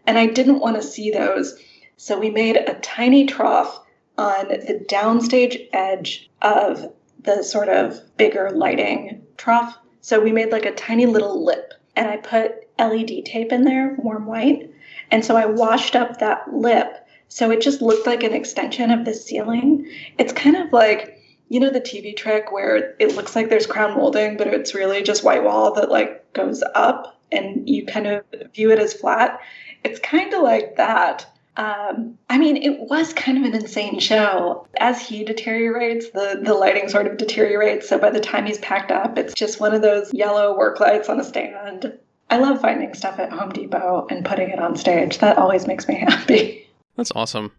And 0.05 0.17
I 0.17 0.27
didn't 0.27 0.59
want 0.59 0.75
to 0.75 0.83
see 0.83 1.11
those. 1.11 1.57
So 1.97 2.19
we 2.19 2.29
made 2.29 2.57
a 2.57 2.75
tiny 2.75 3.25
trough 3.25 3.79
on 4.17 4.47
the 4.49 4.85
downstage 4.87 5.67
edge 5.73 6.29
of 6.41 6.93
the 7.21 7.43
sort 7.43 7.69
of 7.69 7.99
bigger 8.17 8.51
lighting 8.51 9.25
trough. 9.37 9.77
So 10.01 10.19
we 10.21 10.31
made 10.31 10.51
like 10.51 10.65
a 10.65 10.75
tiny 10.75 11.05
little 11.05 11.43
lip 11.43 11.73
and 11.95 12.09
I 12.09 12.17
put 12.17 12.67
LED 12.77 13.25
tape 13.25 13.51
in 13.51 13.63
there, 13.63 13.95
warm 13.99 14.25
white. 14.25 14.69
And 15.11 15.23
so 15.23 15.37
I 15.37 15.45
washed 15.45 15.95
up 15.95 16.19
that 16.19 16.53
lip 16.53 17.03
so 17.33 17.49
it 17.49 17.61
just 17.61 17.81
looked 17.81 18.05
like 18.05 18.21
an 18.21 18.33
extension 18.33 18.91
of 18.91 19.05
the 19.05 19.13
ceiling. 19.15 19.89
It's 20.19 20.31
kind 20.31 20.55
of 20.55 20.71
like, 20.71 21.19
you 21.49 21.59
know, 21.59 21.71
the 21.71 21.81
TV 21.81 22.15
trick 22.15 22.51
where 22.51 22.95
it 22.99 23.15
looks 23.15 23.35
like 23.35 23.49
there's 23.49 23.65
crown 23.65 23.97
molding, 23.97 24.37
but 24.37 24.45
it's 24.45 24.75
really 24.75 25.01
just 25.01 25.23
white 25.23 25.43
wall 25.43 25.73
that 25.73 25.89
like 25.89 26.31
goes 26.33 26.63
up 26.75 27.19
and 27.31 27.67
you 27.67 27.87
kind 27.87 28.05
of 28.05 28.23
view 28.53 28.69
it 28.69 28.77
as 28.77 28.93
flat 28.93 29.39
it's 29.83 29.99
kind 29.99 30.33
of 30.33 30.41
like 30.41 30.75
that. 30.77 31.25
Um, 31.55 32.17
I 32.29 32.39
mean, 32.39 32.57
it 32.57 32.89
was 32.89 33.13
kind 33.13 33.37
of 33.37 33.43
an 33.43 33.53
insane 33.53 33.99
show. 33.99 34.67
As 34.79 34.99
he 34.99 35.23
deteriorates, 35.23 36.09
the, 36.09 36.39
the 36.41 36.53
lighting 36.53 36.89
sort 36.89 37.05
of 37.05 37.17
deteriorates. 37.17 37.87
So 37.87 37.99
by 37.99 38.09
the 38.09 38.19
time 38.19 38.45
he's 38.45 38.57
packed 38.59 38.91
up, 38.91 39.17
it's 39.17 39.33
just 39.33 39.59
one 39.59 39.73
of 39.73 39.81
those 39.81 40.11
yellow 40.13 40.57
work 40.57 40.79
lights 40.79 41.09
on 41.09 41.19
a 41.19 41.23
stand. 41.23 41.93
I 42.29 42.37
love 42.37 42.61
finding 42.61 42.93
stuff 42.95 43.19
at 43.19 43.31
Home 43.31 43.51
Depot 43.51 44.07
and 44.09 44.25
putting 44.25 44.49
it 44.49 44.57
on 44.59 44.75
stage. 44.75 45.19
That 45.19 45.37
always 45.37 45.67
makes 45.67 45.87
me 45.87 45.95
happy. 46.07 46.67
That's 46.95 47.11
awesome. 47.15 47.51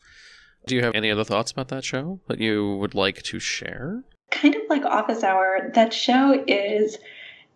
Do 0.66 0.74
you 0.74 0.82
have 0.82 0.94
any 0.94 1.10
other 1.10 1.24
thoughts 1.24 1.52
about 1.52 1.68
that 1.68 1.84
show 1.84 2.20
that 2.26 2.40
you 2.40 2.76
would 2.76 2.94
like 2.94 3.22
to 3.24 3.38
share? 3.38 4.02
Kind 4.30 4.54
of 4.54 4.62
like 4.68 4.84
Office 4.84 5.22
Hour, 5.22 5.70
that 5.74 5.92
show 5.92 6.42
is 6.48 6.98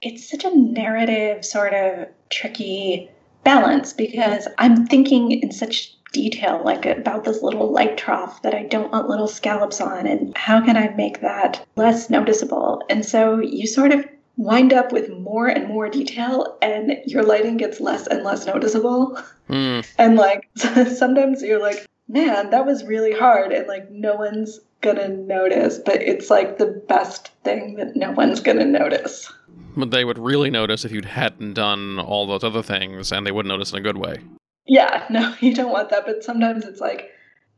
it's 0.02 0.30
such 0.30 0.44
a 0.44 0.56
narrative 0.56 1.44
sort 1.44 1.74
of 1.74 2.08
tricky 2.30 3.10
balance 3.48 3.94
because 3.94 4.46
I'm 4.58 4.86
thinking 4.86 5.32
in 5.32 5.50
such 5.52 5.94
detail 6.12 6.60
like 6.66 6.84
about 6.84 7.24
this 7.24 7.42
little 7.42 7.72
light 7.72 7.96
trough 7.96 8.42
that 8.42 8.54
I 8.54 8.64
don't 8.64 8.92
want 8.92 9.08
little 9.08 9.26
scallops 9.26 9.80
on 9.80 10.06
and 10.06 10.36
how 10.36 10.60
can 10.62 10.76
I 10.76 10.88
make 10.88 11.22
that 11.22 11.64
less 11.74 12.10
noticeable? 12.10 12.82
And 12.90 13.06
so 13.06 13.38
you 13.38 13.66
sort 13.66 13.92
of 13.92 14.04
wind 14.36 14.74
up 14.74 14.92
with 14.92 15.08
more 15.08 15.46
and 15.46 15.66
more 15.66 15.88
detail 15.88 16.58
and 16.60 16.98
your 17.06 17.22
lighting 17.22 17.56
gets 17.56 17.80
less 17.80 18.06
and 18.06 18.22
less 18.22 18.44
noticeable. 18.44 19.18
Mm. 19.48 19.86
And 19.96 20.16
like 20.16 20.46
sometimes 20.56 21.40
you're 21.40 21.62
like, 21.62 21.86
man, 22.08 22.50
that 22.50 22.66
was 22.66 22.84
really 22.84 23.12
hard 23.12 23.52
and 23.52 23.66
like 23.66 23.90
no 23.90 24.14
one's 24.14 24.60
gonna 24.80 25.08
notice, 25.08 25.78
but 25.78 26.02
it's 26.02 26.30
like 26.30 26.58
the 26.58 26.82
best 26.88 27.28
thing 27.44 27.74
that 27.76 27.96
no 27.96 28.12
one's 28.12 28.40
gonna 28.40 28.64
notice 28.64 29.32
but 29.78 29.90
they 29.90 30.04
would 30.04 30.18
really 30.18 30.50
notice 30.50 30.84
if 30.84 30.92
you 30.92 31.02
hadn't 31.02 31.54
done 31.54 31.98
all 31.98 32.26
those 32.26 32.44
other 32.44 32.62
things, 32.62 33.12
and 33.12 33.26
they 33.26 33.32
wouldn't 33.32 33.52
notice 33.52 33.72
in 33.72 33.78
a 33.78 33.82
good 33.82 33.96
way. 33.96 34.18
Yeah, 34.66 35.04
no, 35.10 35.34
you 35.40 35.54
don't 35.54 35.72
want 35.72 35.90
that. 35.90 36.04
But 36.06 36.24
sometimes 36.24 36.64
it's 36.64 36.80
like, 36.80 37.10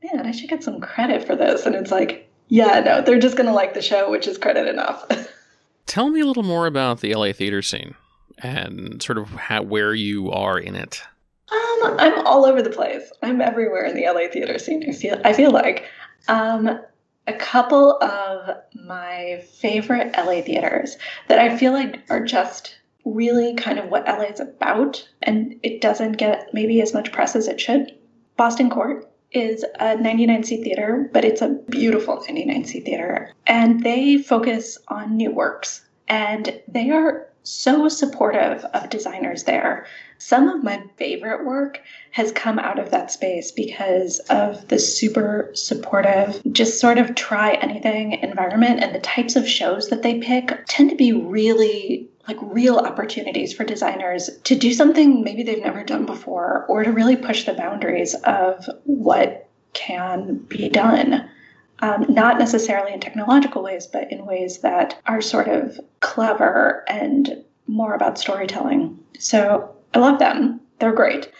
man, 0.03 0.27
I 0.27 0.31
should 0.31 0.51
get 0.51 0.63
some 0.63 0.81
credit 0.81 1.27
for 1.27 1.37
this. 1.37 1.67
And 1.67 1.75
it's 1.75 1.91
like, 1.91 2.29
yeah, 2.49 2.81
no, 2.81 3.01
they're 3.01 3.19
just 3.19 3.37
to 3.37 3.53
like 3.53 3.75
the 3.75 3.83
show, 3.83 4.11
which 4.11 4.27
is 4.27 4.39
credit 4.39 4.69
enough. 4.69 5.07
Tell 5.87 6.11
me 6.11 6.21
a 6.21 6.27
little 6.27 6.43
more 6.43 6.67
about 6.67 7.01
the 7.01 7.15
LA 7.15 7.33
theater 7.33 7.63
scene 7.63 7.95
and 8.39 9.03
sort 9.03 9.19
of 9.19 9.29
how, 9.31 9.63
where 9.63 9.95
you 9.95 10.31
are 10.31 10.59
in 10.59 10.77
it. 10.77 11.03
Um, 11.51 11.97
I'm 11.99 12.27
all 12.27 12.47
over 12.47 12.63
the 12.63 12.71
place. 12.71 13.11
I'm 13.23 13.41
everywhere 13.41 13.85
in 13.85 13.97
the 13.97 14.07
LA 14.07 14.29
theater 14.33 14.59
scene. 14.59 14.89
I 14.89 14.93
feel 14.93 15.21
I 15.25 15.33
feel 15.33 15.51
like 15.51 15.85
um, 16.29 16.81
a 17.27 17.33
couple 17.33 17.99
of 18.03 18.57
my 18.75 19.43
favorite 19.55 20.15
LA 20.17 20.43
theaters 20.43 20.97
that 21.29 21.39
I 21.39 21.57
feel 21.57 21.73
like 21.73 22.03
are 22.11 22.25
just 22.25 22.77
really 23.05 23.55
kind 23.55 23.79
of 23.79 23.89
what 23.89 24.07
LA 24.07 24.25
is 24.25 24.41
about, 24.41 25.09
and 25.23 25.59
it 25.63 25.81
doesn't 25.81 26.13
get 26.13 26.53
maybe 26.53 26.81
as 26.81 26.95
much 26.95 27.13
press 27.13 27.35
as 27.35 27.49
it 27.49 27.61
should. 27.61 27.97
Boston 28.37 28.71
Court 28.71 29.11
is 29.33 29.65
a 29.79 29.97
99 29.97 30.45
seat 30.45 30.65
theater, 30.65 31.09
but 31.13 31.25
it's 31.25 31.43
a 31.43 31.59
beautiful 31.69 32.17
99 32.17 32.65
seat 32.65 32.85
theater, 32.85 33.33
and 33.47 33.83
they 33.83 34.19
focus 34.19 34.79
on 34.89 35.17
new 35.17 35.31
works, 35.31 35.85
and 36.09 36.61
they 36.69 36.91
are 36.91 37.27
so 37.43 37.89
supportive 37.89 38.65
of 38.67 38.91
designers 38.91 39.45
there. 39.45 39.87
Some 40.21 40.49
of 40.49 40.63
my 40.63 40.83
favorite 40.99 41.47
work 41.47 41.81
has 42.11 42.31
come 42.31 42.59
out 42.59 42.79
of 42.79 42.91
that 42.91 43.11
space 43.11 43.51
because 43.51 44.19
of 44.29 44.69
the 44.69 44.79
super 44.79 45.51
supportive, 45.55 46.43
just 46.53 46.79
sort 46.79 46.99
of 46.99 47.15
try 47.15 47.53
anything 47.55 48.13
environment 48.13 48.83
and 48.83 48.95
the 48.95 49.01
types 49.01 49.35
of 49.35 49.49
shows 49.49 49.89
that 49.89 50.03
they 50.03 50.19
pick 50.19 50.53
tend 50.67 50.91
to 50.91 50.97
be 50.97 51.13
really 51.15 52.11
like 52.29 52.37
real 52.43 52.77
opportunities 52.77 53.55
for 53.55 53.65
designers 53.65 54.29
to 54.45 54.55
do 54.55 54.75
something 54.75 55.25
maybe 55.25 55.43
they've 55.43 55.65
never 55.65 55.83
done 55.83 56.05
before 56.05 56.67
or 56.69 56.85
to 56.85 56.93
really 56.93 57.17
push 57.17 57.45
the 57.47 57.55
boundaries 57.55 58.15
of 58.25 58.69
what 58.85 59.49
can 59.73 60.35
be 60.49 60.69
done. 60.69 61.31
Um, 61.79 62.05
not 62.11 62.39
necessarily 62.39 62.93
in 62.93 63.01
technological 63.01 63.63
ways, 63.63 63.87
but 63.87 64.13
in 64.13 64.27
ways 64.27 64.59
that 64.59 65.01
are 65.07 65.23
sort 65.23 65.49
of 65.49 65.81
clever 66.01 66.85
and 66.89 67.43
more 67.67 67.95
about 67.95 68.19
storytelling. 68.19 68.99
So 69.19 69.77
I 69.95 69.99
love 69.99 70.19
them. 70.19 70.61
They're 70.79 70.93
great. 70.93 71.31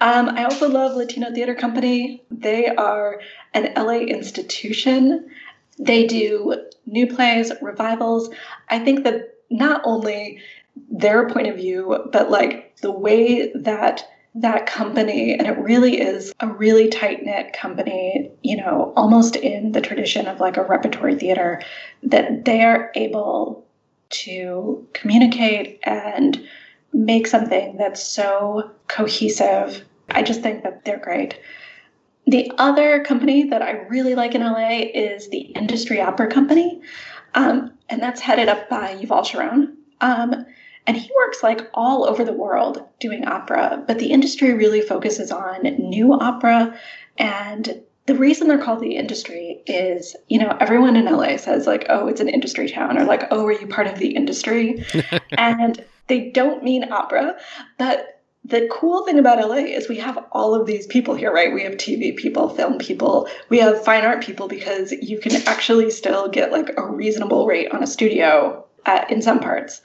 Um, 0.00 0.28
I 0.28 0.44
also 0.44 0.68
love 0.68 0.96
Latino 0.96 1.32
Theater 1.32 1.54
Company. 1.54 2.22
They 2.30 2.66
are 2.66 3.20
an 3.54 3.72
LA 3.74 4.00
institution. 4.00 5.30
They 5.78 6.06
do 6.06 6.66
new 6.86 7.06
plays, 7.06 7.50
revivals. 7.62 8.30
I 8.68 8.78
think 8.78 9.04
that 9.04 9.34
not 9.48 9.80
only 9.84 10.40
their 10.90 11.28
point 11.28 11.48
of 11.48 11.56
view, 11.56 12.08
but 12.12 12.30
like 12.30 12.76
the 12.82 12.90
way 12.90 13.52
that 13.54 14.06
that 14.34 14.66
company, 14.66 15.32
and 15.32 15.46
it 15.46 15.58
really 15.58 16.00
is 16.00 16.32
a 16.38 16.46
really 16.46 16.88
tight 16.88 17.24
knit 17.24 17.52
company, 17.52 18.30
you 18.42 18.56
know, 18.56 18.92
almost 18.96 19.34
in 19.34 19.72
the 19.72 19.80
tradition 19.80 20.26
of 20.28 20.38
like 20.38 20.56
a 20.56 20.62
repertory 20.62 21.16
theater, 21.16 21.60
that 22.04 22.44
they 22.44 22.62
are 22.62 22.92
able 22.94 23.66
to 24.10 24.86
communicate 24.92 25.80
and 25.82 26.46
make 26.92 27.26
something 27.26 27.76
that's 27.76 28.02
so 28.02 28.70
cohesive. 28.88 29.84
I 30.10 30.22
just 30.22 30.42
think 30.42 30.62
that 30.64 30.84
they're 30.84 30.98
great. 30.98 31.38
The 32.26 32.52
other 32.58 33.02
company 33.04 33.44
that 33.44 33.62
I 33.62 33.72
really 33.88 34.14
like 34.14 34.34
in 34.34 34.42
LA 34.42 34.80
is 34.94 35.28
the 35.30 35.38
Industry 35.38 36.00
Opera 36.00 36.28
Company, 36.28 36.80
um, 37.34 37.72
and 37.88 38.02
that's 38.02 38.20
headed 38.20 38.48
up 38.48 38.68
by 38.68 38.94
Yuval 38.96 39.24
Sharon. 39.24 39.76
Um, 40.00 40.46
and 40.86 40.96
he 40.96 41.10
works 41.16 41.42
like 41.42 41.68
all 41.74 42.04
over 42.04 42.24
the 42.24 42.32
world 42.32 42.82
doing 42.98 43.26
opera, 43.26 43.84
but 43.86 43.98
the 43.98 44.10
industry 44.10 44.54
really 44.54 44.80
focuses 44.80 45.30
on 45.30 45.62
new 45.62 46.14
opera. 46.14 46.76
And 47.18 47.82
the 48.06 48.14
reason 48.14 48.48
they're 48.48 48.62
called 48.62 48.80
the 48.80 48.96
industry 48.96 49.62
is, 49.66 50.16
you 50.28 50.38
know, 50.38 50.56
everyone 50.60 50.96
in 50.96 51.04
LA 51.04 51.36
says, 51.36 51.66
like, 51.66 51.86
oh, 51.88 52.06
it's 52.08 52.20
an 52.20 52.28
industry 52.28 52.68
town, 52.68 52.98
or 52.98 53.04
like, 53.04 53.24
oh, 53.30 53.44
are 53.46 53.52
you 53.52 53.66
part 53.66 53.86
of 53.86 53.98
the 53.98 54.16
industry? 54.16 54.84
and 55.32 55.84
they 56.08 56.30
don't 56.30 56.64
mean 56.64 56.92
opera, 56.92 57.36
but 57.78 58.20
the 58.44 58.68
cool 58.72 59.04
thing 59.04 59.18
about 59.18 59.38
LA 59.38 59.56
is 59.56 59.88
we 59.88 59.98
have 59.98 60.18
all 60.32 60.54
of 60.54 60.66
these 60.66 60.86
people 60.86 61.14
here, 61.14 61.32
right? 61.32 61.52
We 61.52 61.62
have 61.62 61.74
TV 61.74 62.16
people, 62.16 62.48
film 62.48 62.78
people, 62.78 63.28
we 63.50 63.58
have 63.58 63.84
fine 63.84 64.04
art 64.04 64.24
people 64.24 64.48
because 64.48 64.92
you 64.92 65.18
can 65.18 65.36
actually 65.46 65.90
still 65.90 66.28
get 66.28 66.50
like 66.50 66.70
a 66.76 66.86
reasonable 66.86 67.46
rate 67.46 67.70
on 67.70 67.82
a 67.82 67.86
studio 67.86 68.64
in 69.08 69.20
some 69.20 69.40
parts. 69.40 69.82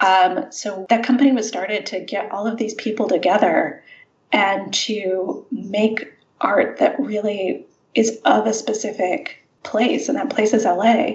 Um, 0.00 0.50
so 0.50 0.84
that 0.88 1.04
company 1.04 1.30
was 1.30 1.46
started 1.46 1.86
to 1.86 2.00
get 2.00 2.30
all 2.32 2.46
of 2.46 2.56
these 2.56 2.74
people 2.74 3.08
together 3.08 3.84
and 4.32 4.74
to 4.74 5.46
make 5.52 6.12
art 6.42 6.78
that 6.78 6.98
really 7.00 7.66
is 7.94 8.20
of 8.24 8.46
a 8.46 8.54
specific 8.54 9.46
place, 9.62 10.08
and 10.08 10.18
that 10.18 10.30
place 10.30 10.52
is 10.52 10.64
LA. 10.64 11.14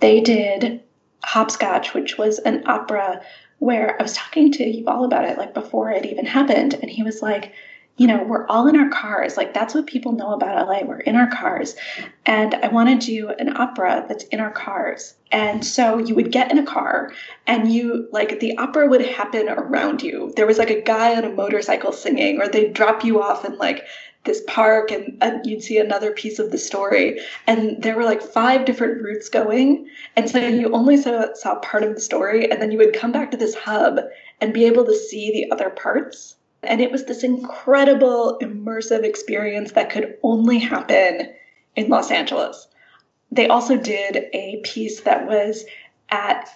They 0.00 0.20
did 0.20 0.82
Hopscotch, 1.24 1.94
which 1.94 2.18
was 2.18 2.38
an 2.40 2.66
opera 2.66 3.22
where 3.58 3.96
I 3.98 4.02
was 4.02 4.14
talking 4.14 4.50
to 4.52 4.64
Yuval 4.64 5.04
about 5.04 5.24
it 5.24 5.38
like 5.38 5.54
before 5.54 5.90
it 5.90 6.06
even 6.06 6.26
happened, 6.26 6.74
and 6.74 6.90
he 6.90 7.02
was 7.02 7.22
like, 7.22 7.52
you 7.98 8.06
know, 8.06 8.22
we're 8.24 8.46
all 8.46 8.68
in 8.68 8.76
our 8.76 8.88
cars. 8.88 9.36
Like 9.36 9.52
that's 9.52 9.74
what 9.74 9.86
people 9.86 10.12
know 10.12 10.32
about 10.32 10.66
LA. 10.66 10.82
We're 10.82 11.00
in 11.00 11.14
our 11.14 11.28
cars. 11.28 11.76
And 12.24 12.54
I 12.54 12.68
want 12.68 12.88
to 12.88 13.06
do 13.06 13.28
an 13.28 13.56
opera 13.56 14.06
that's 14.08 14.24
in 14.24 14.40
our 14.40 14.50
cars. 14.50 15.14
And 15.30 15.64
so 15.64 15.98
you 15.98 16.14
would 16.14 16.32
get 16.32 16.50
in 16.50 16.58
a 16.58 16.64
car 16.64 17.12
and 17.46 17.72
you 17.72 18.08
like 18.10 18.40
the 18.40 18.56
opera 18.56 18.88
would 18.88 19.04
happen 19.04 19.48
around 19.48 20.02
you. 20.02 20.32
There 20.36 20.46
was 20.46 20.58
like 20.58 20.70
a 20.70 20.80
guy 20.80 21.14
on 21.16 21.24
a 21.24 21.30
motorcycle 21.30 21.92
singing, 21.92 22.40
or 22.40 22.48
they'd 22.48 22.72
drop 22.72 23.04
you 23.04 23.22
off 23.22 23.44
and 23.44 23.58
like 23.58 23.84
this 24.24 24.42
park 24.46 24.90
and, 24.90 25.18
and, 25.20 25.44
you'd 25.44 25.62
see 25.62 25.78
another 25.78 26.12
piece 26.12 26.38
of 26.38 26.50
the 26.50 26.58
story. 26.58 27.20
And 27.46 27.82
there 27.82 27.96
were 27.96 28.04
like 28.04 28.22
five 28.22 28.64
different 28.64 29.02
routes 29.02 29.28
going. 29.28 29.88
And 30.16 30.30
so 30.30 30.38
you 30.38 30.72
only 30.72 30.96
saw, 30.96 31.32
saw 31.34 31.56
part 31.56 31.82
of 31.82 31.94
the 31.94 32.00
story 32.00 32.50
and 32.50 32.62
then 32.62 32.70
you 32.70 32.78
would 32.78 32.94
come 32.94 33.12
back 33.12 33.30
to 33.32 33.36
this 33.36 33.54
hub 33.54 33.98
and 34.40 34.54
be 34.54 34.64
able 34.64 34.84
to 34.84 34.96
see 34.96 35.32
the 35.32 35.52
other 35.52 35.70
parts. 35.70 36.36
And 36.62 36.80
it 36.80 36.92
was 36.92 37.06
this 37.06 37.24
incredible 37.24 38.38
immersive 38.40 39.02
experience 39.02 39.72
that 39.72 39.90
could 39.90 40.16
only 40.22 40.58
happen 40.58 41.32
in 41.74 41.88
los 41.88 42.10
angeles. 42.10 42.68
They 43.32 43.48
also 43.48 43.76
did 43.76 44.28
a 44.32 44.60
piece 44.62 45.00
that 45.00 45.26
was 45.26 45.64
at 46.10 46.48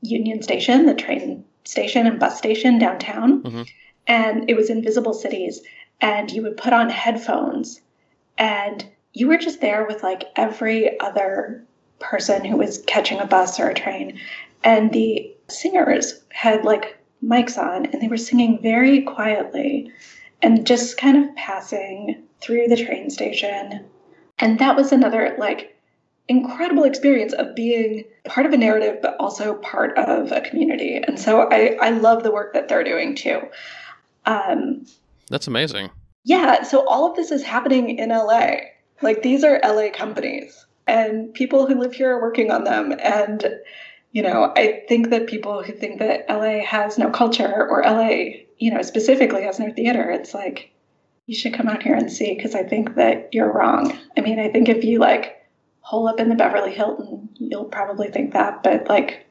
union 0.00 0.42
station 0.42 0.86
the 0.86 0.94
train 0.94 1.44
station 1.64 2.06
and 2.06 2.18
bus 2.18 2.36
station 2.36 2.78
downtown. 2.78 3.42
Mm-hmm. 3.42 3.62
and 4.06 4.50
it 4.50 4.54
was 4.54 4.68
invisible 4.68 5.14
cities 5.14 5.62
and 6.00 6.30
you 6.30 6.42
would 6.42 6.56
put 6.56 6.72
on 6.72 6.90
headphones 6.90 7.80
and 8.38 8.86
you 9.12 9.28
were 9.28 9.38
just 9.38 9.60
there 9.60 9.86
with 9.86 10.02
like 10.02 10.24
every 10.36 10.98
other 11.00 11.64
person 12.00 12.44
who 12.44 12.56
was 12.56 12.82
catching 12.86 13.20
a 13.20 13.26
bus 13.26 13.58
or 13.60 13.68
a 13.68 13.74
train. 13.74 14.18
And 14.64 14.92
the 14.92 15.32
singers 15.48 16.22
had 16.30 16.64
like 16.64 16.98
mics 17.24 17.56
on 17.56 17.86
and 17.86 18.02
they 18.02 18.08
were 18.08 18.16
singing 18.16 18.60
very 18.60 19.02
quietly 19.02 19.90
and 20.42 20.66
just 20.66 20.98
kind 20.98 21.16
of 21.16 21.34
passing 21.36 22.22
through 22.40 22.68
the 22.68 22.76
train 22.76 23.08
station. 23.08 23.84
And 24.38 24.58
that 24.58 24.76
was 24.76 24.92
another 24.92 25.34
like 25.38 25.76
incredible 26.28 26.84
experience 26.84 27.32
of 27.34 27.54
being 27.54 28.04
part 28.24 28.46
of 28.46 28.52
a 28.52 28.56
narrative 28.56 28.98
but 29.02 29.16
also 29.20 29.54
part 29.54 29.96
of 29.96 30.32
a 30.32 30.40
community. 30.40 30.96
And 30.96 31.18
so 31.18 31.48
i 31.50 31.76
i 31.80 31.90
love 31.90 32.22
the 32.22 32.32
work 32.32 32.54
that 32.54 32.68
they're 32.68 32.84
doing 32.84 33.14
too. 33.14 33.42
Um 34.26 34.86
that's 35.28 35.46
amazing. 35.46 35.90
Yeah. 36.24 36.62
So 36.62 36.86
all 36.88 37.10
of 37.10 37.16
this 37.16 37.30
is 37.30 37.42
happening 37.42 37.98
in 37.98 38.08
LA. 38.10 38.50
Like 39.02 39.22
these 39.22 39.44
are 39.44 39.60
LA 39.62 39.90
companies 39.92 40.66
and 40.86 41.32
people 41.34 41.66
who 41.66 41.78
live 41.78 41.92
here 41.92 42.16
are 42.16 42.22
working 42.22 42.50
on 42.50 42.64
them. 42.64 42.94
And, 42.98 43.46
you 44.12 44.22
know, 44.22 44.52
I 44.56 44.84
think 44.88 45.10
that 45.10 45.26
people 45.26 45.62
who 45.62 45.72
think 45.72 45.98
that 45.98 46.26
LA 46.28 46.64
has 46.64 46.98
no 46.98 47.10
culture 47.10 47.66
or 47.68 47.82
LA, 47.82 48.44
you 48.58 48.72
know, 48.72 48.82
specifically 48.82 49.42
has 49.42 49.58
no 49.58 49.72
theater, 49.72 50.10
it's 50.10 50.34
like, 50.34 50.70
you 51.26 51.34
should 51.34 51.54
come 51.54 51.68
out 51.68 51.82
here 51.82 51.94
and 51.94 52.12
see 52.12 52.34
because 52.34 52.54
I 52.54 52.62
think 52.62 52.96
that 52.96 53.30
you're 53.32 53.50
wrong. 53.50 53.98
I 54.16 54.20
mean, 54.20 54.38
I 54.38 54.50
think 54.50 54.68
if 54.68 54.84
you 54.84 54.98
like 54.98 55.42
hole 55.80 56.06
up 56.06 56.20
in 56.20 56.28
the 56.28 56.34
Beverly 56.34 56.72
Hilton, 56.72 57.30
you'll 57.34 57.64
probably 57.64 58.10
think 58.10 58.34
that, 58.34 58.62
but 58.62 58.88
like, 58.88 59.26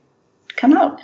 come 0.55 0.73
out. 0.73 1.01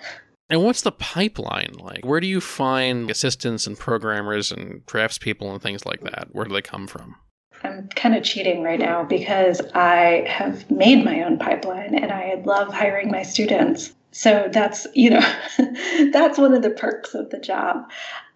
And 0.50 0.64
what's 0.64 0.82
the 0.82 0.91
pipeline 0.91 1.76
like? 1.80 2.04
Where 2.04 2.20
do 2.20 2.28
you 2.28 2.41
find 2.41 3.12
assistants 3.12 3.68
and 3.68 3.78
programmers 3.78 4.52
and 4.52 4.84
craftspeople 4.88 5.52
and 5.52 5.62
things 5.62 5.86
like 5.86 6.02
that? 6.02 6.30
Where 6.32 6.45
do 6.45 6.54
they 6.54 6.62
come 6.62 6.88
from? 6.88 7.16
I'm 7.64 7.89
kind 7.89 8.16
of 8.16 8.24
cheating 8.24 8.64
right 8.64 8.80
now 8.80 9.04
because 9.04 9.62
I 9.76 10.26
have 10.28 10.70
made 10.72 11.06
my 11.06 11.22
own 11.24 11.38
pipeline 11.38 11.93
and 11.93 12.12
I 12.12 12.41
love 12.45 12.74
hiring 12.74 13.12
my 13.12 13.22
students. 13.22 13.93
So 14.12 14.50
that's, 14.52 14.88
you 14.95 15.12
know, 15.12 15.36
that's 16.12 16.39
one 16.39 16.54
of 16.54 16.64
the 16.64 16.72
perks 16.72 17.14
of 17.14 17.30
the 17.30 17.39
job. 17.39 17.89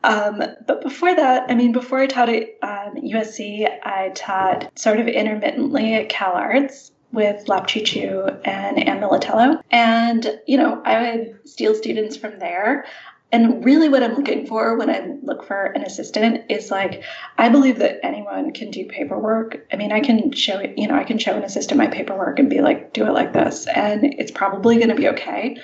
Um, 0.03 0.43
but 0.67 0.81
before 0.81 1.15
that, 1.15 1.49
I 1.49 1.55
mean, 1.55 1.71
before 1.71 1.99
I 1.99 2.07
taught 2.07 2.29
at 2.29 2.43
um, 2.61 2.95
USC, 2.97 3.67
I 3.83 4.11
taught 4.13 4.77
sort 4.77 4.99
of 4.99 5.07
intermittently 5.07 5.95
at 5.95 6.09
Cal 6.09 6.33
Arts 6.33 6.91
with 7.13 7.47
Lap 7.47 7.67
Chi 7.67 7.81
Chu 7.81 8.27
and 8.43 8.85
Anne 8.85 8.99
Militello. 8.99 9.61
And, 9.71 10.39
you 10.45 10.57
know, 10.57 10.81
I 10.83 11.15
would 11.15 11.47
steal 11.47 11.75
students 11.75 12.17
from 12.17 12.39
there. 12.39 12.85
And 13.31 13.63
really, 13.65 13.89
what 13.89 14.03
I'm 14.03 14.15
looking 14.15 14.45
for 14.45 14.77
when 14.77 14.89
I 14.89 15.17
look 15.23 15.47
for 15.47 15.65
an 15.65 15.83
assistant 15.83 16.43
is 16.49 16.69
like, 16.69 17.03
I 17.37 17.49
believe 17.49 17.79
that 17.79 17.99
anyone 18.03 18.51
can 18.51 18.69
do 18.69 18.85
paperwork. 18.85 19.65
I 19.71 19.75
mean, 19.75 19.91
I 19.91 20.01
can 20.01 20.31
show 20.33 20.59
it, 20.59 20.77
you 20.77 20.87
know, 20.87 20.95
I 20.95 21.03
can 21.03 21.17
show 21.17 21.35
an 21.35 21.43
assistant 21.43 21.79
my 21.79 21.87
paperwork 21.87 22.37
and 22.37 22.49
be 22.49 22.61
like, 22.61 22.93
do 22.93 23.07
it 23.07 23.11
like 23.11 23.33
this, 23.33 23.65
and 23.67 24.03
it's 24.03 24.31
probably 24.31 24.75
going 24.75 24.89
to 24.89 24.95
be 24.95 25.07
okay. 25.09 25.57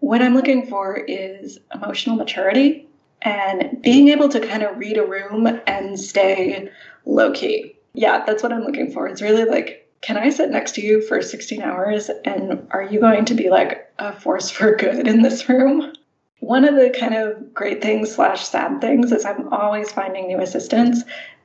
What 0.00 0.20
I'm 0.20 0.34
looking 0.34 0.66
for 0.66 0.96
is 0.96 1.58
emotional 1.72 2.16
maturity 2.16 2.86
and 3.22 3.80
being 3.80 4.08
able 4.08 4.28
to 4.28 4.40
kind 4.46 4.62
of 4.62 4.76
read 4.76 4.98
a 4.98 5.06
room 5.06 5.46
and 5.66 5.98
stay 5.98 6.68
low 7.06 7.32
key. 7.32 7.76
Yeah, 7.94 8.22
that's 8.26 8.42
what 8.42 8.52
I'm 8.52 8.64
looking 8.64 8.90
for. 8.90 9.08
It's 9.08 9.22
really 9.22 9.44
like 9.44 9.83
can 10.04 10.18
I 10.18 10.28
sit 10.28 10.50
next 10.50 10.74
to 10.74 10.82
you 10.82 11.00
for 11.00 11.22
16 11.22 11.62
hours 11.62 12.10
and 12.26 12.66
are 12.72 12.82
you 12.82 13.00
going 13.00 13.24
to 13.24 13.34
be 13.34 13.48
like 13.48 13.90
a 13.98 14.12
force 14.12 14.50
for 14.50 14.76
good 14.76 15.08
in 15.08 15.22
this 15.22 15.48
room? 15.48 15.94
One 16.40 16.66
of 16.66 16.74
the 16.74 16.90
kind 16.90 17.14
of 17.14 17.54
great 17.54 17.80
things 17.80 18.14
slash 18.14 18.44
sad 18.46 18.82
things 18.82 19.12
is 19.12 19.24
I'm 19.24 19.50
always 19.50 19.90
finding 19.90 20.26
new 20.26 20.40
assistants 20.40 21.04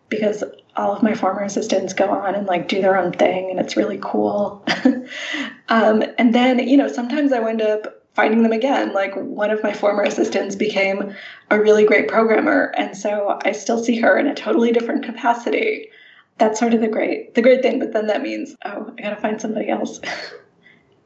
because 0.09 0.43
all 0.75 0.93
of 0.93 1.01
my 1.01 1.13
former 1.13 1.41
assistants 1.43 1.93
go 1.93 2.09
on 2.09 2.35
and 2.35 2.47
like 2.47 2.67
do 2.67 2.81
their 2.81 2.97
own 2.97 3.13
thing 3.13 3.49
and 3.49 3.61
it's 3.61 3.77
really 3.77 3.99
cool. 4.01 4.65
um, 5.69 6.03
and 6.17 6.35
then, 6.35 6.59
you 6.59 6.75
know, 6.75 6.89
sometimes 6.89 7.31
I 7.31 7.39
wind 7.39 7.61
up 7.61 8.03
finding 8.13 8.43
them 8.43 8.51
again. 8.51 8.91
Like 8.91 9.15
one 9.15 9.51
of 9.51 9.63
my 9.63 9.71
former 9.71 10.03
assistants 10.03 10.57
became 10.57 11.15
a 11.49 11.57
really 11.57 11.85
great 11.85 12.09
programmer. 12.09 12.73
And 12.75 12.97
so 12.97 13.39
I 13.45 13.53
still 13.53 13.81
see 13.81 14.01
her 14.01 14.17
in 14.17 14.27
a 14.27 14.35
totally 14.35 14.73
different 14.73 15.05
capacity 15.05 15.91
that's 16.39 16.59
sort 16.59 16.73
of 16.73 16.81
the 16.81 16.87
great 16.87 17.35
the 17.35 17.41
great 17.41 17.61
thing 17.61 17.77
but 17.79 17.93
then 17.93 18.07
that 18.07 18.21
means 18.21 18.55
oh 18.65 18.91
i 18.97 19.01
gotta 19.01 19.15
find 19.15 19.39
somebody 19.39 19.69
else. 19.69 19.99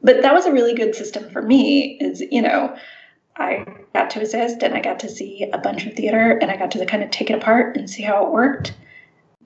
But 0.06 0.20
that 0.20 0.34
was 0.34 0.44
a 0.44 0.52
really 0.52 0.74
good 0.74 0.94
system 0.94 1.30
for 1.30 1.40
me 1.40 1.96
is 1.98 2.20
you 2.30 2.42
know 2.42 2.76
i 3.38 3.64
got 3.94 4.10
to 4.10 4.20
assist 4.20 4.62
and 4.62 4.74
i 4.74 4.80
got 4.80 5.00
to 5.00 5.08
see 5.08 5.48
a 5.50 5.56
bunch 5.56 5.86
of 5.86 5.94
theater 5.94 6.38
and 6.42 6.50
i 6.50 6.58
got 6.58 6.70
to 6.72 6.84
kind 6.84 7.02
of 7.02 7.10
take 7.10 7.30
it 7.30 7.36
apart 7.36 7.74
and 7.76 7.88
see 7.88 8.02
how 8.02 8.26
it 8.26 8.30
worked. 8.30 8.74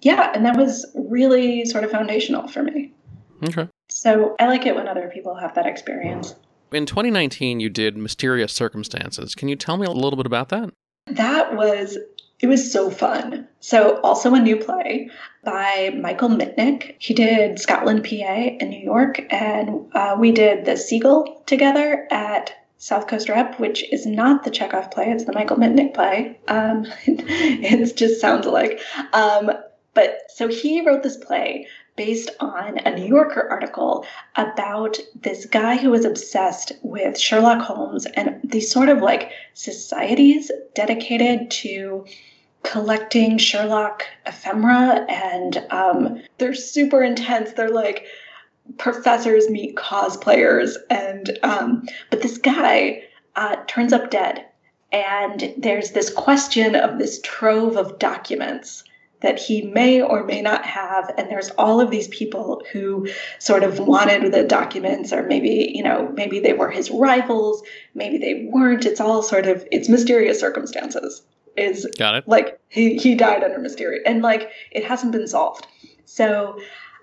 Yeah 0.02 0.32
and 0.34 0.44
that 0.44 0.56
was 0.56 0.84
really 0.96 1.64
sort 1.64 1.84
of 1.84 1.92
foundational 1.92 2.48
for 2.48 2.64
me. 2.64 2.92
Okay. 3.44 3.68
So 3.88 4.34
i 4.40 4.48
like 4.48 4.66
it 4.66 4.74
when 4.74 4.88
other 4.88 5.08
people 5.14 5.36
have 5.36 5.54
that 5.54 5.66
experience. 5.66 6.34
In 6.72 6.86
2019 6.86 7.60
you 7.60 7.70
did 7.70 7.96
mysterious 7.96 8.52
circumstances. 8.52 9.36
Can 9.36 9.46
you 9.46 9.54
tell 9.54 9.76
me 9.76 9.86
a 9.86 9.92
little 9.92 10.16
bit 10.16 10.26
about 10.26 10.48
that? 10.48 10.70
That 11.06 11.54
was 11.54 11.96
it 12.40 12.46
was 12.46 12.72
so 12.72 12.90
fun. 12.90 13.48
So, 13.60 14.00
also 14.02 14.34
a 14.34 14.40
new 14.40 14.56
play 14.56 15.10
by 15.44 15.90
Michael 16.00 16.28
Mitnick. 16.28 16.94
He 16.98 17.14
did 17.14 17.58
Scotland, 17.58 18.04
PA, 18.04 18.14
in 18.14 18.70
New 18.70 18.80
York, 18.80 19.20
and 19.30 19.86
uh, 19.92 20.16
we 20.18 20.32
did 20.32 20.64
The 20.64 20.76
Seagull 20.76 21.42
together 21.46 22.06
at 22.10 22.52
South 22.78 23.08
Coast 23.08 23.28
Rep, 23.28 23.58
which 23.58 23.84
is 23.92 24.06
not 24.06 24.44
the 24.44 24.50
Chekhov 24.50 24.92
play, 24.92 25.10
it's 25.10 25.24
the 25.24 25.32
Michael 25.32 25.56
Mitnick 25.56 25.94
play. 25.94 26.38
Um, 26.46 26.86
it 27.06 27.96
just 27.96 28.20
sounds 28.20 28.46
alike. 28.46 28.80
Um, 29.12 29.50
but 29.94 30.20
so 30.28 30.46
he 30.46 30.86
wrote 30.86 31.02
this 31.02 31.16
play 31.16 31.66
based 31.98 32.30
on 32.38 32.78
a 32.78 32.94
New 32.94 33.04
Yorker 33.04 33.48
article 33.50 34.06
about 34.36 34.96
this 35.20 35.44
guy 35.46 35.76
who 35.76 35.90
was 35.90 36.04
obsessed 36.04 36.70
with 36.82 37.18
Sherlock 37.18 37.60
Holmes 37.60 38.06
and 38.14 38.40
these 38.44 38.70
sort 38.70 38.88
of 38.88 39.02
like 39.02 39.32
societies 39.52 40.52
dedicated 40.74 41.50
to 41.50 42.06
collecting 42.62 43.36
Sherlock 43.36 44.04
ephemera, 44.26 45.06
and 45.08 45.66
um, 45.70 46.22
they're 46.38 46.54
super 46.54 47.02
intense. 47.02 47.52
They're 47.52 47.68
like 47.68 48.06
professors 48.76 49.50
meet 49.50 49.74
cosplayers, 49.74 50.76
and 50.90 51.36
um, 51.42 51.88
but 52.10 52.22
this 52.22 52.38
guy 52.38 53.02
uh, 53.34 53.56
turns 53.66 53.92
up 53.92 54.10
dead, 54.10 54.46
and 54.92 55.52
there's 55.58 55.90
this 55.92 56.10
question 56.10 56.76
of 56.76 56.98
this 56.98 57.20
trove 57.22 57.76
of 57.76 57.98
documents 57.98 58.84
that 59.20 59.38
he 59.38 59.62
may 59.62 60.00
or 60.00 60.24
may 60.24 60.42
not 60.42 60.64
have. 60.64 61.12
And 61.16 61.28
there's 61.30 61.50
all 61.50 61.80
of 61.80 61.90
these 61.90 62.08
people 62.08 62.62
who 62.72 63.08
sort 63.38 63.64
of 63.64 63.78
wanted 63.80 64.32
the 64.32 64.44
documents 64.44 65.12
or 65.12 65.22
maybe 65.24 65.72
you 65.74 65.82
know 65.82 66.12
maybe 66.14 66.40
they 66.40 66.52
were 66.52 66.70
his 66.70 66.90
rivals 66.90 67.62
maybe 67.94 68.18
they 68.18 68.48
weren't. 68.52 68.84
It's 68.86 69.00
all 69.00 69.22
sort 69.22 69.46
of 69.46 69.66
it's 69.70 69.88
mysterious 69.88 70.40
circumstances. 70.40 71.22
Is 71.56 71.88
got 71.98 72.14
it. 72.14 72.28
like 72.28 72.60
he 72.68 72.96
he 72.98 73.16
died 73.16 73.42
under 73.42 73.58
mysterious 73.58 74.02
and 74.06 74.22
like 74.22 74.50
it 74.70 74.84
hasn't 74.84 75.12
been 75.12 75.26
solved. 75.26 75.66
So 76.04 76.60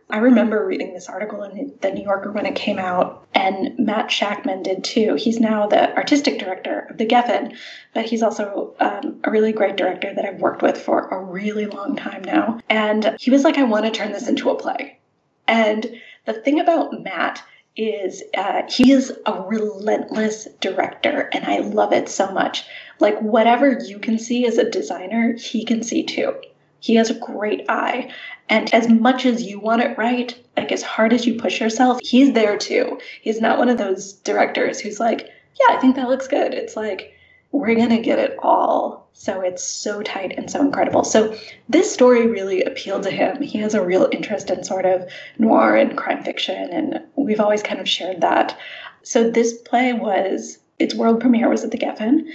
I 0.09 0.19
remember 0.19 0.65
reading 0.65 0.93
this 0.93 1.09
article 1.09 1.41
in 1.43 1.73
the 1.81 1.91
New 1.91 2.03
Yorker 2.03 2.31
when 2.31 2.45
it 2.45 2.55
came 2.55 2.77
out, 2.77 3.25
and 3.33 3.77
Matt 3.79 4.09
Shakman 4.09 4.63
did 4.63 4.83
too. 4.83 5.15
He's 5.15 5.39
now 5.39 5.65
the 5.65 5.95
artistic 5.95 6.37
director 6.37 6.87
of 6.89 6.97
the 6.97 7.07
Geffen, 7.07 7.57
but 7.93 8.05
he's 8.05 8.21
also 8.21 8.75
um, 8.79 9.19
a 9.23 9.31
really 9.31 9.51
great 9.51 9.77
director 9.77 10.13
that 10.13 10.23
I've 10.23 10.39
worked 10.39 10.61
with 10.61 10.77
for 10.77 11.07
a 11.07 11.23
really 11.23 11.65
long 11.65 11.95
time 11.95 12.23
now. 12.23 12.59
And 12.69 13.15
he 13.19 13.31
was 13.31 13.43
like, 13.43 13.57
I 13.57 13.63
want 13.63 13.85
to 13.85 13.91
turn 13.91 14.11
this 14.11 14.27
into 14.27 14.51
a 14.51 14.59
play. 14.59 14.99
And 15.47 15.99
the 16.25 16.33
thing 16.33 16.59
about 16.59 17.01
Matt 17.03 17.41
is 17.75 18.23
uh, 18.37 18.61
he 18.69 18.91
is 18.91 19.11
a 19.25 19.41
relentless 19.41 20.47
director, 20.61 21.29
and 21.33 21.45
I 21.45 21.59
love 21.59 21.91
it 21.93 22.09
so 22.09 22.31
much. 22.31 22.63
Like, 22.99 23.19
whatever 23.19 23.79
you 23.79 23.99
can 23.99 24.19
see 24.19 24.45
as 24.45 24.57
a 24.59 24.69
designer, 24.69 25.33
he 25.33 25.65
can 25.65 25.81
see 25.83 26.03
too. 26.03 26.35
He 26.85 26.93
has 26.97 27.09
a 27.09 27.15
great 27.15 27.65
eye. 27.67 28.11
And 28.47 28.71
as 28.71 28.87
much 28.87 29.25
as 29.25 29.41
you 29.41 29.59
want 29.59 29.81
it 29.81 29.97
right, 29.97 30.37
like 30.55 30.71
as 30.71 30.83
hard 30.83 31.13
as 31.13 31.25
you 31.25 31.33
push 31.33 31.59
yourself, 31.59 31.99
he's 32.03 32.33
there 32.33 32.59
too. 32.59 32.99
He's 33.23 33.41
not 33.41 33.57
one 33.57 33.69
of 33.69 33.79
those 33.79 34.13
directors 34.13 34.79
who's 34.79 34.99
like, 34.99 35.27
yeah, 35.59 35.75
I 35.75 35.79
think 35.81 35.95
that 35.95 36.09
looks 36.09 36.27
good. 36.27 36.53
It's 36.53 36.75
like, 36.75 37.11
we're 37.51 37.73
going 37.73 37.89
to 37.89 37.97
get 37.97 38.19
it 38.19 38.37
all. 38.43 39.09
So 39.13 39.41
it's 39.41 39.63
so 39.63 40.03
tight 40.03 40.35
and 40.37 40.51
so 40.51 40.61
incredible. 40.61 41.03
So 41.03 41.35
this 41.69 41.91
story 41.91 42.27
really 42.27 42.61
appealed 42.61 43.01
to 43.03 43.09
him. 43.11 43.41
He 43.41 43.57
has 43.57 43.73
a 43.73 43.83
real 43.83 44.07
interest 44.11 44.51
in 44.51 44.63
sort 44.63 44.85
of 44.85 45.09
noir 45.39 45.75
and 45.75 45.97
crime 45.97 46.23
fiction, 46.23 46.69
and 46.71 46.99
we've 47.15 47.39
always 47.39 47.63
kind 47.63 47.79
of 47.79 47.89
shared 47.89 48.21
that. 48.21 48.59
So 49.01 49.31
this 49.31 49.59
play 49.59 49.93
was, 49.93 50.59
its 50.77 50.93
world 50.93 51.19
premiere 51.19 51.49
was 51.49 51.63
at 51.63 51.71
the 51.71 51.79
Geffen 51.79 52.27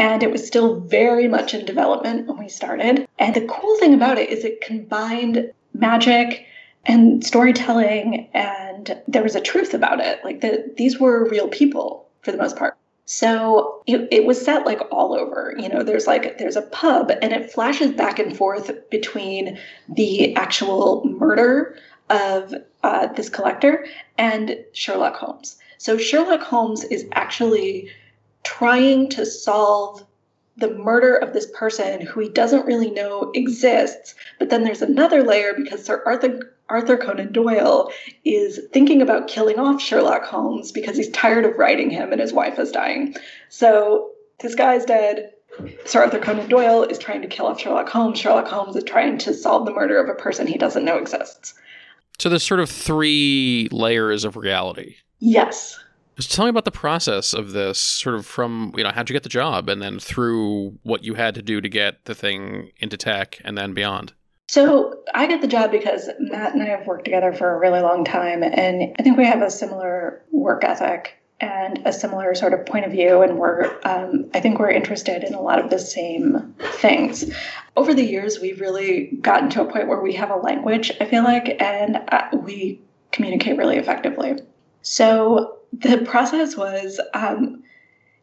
and 0.00 0.22
it 0.22 0.32
was 0.32 0.46
still 0.46 0.80
very 0.80 1.28
much 1.28 1.52
in 1.52 1.66
development 1.66 2.26
when 2.26 2.38
we 2.38 2.48
started. 2.48 3.06
And 3.18 3.34
the 3.34 3.46
cool 3.46 3.76
thing 3.76 3.92
about 3.92 4.16
it 4.16 4.30
is 4.30 4.44
it 4.46 4.62
combined 4.62 5.52
magic 5.74 6.46
and 6.86 7.22
storytelling, 7.22 8.30
and 8.32 8.98
there 9.06 9.22
was 9.22 9.36
a 9.36 9.42
truth 9.42 9.74
about 9.74 10.00
it. 10.00 10.24
Like 10.24 10.40
that, 10.40 10.78
these 10.78 10.98
were 10.98 11.28
real 11.28 11.48
people 11.48 12.08
for 12.22 12.32
the 12.32 12.38
most 12.38 12.56
part. 12.56 12.78
So 13.04 13.82
it, 13.86 14.08
it, 14.10 14.24
was 14.24 14.42
set 14.42 14.64
like 14.64 14.80
all 14.90 15.12
over. 15.12 15.54
You 15.58 15.68
know, 15.68 15.82
there's 15.82 16.06
like 16.06 16.38
there's 16.38 16.56
a 16.56 16.62
pub, 16.62 17.12
and 17.20 17.34
it 17.34 17.52
flashes 17.52 17.90
back 17.90 18.18
and 18.18 18.34
forth 18.34 18.70
between 18.88 19.58
the 19.86 20.34
actual 20.34 21.04
murder 21.04 21.76
of 22.08 22.54
uh, 22.82 23.08
this 23.08 23.28
collector 23.28 23.84
and 24.16 24.64
Sherlock 24.72 25.16
Holmes. 25.16 25.58
So 25.76 25.98
Sherlock 25.98 26.40
Holmes 26.40 26.84
is 26.84 27.06
actually 27.12 27.90
trying 28.44 29.08
to 29.10 29.26
solve 29.26 30.06
the 30.56 30.74
murder 30.74 31.16
of 31.16 31.32
this 31.32 31.46
person 31.54 32.00
who 32.00 32.20
he 32.20 32.28
doesn't 32.28 32.66
really 32.66 32.90
know 32.90 33.30
exists. 33.34 34.14
But 34.38 34.50
then 34.50 34.64
there's 34.64 34.82
another 34.82 35.22
layer 35.22 35.54
because 35.54 35.84
Sir 35.84 36.02
Arthur 36.06 36.54
Arthur 36.68 36.96
Conan 36.96 37.32
Doyle 37.32 37.90
is 38.24 38.60
thinking 38.72 39.02
about 39.02 39.26
killing 39.26 39.58
off 39.58 39.82
Sherlock 39.82 40.24
Holmes 40.24 40.70
because 40.70 40.96
he's 40.96 41.10
tired 41.10 41.44
of 41.44 41.56
writing 41.56 41.90
him 41.90 42.12
and 42.12 42.20
his 42.20 42.32
wife 42.32 42.58
is 42.60 42.70
dying. 42.70 43.16
So 43.48 44.10
this 44.38 44.54
guy's 44.54 44.84
dead. 44.84 45.32
Sir 45.84 46.02
Arthur 46.02 46.20
Conan 46.20 46.48
Doyle 46.48 46.84
is 46.84 46.98
trying 46.98 47.22
to 47.22 47.28
kill 47.28 47.46
off 47.46 47.60
Sherlock 47.60 47.88
Holmes. 47.88 48.20
Sherlock 48.20 48.46
Holmes 48.46 48.76
is 48.76 48.84
trying 48.84 49.18
to 49.18 49.34
solve 49.34 49.66
the 49.66 49.72
murder 49.72 49.98
of 49.98 50.08
a 50.08 50.14
person 50.14 50.46
he 50.46 50.58
doesn't 50.58 50.84
know 50.84 50.96
exists. 50.96 51.54
So 52.20 52.28
there's 52.28 52.44
sort 52.44 52.60
of 52.60 52.70
three 52.70 53.68
layers 53.72 54.24
of 54.24 54.36
reality. 54.36 54.96
Yes. 55.18 55.78
Just 56.16 56.32
tell 56.32 56.44
me 56.44 56.50
about 56.50 56.64
the 56.66 56.70
process 56.70 57.32
of 57.32 57.52
this, 57.52 57.78
sort 57.78 58.14
of 58.14 58.26
from, 58.26 58.74
you 58.76 58.84
know, 58.84 58.90
how'd 58.90 59.08
you 59.08 59.14
get 59.14 59.22
the 59.22 59.28
job 59.30 59.68
and 59.68 59.80
then 59.80 59.98
through 59.98 60.78
what 60.82 61.02
you 61.02 61.14
had 61.14 61.34
to 61.34 61.42
do 61.42 61.60
to 61.60 61.68
get 61.68 62.04
the 62.04 62.14
thing 62.14 62.72
into 62.78 62.96
tech 62.96 63.40
and 63.44 63.56
then 63.56 63.72
beyond. 63.72 64.12
So 64.48 65.00
I 65.14 65.28
got 65.28 65.40
the 65.42 65.46
job 65.46 65.70
because 65.70 66.10
Matt 66.18 66.54
and 66.54 66.62
I 66.62 66.66
have 66.66 66.84
worked 66.84 67.04
together 67.04 67.32
for 67.32 67.54
a 67.54 67.58
really 67.58 67.80
long 67.80 68.04
time, 68.04 68.42
and 68.42 68.92
I 68.98 69.02
think 69.02 69.16
we 69.16 69.24
have 69.24 69.42
a 69.42 69.50
similar 69.50 70.24
work 70.32 70.64
ethic 70.64 71.14
and 71.40 71.80
a 71.84 71.92
similar 71.92 72.34
sort 72.34 72.52
of 72.52 72.66
point 72.66 72.84
of 72.84 72.90
view, 72.90 73.22
and 73.22 73.38
we're 73.38 73.72
um, 73.84 74.28
I 74.34 74.40
think 74.40 74.58
we're 74.58 74.72
interested 74.72 75.22
in 75.22 75.34
a 75.34 75.40
lot 75.40 75.62
of 75.62 75.70
the 75.70 75.78
same 75.78 76.52
things. 76.58 77.32
Over 77.76 77.94
the 77.94 78.04
years, 78.04 78.40
we've 78.40 78.60
really 78.60 79.16
gotten 79.20 79.50
to 79.50 79.62
a 79.62 79.70
point 79.70 79.86
where 79.86 80.00
we 80.00 80.14
have 80.14 80.30
a 80.30 80.36
language. 80.36 80.90
I 81.00 81.04
feel 81.04 81.22
like, 81.22 81.62
and 81.62 82.02
uh, 82.08 82.30
we 82.32 82.80
communicate 83.12 83.56
really 83.56 83.76
effectively. 83.76 84.36
So 84.82 85.59
the 85.72 85.98
process 85.98 86.56
was 86.56 87.00
um, 87.14 87.62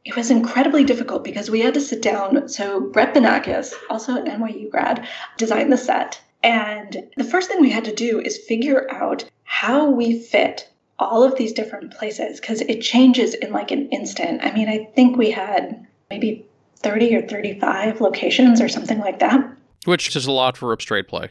it 0.06 0.16
was 0.16 0.32
incredibly 0.32 0.84
difficult 0.84 1.24
because 1.24 1.52
we 1.52 1.60
had 1.60 1.74
to 1.74 1.82
sit 1.82 2.02
down. 2.02 2.48
So 2.48 2.80
Brett 2.80 3.14
Banakis, 3.14 3.74
also 3.90 4.16
an 4.16 4.26
NYU 4.26 4.70
grad, 4.70 5.06
designed 5.38 5.72
the 5.72 5.78
set. 5.78 6.22
And 6.44 7.10
the 7.18 7.24
first 7.24 7.50
thing 7.50 7.60
we 7.60 7.70
had 7.70 7.86
to 7.86 7.94
do 7.94 8.20
is 8.22 8.38
figure 8.38 8.90
out 8.92 9.26
how 9.44 9.90
we 9.90 10.18
fit 10.18 10.72
all 11.00 11.24
of 11.24 11.36
these 11.36 11.52
different 11.54 11.92
places 11.92 12.40
because 12.40 12.62
it 12.62 12.82
changes 12.82 13.34
in 13.34 13.52
like 13.52 13.72
an 13.72 13.90
instant. 13.90 14.44
I 14.44 14.52
mean, 14.54 14.70
I 14.70 14.86
think 14.96 15.18
we 15.18 15.32
had 15.32 15.86
maybe 16.10 16.46
30 16.78 17.16
or 17.16 17.22
35 17.28 18.02
locations 18.02 18.62
or 18.62 18.70
something 18.70 19.00
like 19.00 19.20
that. 19.20 19.46
Which 19.86 20.16
is 20.16 20.26
a 20.26 20.32
lot 20.32 20.58
for 20.58 20.74
a 20.74 20.82
straight 20.82 21.08
play. 21.08 21.30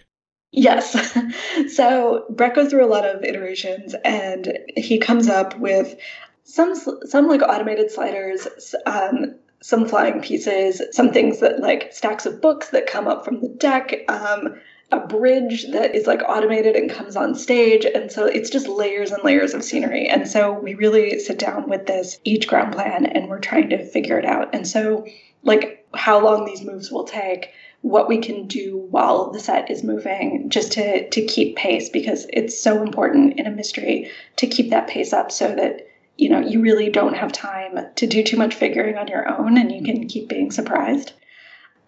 Yes. 0.53 0.97
so 1.75 2.25
Brett 2.31 2.55
goes 2.55 2.71
through 2.71 2.85
a 2.85 2.89
lot 2.89 3.05
of 3.05 3.25
iterations 3.25 3.95
and 4.05 4.59
he 4.77 4.99
comes 4.99 5.29
up 5.29 5.59
with 5.59 5.97
some 6.45 6.75
some 6.75 7.29
like 7.29 7.43
automated 7.43 7.91
sliders, 7.91 8.47
um, 8.87 9.35
some 9.61 9.87
flying 9.89 10.21
pieces, 10.21 10.81
some 10.93 11.13
things 11.13 11.41
that 11.41 11.61
like 11.61 11.93
stacks 11.93 12.25
of 12.27 12.41
books 12.41 12.71
that 12.71 12.87
come 12.87 13.09
up 13.09 13.25
from 13.25 13.41
the 13.41 13.49
deck, 13.49 14.05
um, 14.09 14.55
a 14.93 15.01
bridge 15.01 15.67
that 15.73 15.95
is 15.97 16.07
like 16.07 16.23
automated 16.23 16.77
and 16.77 16.89
comes 16.89 17.17
on 17.17 17.35
stage. 17.35 17.85
And 17.85 18.11
so 18.13 18.25
it's 18.27 18.49
just 18.49 18.69
layers 18.69 19.11
and 19.11 19.25
layers 19.25 19.53
of 19.55 19.65
scenery. 19.65 20.07
And 20.09 20.29
so 20.29 20.53
we 20.53 20.75
really 20.75 21.19
sit 21.19 21.39
down 21.39 21.69
with 21.69 21.87
this 21.87 22.19
each 22.25 22.47
ground 22.47 22.73
plan 22.73 23.05
and 23.07 23.29
we're 23.29 23.41
trying 23.41 23.69
to 23.71 23.85
figure 23.85 24.19
it 24.19 24.25
out. 24.25 24.55
And 24.55 24.67
so 24.67 25.05
like 25.43 25.85
how 25.95 26.23
long 26.23 26.45
these 26.45 26.63
moves 26.63 26.91
will 26.91 27.05
take 27.05 27.51
what 27.87 28.09
we 28.09 28.19
can 28.19 28.49
do 28.49 28.85
while 28.91 29.31
the 29.31 29.39
set 29.39 29.71
is 29.71 29.85
moving 29.85 30.51
just 30.51 30.73
to 30.73 31.09
to 31.09 31.25
keep 31.25 31.55
pace 31.55 31.89
because 31.89 32.27
it's 32.33 32.61
so 32.61 32.83
important 32.83 33.39
in 33.39 33.47
a 33.47 33.51
mystery 33.51 34.11
to 34.35 34.49
keep 34.49 34.71
that 34.71 34.89
pace 34.89 35.13
up 35.13 35.31
so 35.31 35.55
that 35.55 35.87
you 36.19 36.29
know 36.29 36.41
you 36.41 36.61
really 36.61 36.91
don't 36.91 37.15
have 37.15 37.31
time 37.31 37.79
to 37.95 38.09
do 38.09 38.25
too 38.25 38.37
much 38.37 38.57
figuring 38.57 38.97
on 38.97 39.07
your 39.07 39.29
own 39.29 39.57
and 39.57 39.71
you 39.71 39.85
can 39.85 40.09
keep 40.09 40.29
being 40.29 40.51
surprised. 40.51 41.13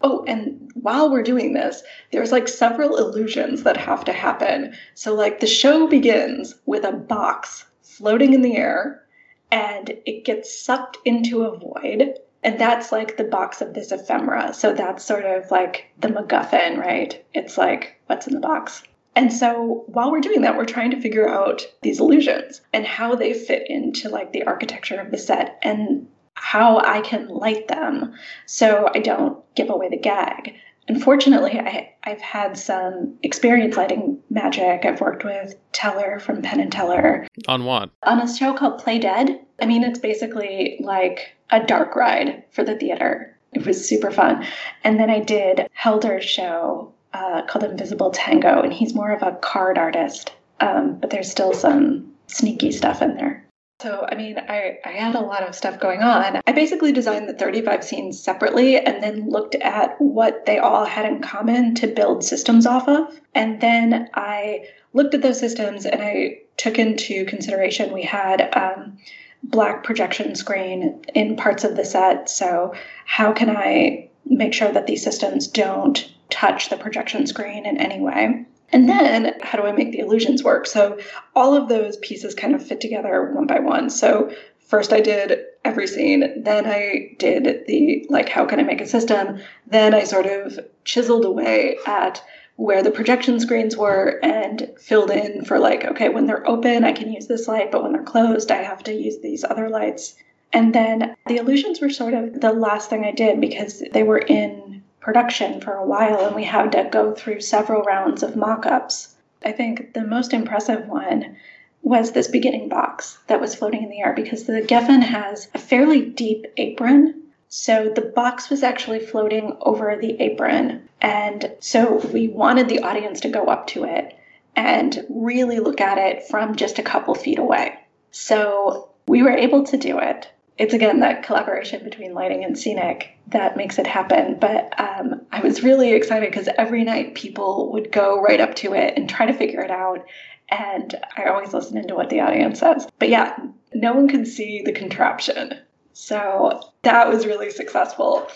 Oh 0.00 0.24
and 0.28 0.70
while 0.74 1.10
we're 1.10 1.24
doing 1.24 1.52
this 1.52 1.82
there's 2.12 2.30
like 2.30 2.46
several 2.46 2.96
illusions 2.96 3.64
that 3.64 3.76
have 3.76 4.04
to 4.04 4.12
happen. 4.12 4.74
So 4.94 5.16
like 5.16 5.40
the 5.40 5.48
show 5.48 5.88
begins 5.88 6.54
with 6.64 6.84
a 6.84 6.92
box 6.92 7.64
floating 7.82 8.34
in 8.34 8.42
the 8.42 8.56
air 8.56 9.02
and 9.50 9.90
it 10.06 10.24
gets 10.24 10.64
sucked 10.64 10.98
into 11.04 11.42
a 11.42 11.58
void 11.58 12.20
and 12.48 12.58
that's 12.58 12.92
like 12.92 13.18
the 13.18 13.24
box 13.24 13.60
of 13.60 13.74
this 13.74 13.92
ephemera. 13.92 14.54
So 14.54 14.72
that's 14.72 15.04
sort 15.04 15.26
of 15.26 15.50
like 15.50 15.84
the 15.98 16.08
MacGuffin, 16.08 16.78
right? 16.78 17.22
It's 17.34 17.58
like, 17.58 18.00
what's 18.06 18.26
in 18.26 18.32
the 18.32 18.40
box? 18.40 18.82
And 19.14 19.30
so 19.30 19.84
while 19.88 20.10
we're 20.10 20.22
doing 20.22 20.40
that, 20.40 20.56
we're 20.56 20.64
trying 20.64 20.90
to 20.92 21.00
figure 21.00 21.28
out 21.28 21.66
these 21.82 22.00
illusions 22.00 22.62
and 22.72 22.86
how 22.86 23.14
they 23.14 23.34
fit 23.34 23.68
into 23.68 24.08
like 24.08 24.32
the 24.32 24.44
architecture 24.44 24.98
of 24.98 25.10
the 25.10 25.18
set 25.18 25.58
and 25.62 26.08
how 26.36 26.78
I 26.78 27.02
can 27.02 27.28
light 27.28 27.68
them 27.68 28.14
so 28.46 28.88
I 28.94 29.00
don't 29.00 29.44
give 29.54 29.68
away 29.68 29.90
the 29.90 29.98
gag. 29.98 30.54
Unfortunately, 30.88 31.60
I, 31.60 31.92
I've 32.04 32.22
had 32.22 32.56
some 32.56 33.18
experience 33.22 33.76
lighting 33.76 34.20
magic. 34.30 34.86
I've 34.86 35.02
worked 35.02 35.22
with 35.22 35.54
Teller 35.72 36.18
from 36.18 36.40
Penn 36.40 36.60
and 36.60 36.72
Teller. 36.72 37.26
On 37.46 37.66
what? 37.66 37.90
On 38.04 38.22
a 38.22 38.34
show 38.34 38.54
called 38.54 38.78
Play 38.78 38.98
Dead. 38.98 39.38
I 39.60 39.66
mean, 39.66 39.84
it's 39.84 39.98
basically 39.98 40.80
like 40.80 41.34
a 41.50 41.64
dark 41.64 41.96
ride 41.96 42.44
for 42.50 42.64
the 42.64 42.76
theater. 42.76 43.36
It 43.52 43.66
was 43.66 43.88
super 43.88 44.10
fun. 44.10 44.44
And 44.84 44.98
then 45.00 45.10
I 45.10 45.20
did 45.20 45.68
Helder's 45.72 46.24
show 46.24 46.92
uh, 47.14 47.42
called 47.42 47.64
Invisible 47.64 48.10
Tango, 48.10 48.60
and 48.60 48.72
he's 48.72 48.94
more 48.94 49.12
of 49.12 49.22
a 49.22 49.36
card 49.36 49.78
artist, 49.78 50.32
um, 50.60 50.98
but 51.00 51.10
there's 51.10 51.30
still 51.30 51.54
some 51.54 52.12
sneaky 52.26 52.70
stuff 52.72 53.00
in 53.00 53.16
there. 53.16 53.44
So, 53.80 54.04
I 54.10 54.16
mean, 54.16 54.38
I, 54.38 54.78
I 54.84 54.88
had 54.88 55.14
a 55.14 55.20
lot 55.20 55.44
of 55.44 55.54
stuff 55.54 55.78
going 55.78 56.02
on. 56.02 56.40
I 56.44 56.52
basically 56.52 56.90
designed 56.90 57.28
the 57.28 57.34
35 57.34 57.84
scenes 57.84 58.20
separately 58.20 58.76
and 58.76 59.00
then 59.00 59.30
looked 59.30 59.54
at 59.54 59.94
what 60.00 60.46
they 60.46 60.58
all 60.58 60.84
had 60.84 61.06
in 61.06 61.22
common 61.22 61.76
to 61.76 61.86
build 61.86 62.24
systems 62.24 62.66
off 62.66 62.88
of. 62.88 63.20
And 63.36 63.60
then 63.60 64.10
I 64.14 64.66
looked 64.94 65.14
at 65.14 65.22
those 65.22 65.38
systems 65.38 65.86
and 65.86 66.02
I 66.02 66.40
took 66.56 66.76
into 66.76 67.24
consideration 67.26 67.94
we 67.94 68.02
had 68.02 68.52
um, 68.56 68.98
black 69.42 69.84
projection 69.84 70.34
screen 70.34 71.04
in 71.14 71.36
parts 71.36 71.64
of 71.64 71.76
the 71.76 71.84
set. 71.84 72.28
So, 72.28 72.74
how 73.06 73.32
can 73.32 73.50
I 73.50 74.10
make 74.24 74.52
sure 74.52 74.70
that 74.70 74.86
these 74.86 75.02
systems 75.02 75.46
don't 75.46 76.12
touch 76.30 76.68
the 76.68 76.76
projection 76.76 77.26
screen 77.26 77.66
in 77.66 77.78
any 77.78 78.00
way? 78.00 78.44
And 78.70 78.88
then 78.88 79.34
how 79.42 79.58
do 79.58 79.66
I 79.66 79.72
make 79.72 79.92
the 79.92 80.00
illusions 80.00 80.44
work? 80.44 80.66
So 80.66 80.98
all 81.34 81.54
of 81.54 81.68
those 81.68 81.96
pieces 81.98 82.34
kind 82.34 82.54
of 82.54 82.66
fit 82.66 82.80
together 82.80 83.32
one 83.32 83.46
by 83.46 83.60
one. 83.60 83.88
So 83.88 84.30
first 84.58 84.92
I 84.92 85.00
did 85.00 85.40
every 85.64 85.86
scene, 85.86 86.42
then 86.42 86.66
I 86.66 87.14
did 87.18 87.66
the 87.66 88.06
like 88.10 88.28
how 88.28 88.44
can 88.44 88.60
I 88.60 88.64
make 88.64 88.82
a 88.82 88.86
system? 88.86 89.40
Then 89.66 89.94
I 89.94 90.04
sort 90.04 90.26
of 90.26 90.58
chiseled 90.84 91.24
away 91.24 91.78
at 91.86 92.22
where 92.58 92.82
the 92.82 92.90
projection 92.90 93.38
screens 93.38 93.76
were 93.76 94.18
and 94.20 94.68
filled 94.80 95.12
in 95.12 95.44
for 95.44 95.60
like 95.60 95.84
okay, 95.84 96.08
when 96.08 96.26
they're 96.26 96.48
open 96.48 96.82
I 96.82 96.90
can 96.90 97.12
use 97.12 97.28
this 97.28 97.46
light, 97.46 97.70
but 97.70 97.84
when 97.84 97.92
they're 97.92 98.02
closed 98.02 98.50
I 98.50 98.62
have 98.62 98.82
to 98.84 98.92
use 98.92 99.20
these 99.20 99.44
other 99.44 99.68
lights. 99.68 100.16
And 100.52 100.74
then 100.74 101.14
the 101.28 101.36
illusions 101.36 101.80
were 101.80 101.88
sort 101.88 102.14
of 102.14 102.40
the 102.40 102.52
last 102.52 102.90
thing 102.90 103.04
I 103.04 103.12
did 103.12 103.40
because 103.40 103.84
they 103.92 104.02
were 104.02 104.18
in 104.18 104.82
production 104.98 105.60
for 105.60 105.74
a 105.74 105.86
while 105.86 106.26
and 106.26 106.34
we 106.34 106.42
had 106.42 106.72
to 106.72 106.88
go 106.90 107.14
through 107.14 107.42
several 107.42 107.82
rounds 107.82 108.24
of 108.24 108.34
mock 108.34 108.66
ups. 108.66 109.14
I 109.44 109.52
think 109.52 109.94
the 109.94 110.04
most 110.04 110.34
impressive 110.34 110.88
one 110.88 111.36
was 111.82 112.10
this 112.10 112.26
beginning 112.26 112.68
box 112.68 113.18
that 113.28 113.40
was 113.40 113.54
floating 113.54 113.84
in 113.84 113.88
the 113.88 114.00
air 114.00 114.14
because 114.14 114.44
the 114.44 114.62
Geffen 114.62 115.02
has 115.02 115.48
a 115.54 115.58
fairly 115.58 116.04
deep 116.04 116.46
apron. 116.56 117.22
So 117.48 117.90
the 117.94 118.02
box 118.02 118.50
was 118.50 118.62
actually 118.62 119.00
floating 119.00 119.56
over 119.60 119.96
the 119.96 120.20
apron. 120.20 120.88
And 121.00 121.52
so 121.60 121.96
we 122.12 122.28
wanted 122.28 122.68
the 122.68 122.80
audience 122.80 123.20
to 123.20 123.28
go 123.28 123.44
up 123.44 123.66
to 123.68 123.84
it 123.84 124.16
and 124.56 125.04
really 125.08 125.60
look 125.60 125.80
at 125.80 125.98
it 125.98 126.24
from 126.28 126.56
just 126.56 126.78
a 126.78 126.82
couple 126.82 127.14
feet 127.14 127.38
away. 127.38 127.78
So 128.10 128.90
we 129.06 129.22
were 129.22 129.30
able 129.36 129.64
to 129.64 129.76
do 129.76 129.98
it 129.98 130.28
it's 130.58 130.74
again 130.74 131.00
that 131.00 131.22
collaboration 131.22 131.84
between 131.84 132.14
lighting 132.14 132.44
and 132.44 132.58
scenic 132.58 133.16
that 133.28 133.56
makes 133.56 133.78
it 133.78 133.86
happen. 133.86 134.38
But 134.40 134.78
um, 134.78 135.22
I 135.30 135.40
was 135.40 135.62
really 135.62 135.92
excited 135.92 136.30
because 136.30 136.48
every 136.58 136.82
night 136.82 137.14
people 137.14 137.72
would 137.72 137.92
go 137.92 138.20
right 138.20 138.40
up 138.40 138.56
to 138.56 138.74
it 138.74 138.94
and 138.96 139.08
try 139.08 139.26
to 139.26 139.32
figure 139.32 139.60
it 139.60 139.70
out. 139.70 140.04
And 140.48 140.94
I 141.16 141.26
always 141.26 141.52
listen 141.52 141.78
into 141.78 141.94
what 141.94 142.10
the 142.10 142.20
audience 142.20 142.58
says. 142.58 142.88
But 142.98 143.08
yeah, 143.08 143.38
no 143.72 143.92
one 143.92 144.08
could 144.08 144.26
see 144.26 144.62
the 144.64 144.72
contraption. 144.72 145.58
So 146.00 146.60
that 146.82 147.08
was 147.08 147.26
really 147.26 147.50
successful. 147.50 148.28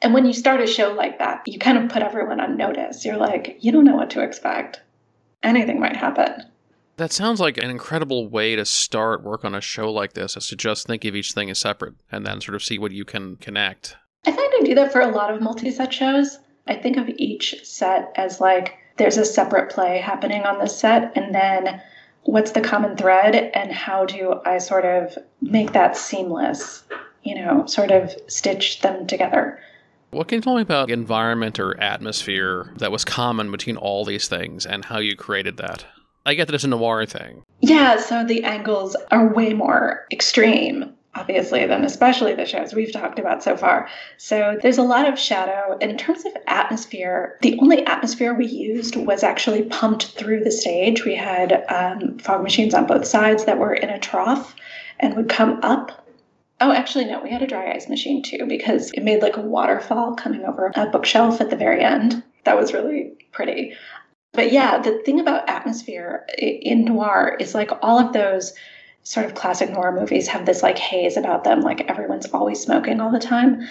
And 0.00 0.14
when 0.14 0.26
you 0.26 0.32
start 0.32 0.60
a 0.60 0.66
show 0.66 0.92
like 0.92 1.18
that, 1.18 1.42
you 1.44 1.58
kind 1.58 1.76
of 1.76 1.90
put 1.90 2.02
everyone 2.02 2.38
on 2.38 2.56
notice. 2.56 3.04
You're 3.04 3.16
like, 3.16 3.58
you 3.60 3.72
don't 3.72 3.84
know 3.84 3.96
what 3.96 4.10
to 4.10 4.22
expect. 4.22 4.80
Anything 5.42 5.80
might 5.80 5.96
happen. 5.96 6.44
That 6.96 7.12
sounds 7.12 7.40
like 7.40 7.58
an 7.58 7.68
incredible 7.68 8.28
way 8.28 8.54
to 8.54 8.64
start 8.64 9.24
work 9.24 9.44
on 9.44 9.56
a 9.56 9.60
show 9.60 9.90
like 9.92 10.12
this, 10.12 10.36
is 10.36 10.46
to 10.46 10.56
just 10.56 10.86
think 10.86 11.04
of 11.04 11.16
each 11.16 11.32
thing 11.32 11.50
as 11.50 11.58
separate 11.58 11.94
and 12.12 12.24
then 12.24 12.40
sort 12.40 12.54
of 12.54 12.62
see 12.62 12.78
what 12.78 12.92
you 12.92 13.04
can 13.04 13.36
connect. 13.36 13.96
I 14.24 14.30
find 14.30 14.52
I 14.60 14.62
do 14.64 14.76
that 14.76 14.92
for 14.92 15.00
a 15.00 15.10
lot 15.10 15.34
of 15.34 15.42
multi 15.42 15.72
set 15.72 15.92
shows. 15.92 16.38
I 16.68 16.76
think 16.76 16.96
of 16.96 17.08
each 17.16 17.56
set 17.64 18.12
as 18.14 18.40
like 18.40 18.78
there's 18.98 19.16
a 19.16 19.24
separate 19.24 19.72
play 19.72 19.98
happening 19.98 20.44
on 20.44 20.60
this 20.60 20.78
set, 20.78 21.12
and 21.16 21.34
then 21.34 21.82
what's 22.24 22.52
the 22.52 22.60
common 22.60 22.96
thread, 22.96 23.34
and 23.54 23.72
how 23.72 24.04
do 24.04 24.40
I 24.44 24.58
sort 24.58 24.84
of 24.84 25.16
make 25.40 25.72
that 25.72 25.96
seamless, 25.96 26.82
you 27.22 27.34
know, 27.34 27.66
sort 27.66 27.90
of 27.90 28.12
stitch 28.26 28.80
them 28.80 29.06
together. 29.06 29.58
What 30.10 30.28
can 30.28 30.36
you 30.36 30.42
tell 30.42 30.56
me 30.56 30.62
about 30.62 30.90
environment 30.90 31.58
or 31.58 31.78
atmosphere 31.80 32.72
that 32.76 32.92
was 32.92 33.04
common 33.04 33.50
between 33.50 33.76
all 33.76 34.04
these 34.04 34.28
things 34.28 34.64
and 34.64 34.84
how 34.84 34.98
you 34.98 35.16
created 35.16 35.56
that? 35.56 35.84
I 36.26 36.34
get 36.34 36.46
that 36.46 36.54
it's 36.54 36.64
a 36.64 36.68
noir 36.68 37.04
thing. 37.04 37.42
Yeah, 37.60 37.98
so 37.98 38.24
the 38.24 38.44
angles 38.44 38.96
are 39.10 39.32
way 39.34 39.52
more 39.52 40.06
extreme, 40.12 40.94
obviously, 41.14 41.66
than 41.66 41.84
especially 41.84 42.34
the 42.34 42.46
shows 42.46 42.74
we've 42.74 42.92
talked 42.92 43.18
about 43.18 43.42
so 43.42 43.56
far. 43.56 43.88
So 44.16 44.58
there's 44.60 44.78
a 44.78 44.82
lot 44.82 45.08
of 45.08 45.18
shadow. 45.18 45.76
In 45.78 45.96
terms 45.96 46.24
of 46.24 46.32
atmosphere, 46.46 47.38
the 47.42 47.58
only 47.60 47.86
atmosphere 47.86 48.34
we 48.34 48.46
used 48.46 48.96
was 48.96 49.22
actually 49.22 49.62
pumped 49.62 50.06
through 50.12 50.44
the 50.44 50.50
stage. 50.50 51.04
We 51.04 51.14
had 51.14 51.64
um, 51.68 52.18
fog 52.18 52.42
machines 52.42 52.74
on 52.74 52.86
both 52.86 53.06
sides 53.06 53.44
that 53.44 53.58
were 53.58 53.74
in 53.74 53.90
a 53.90 53.98
trough 53.98 54.54
and 55.00 55.14
would 55.16 55.28
come 55.28 55.60
up. 55.62 56.06
Oh, 56.60 56.72
actually, 56.72 57.04
no, 57.06 57.20
we 57.20 57.30
had 57.30 57.42
a 57.42 57.46
dry 57.46 57.72
ice 57.72 57.88
machine 57.88 58.22
too 58.22 58.46
because 58.46 58.90
it 58.92 59.02
made 59.02 59.22
like 59.22 59.36
a 59.36 59.40
waterfall 59.40 60.14
coming 60.14 60.44
over 60.44 60.72
a 60.74 60.86
bookshelf 60.86 61.40
at 61.40 61.50
the 61.50 61.56
very 61.56 61.82
end. 61.82 62.22
That 62.44 62.56
was 62.56 62.72
really 62.72 63.12
pretty. 63.32 63.74
But 64.32 64.50
yeah, 64.50 64.78
the 64.78 64.98
thing 65.04 65.20
about 65.20 65.48
atmosphere 65.48 66.26
in 66.38 66.84
noir 66.84 67.36
is 67.38 67.54
like 67.54 67.70
all 67.82 67.98
of 67.98 68.12
those 68.12 68.52
sort 69.04 69.26
of 69.26 69.34
classic 69.34 69.70
noir 69.70 69.92
movies 69.92 70.26
have 70.28 70.46
this 70.46 70.62
like 70.62 70.78
haze 70.78 71.16
about 71.16 71.44
them, 71.44 71.60
like 71.60 71.82
everyone's 71.88 72.26
always 72.32 72.60
smoking 72.60 73.00
all 73.00 73.12
the 73.12 73.18
time. 73.18 73.66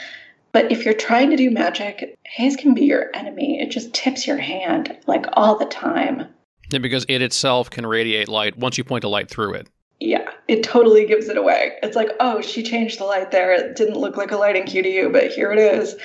But 0.54 0.72
if 0.72 0.86
you're 0.86 0.94
trying 0.94 1.32
to 1.32 1.36
do 1.36 1.50
magic, 1.50 2.18
haze 2.26 2.56
can 2.56 2.76
be 2.76 2.86
your 2.86 3.10
enemy. 3.16 3.60
It 3.60 3.72
just 3.72 3.94
tips 3.94 4.26
your 4.28 4.38
hand 4.38 4.96
like 5.08 5.26
all 5.34 5.58
the 5.58 5.66
time. 5.66 6.28
Yeah, 6.72 6.80
because 6.80 7.06
it 7.10 7.22
itself 7.22 7.70
can 7.70 7.86
radiate 7.86 8.28
light 8.28 8.58
once 8.58 8.78
you 8.78 8.84
point 8.84 9.04
a 9.04 9.10
light 9.10 9.30
through 9.30 9.56
it. 9.56 9.70
Yeah, 10.00 10.30
it 10.48 10.64
totally 10.64 11.06
gives 11.06 11.30
it 11.30 11.38
away. 11.38 11.78
It's 11.82 11.96
like, 11.96 12.10
oh, 12.20 12.42
she 12.42 12.62
changed 12.62 13.00
the 13.00 13.06
light 13.06 13.32
there. 13.32 13.54
It 13.54 13.76
didn't 13.76 13.98
look 13.98 14.18
like 14.18 14.32
a 14.32 14.38
lighting 14.38 14.66
cue 14.66 14.84
to 14.84 14.90
you, 14.90 15.10
but 15.10 15.32
here 15.32 15.52
it 15.52 15.60
is. 15.60 15.96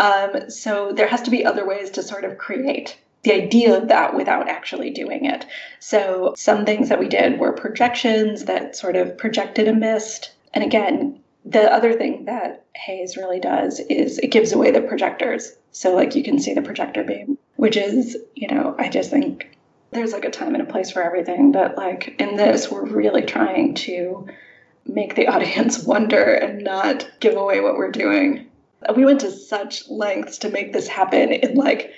Um, 0.00 0.50
so 0.50 0.92
there 0.92 1.06
has 1.06 1.22
to 1.22 1.30
be 1.30 1.44
other 1.44 1.66
ways 1.66 1.90
to 1.90 2.02
sort 2.02 2.24
of 2.24 2.38
create 2.38 2.98
the 3.24 3.34
idea 3.34 3.76
of 3.76 3.88
that 3.88 4.14
without 4.14 4.48
actually 4.48 4.90
doing 4.90 5.24
it. 5.24 5.46
So 5.80 6.34
some 6.36 6.64
things 6.64 6.88
that 6.90 7.00
we 7.00 7.08
did 7.08 7.38
were 7.38 7.52
projections 7.52 8.44
that 8.44 8.76
sort 8.76 8.96
of 8.96 9.16
projected 9.18 9.66
a 9.66 9.74
mist. 9.74 10.32
And 10.52 10.62
again, 10.62 11.20
the 11.44 11.72
other 11.72 11.94
thing 11.94 12.26
that 12.26 12.64
Haze 12.74 13.16
really 13.16 13.40
does 13.40 13.80
is 13.80 14.18
it 14.18 14.28
gives 14.28 14.52
away 14.52 14.70
the 14.70 14.82
projectors. 14.82 15.56
So 15.72 15.94
like 15.94 16.14
you 16.14 16.22
can 16.22 16.38
see 16.38 16.54
the 16.54 16.62
projector 16.62 17.02
beam, 17.02 17.38
which 17.56 17.76
is, 17.76 18.16
you 18.34 18.48
know, 18.48 18.74
I 18.78 18.88
just 18.88 19.10
think 19.10 19.56
there's 19.90 20.12
like 20.12 20.24
a 20.24 20.30
time 20.30 20.54
and 20.54 20.62
a 20.62 20.70
place 20.70 20.90
for 20.90 21.02
everything. 21.02 21.50
But 21.50 21.76
like 21.76 22.16
in 22.18 22.36
this, 22.36 22.70
we're 22.70 22.84
really 22.84 23.22
trying 23.22 23.74
to 23.74 24.28
make 24.86 25.14
the 25.14 25.28
audience 25.34 25.82
wonder 25.82 26.34
and 26.34 26.62
not 26.62 27.10
give 27.20 27.36
away 27.36 27.60
what 27.60 27.76
we're 27.76 27.90
doing. 27.90 28.46
We 28.94 29.06
went 29.06 29.20
to 29.20 29.30
such 29.30 29.88
lengths 29.88 30.36
to 30.38 30.50
make 30.50 30.74
this 30.74 30.88
happen 30.88 31.32
in 31.32 31.54
like 31.54 31.90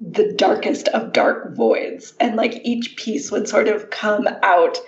the 0.00 0.32
darkest 0.34 0.88
of 0.88 1.12
dark 1.12 1.54
voids. 1.56 2.14
And 2.20 2.36
like 2.36 2.60
each 2.64 2.96
piece 2.96 3.30
would 3.30 3.48
sort 3.48 3.68
of 3.68 3.90
come 3.90 4.28
out, 4.42 4.78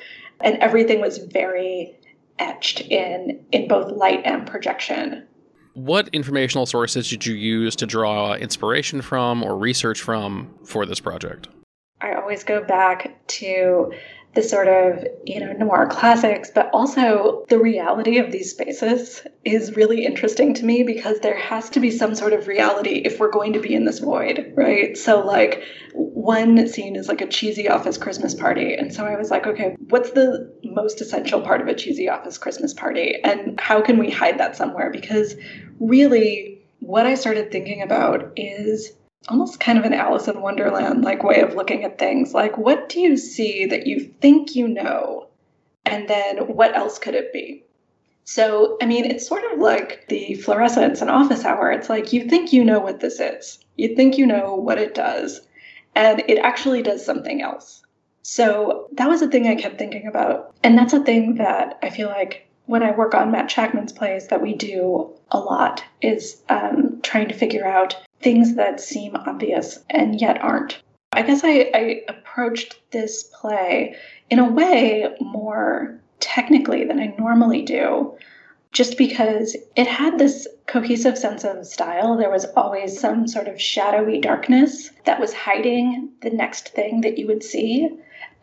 and 0.41 0.57
everything 0.59 1.01
was 1.01 1.19
very 1.19 1.99
etched 2.39 2.81
in 2.83 3.45
in 3.53 3.69
both 3.69 3.91
light 3.93 4.23
and 4.25 4.47
projection. 4.47 5.27
What 5.75 6.09
informational 6.09 6.67
sources 6.67 7.09
did 7.09 7.25
you 7.25 7.35
use 7.35 7.77
to 7.77 7.87
draw 7.87 8.35
inspiration 8.35 9.01
from 9.01 9.45
or 9.45 9.57
research 9.57 10.01
from 10.01 10.53
for 10.65 10.85
this 10.85 11.01
project? 11.01 11.49
I 12.01 12.15
always 12.15 12.45
go 12.45 12.63
back 12.63 13.27
to 13.29 13.93
the 14.35 14.43
sort 14.43 14.68
of, 14.68 15.05
you 15.24 15.41
know, 15.41 15.53
noir 15.53 15.87
classics, 15.87 16.51
but 16.55 16.70
also 16.72 17.45
the 17.49 17.59
reality 17.59 18.18
of 18.18 18.31
these 18.31 18.51
spaces 18.51 19.22
is 19.45 19.74
really 19.74 20.05
interesting 20.05 20.55
to 20.55 20.64
me 20.64 20.83
because 20.83 21.18
there 21.20 21.39
has 21.39 21.70
to 21.70 21.81
be 21.81 21.91
some 21.91 22.14
sort 22.14 22.33
of 22.33 22.47
reality 22.47 23.03
if 23.05 23.18
we're 23.18 23.31
going 23.31 23.55
to 23.55 23.61
be 23.61 23.74
in 23.74 23.85
this 23.85 23.99
void, 24.01 24.53
right? 24.55 24.97
So, 24.97 25.24
like, 25.24 25.62
one 25.95 26.68
scene 26.68 26.95
is 26.95 27.09
like 27.09 27.22
a 27.22 27.26
cheesy 27.26 27.68
office 27.68 27.97
Christmas 27.97 28.35
party. 28.35 28.74
And 28.74 28.93
so 28.93 29.05
I 29.07 29.16
was 29.16 29.31
like, 29.31 29.47
okay, 29.47 29.76
what's 29.89 30.11
the 30.11 30.55
most 30.62 31.01
essential 31.01 31.41
part 31.41 31.61
of 31.61 31.66
a 31.66 31.74
cheesy 31.74 32.09
office 32.09 32.39
Christmas 32.39 32.74
party? 32.74 33.16
And 33.24 33.59
how 33.59 33.81
can 33.81 33.99
we 33.99 34.11
hide 34.11 34.39
that 34.39 34.57
somewhere? 34.57 34.91
Because 34.91 35.35
really, 35.81 36.62
what 36.81 37.07
I 37.07 37.14
started 37.14 37.51
thinking 37.51 37.83
about 37.83 38.33
is 38.37 38.93
almost 39.29 39.61
kind 39.61 39.79
of 39.79 39.85
an 39.85 39.95
Alice 39.95 40.29
in 40.29 40.41
Wonderland 40.41 41.05
like 41.05 41.22
way 41.22 41.41
of 41.41 41.55
looking 41.55 41.85
at 41.85 41.99
things. 41.99 42.35
Like, 42.35 42.57
what 42.59 42.89
do 42.89 43.01
you 43.01 43.16
see 43.16 43.66
that 43.66 43.87
you 43.87 44.01
think 44.20 44.55
you 44.57 44.68
know? 44.68 45.29
And 45.85 46.09
then 46.09 46.39
what 46.49 46.76
else 46.76 46.99
could 46.99 47.14
it 47.14 47.33
be? 47.33 47.64
So, 48.24 48.76
I 48.83 48.87
mean, 48.87 49.07
it's 49.07 49.26
sort 49.26 49.45
of 49.51 49.59
like 49.59 50.07
the 50.09 50.35
fluorescence 50.35 51.01
and 51.01 51.11
office 51.11 51.45
hour. 51.45 51.70
It's 51.70 51.89
like 51.89 52.12
you 52.12 52.29
think 52.29 52.53
you 52.53 52.62
know 52.62 52.79
what 52.79 53.01
this 53.01 53.20
is, 53.20 53.59
you 53.76 53.97
think 53.97 54.18
you 54.18 54.26
know 54.26 54.55
what 54.55 54.79
it 54.79 54.95
does, 54.95 55.41
and 55.95 56.22
it 56.29 56.39
actually 56.39 56.83
does 56.83 57.05
something 57.05 57.41
else. 57.41 57.83
So, 58.22 58.89
that 58.93 59.09
was 59.09 59.22
a 59.22 59.29
thing 59.29 59.47
I 59.47 59.55
kept 59.55 59.79
thinking 59.79 60.07
about. 60.07 60.55
And 60.62 60.76
that's 60.76 60.93
a 60.93 61.03
thing 61.03 61.37
that 61.37 61.79
I 61.83 61.89
feel 61.89 62.09
like 62.09 62.48
when 62.69 62.83
I 62.83 62.91
work 62.91 63.14
on 63.14 63.31
Matt 63.31 63.49
Shakman's 63.49 63.93
plays 63.93 64.29
that 64.29 64.43
we 64.43 64.55
do 64.55 65.11
a 65.31 65.39
lot 65.39 65.83
is 66.03 66.43
um, 66.51 67.01
trying 67.03 67.29
to 67.29 67.35
figure 67.35 67.66
out 67.66 67.97
things 68.21 68.57
that 68.57 68.79
seem 68.79 69.16
obvious 69.16 69.79
and 69.89 70.21
yet 70.21 70.39
aren't. 70.43 70.83
I 71.12 71.23
guess 71.23 71.41
I, 71.43 71.71
I 71.73 72.03
approached 72.09 72.79
this 72.91 73.23
play 73.41 73.97
in 74.29 74.39
a 74.39 74.53
way 74.53 75.07
more 75.19 75.99
technically 76.21 76.85
than 76.85 77.01
I 77.01 77.14
normally 77.19 77.62
do, 77.62 78.14
just 78.73 78.99
because 78.99 79.57
it 79.75 79.87
had 79.87 80.19
this 80.19 80.47
cohesive 80.66 81.16
sense 81.16 81.45
of 81.45 81.66
style. 81.66 82.19
There 82.19 82.31
was 82.31 82.45
always 82.55 83.01
some 83.01 83.27
sort 83.27 83.49
of 83.49 83.59
shadowy 83.59 84.21
darkness 84.21 84.91
that 85.07 85.19
was 85.21 85.33
hiding 85.33 86.11
the 86.21 86.31
next 86.31 86.69
thing 86.75 87.01
that 87.01 87.16
you 87.16 87.27
would 87.29 87.43
see. 87.43 87.89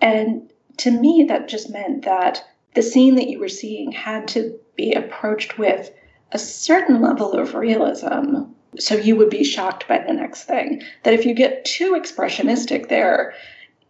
And 0.02 0.52
to 0.78 0.90
me, 0.90 1.26
that 1.30 1.48
just 1.48 1.70
meant 1.70 2.06
that 2.06 2.44
the 2.76 2.84
scene 2.84 3.16
that 3.16 3.30
you 3.30 3.40
were 3.40 3.50
seeing 3.50 3.92
had 3.92 4.28
to 4.30 4.60
be 4.76 4.94
approached 4.94 5.58
with 5.58 5.92
a 6.32 6.40
certain 6.40 7.02
level 7.02 7.34
of 7.34 7.56
realism. 7.56 8.44
So 8.78 8.96
you 8.96 9.16
would 9.16 9.30
be 9.30 9.44
shocked 9.44 9.88
by 9.88 10.00
the 10.00 10.14
next 10.14 10.44
thing. 10.44 10.84
That 11.04 11.14
if 11.14 11.26
you 11.26 11.34
get 11.34 11.64
too 11.64 11.94
expressionistic 11.94 12.90
there, 12.90 13.34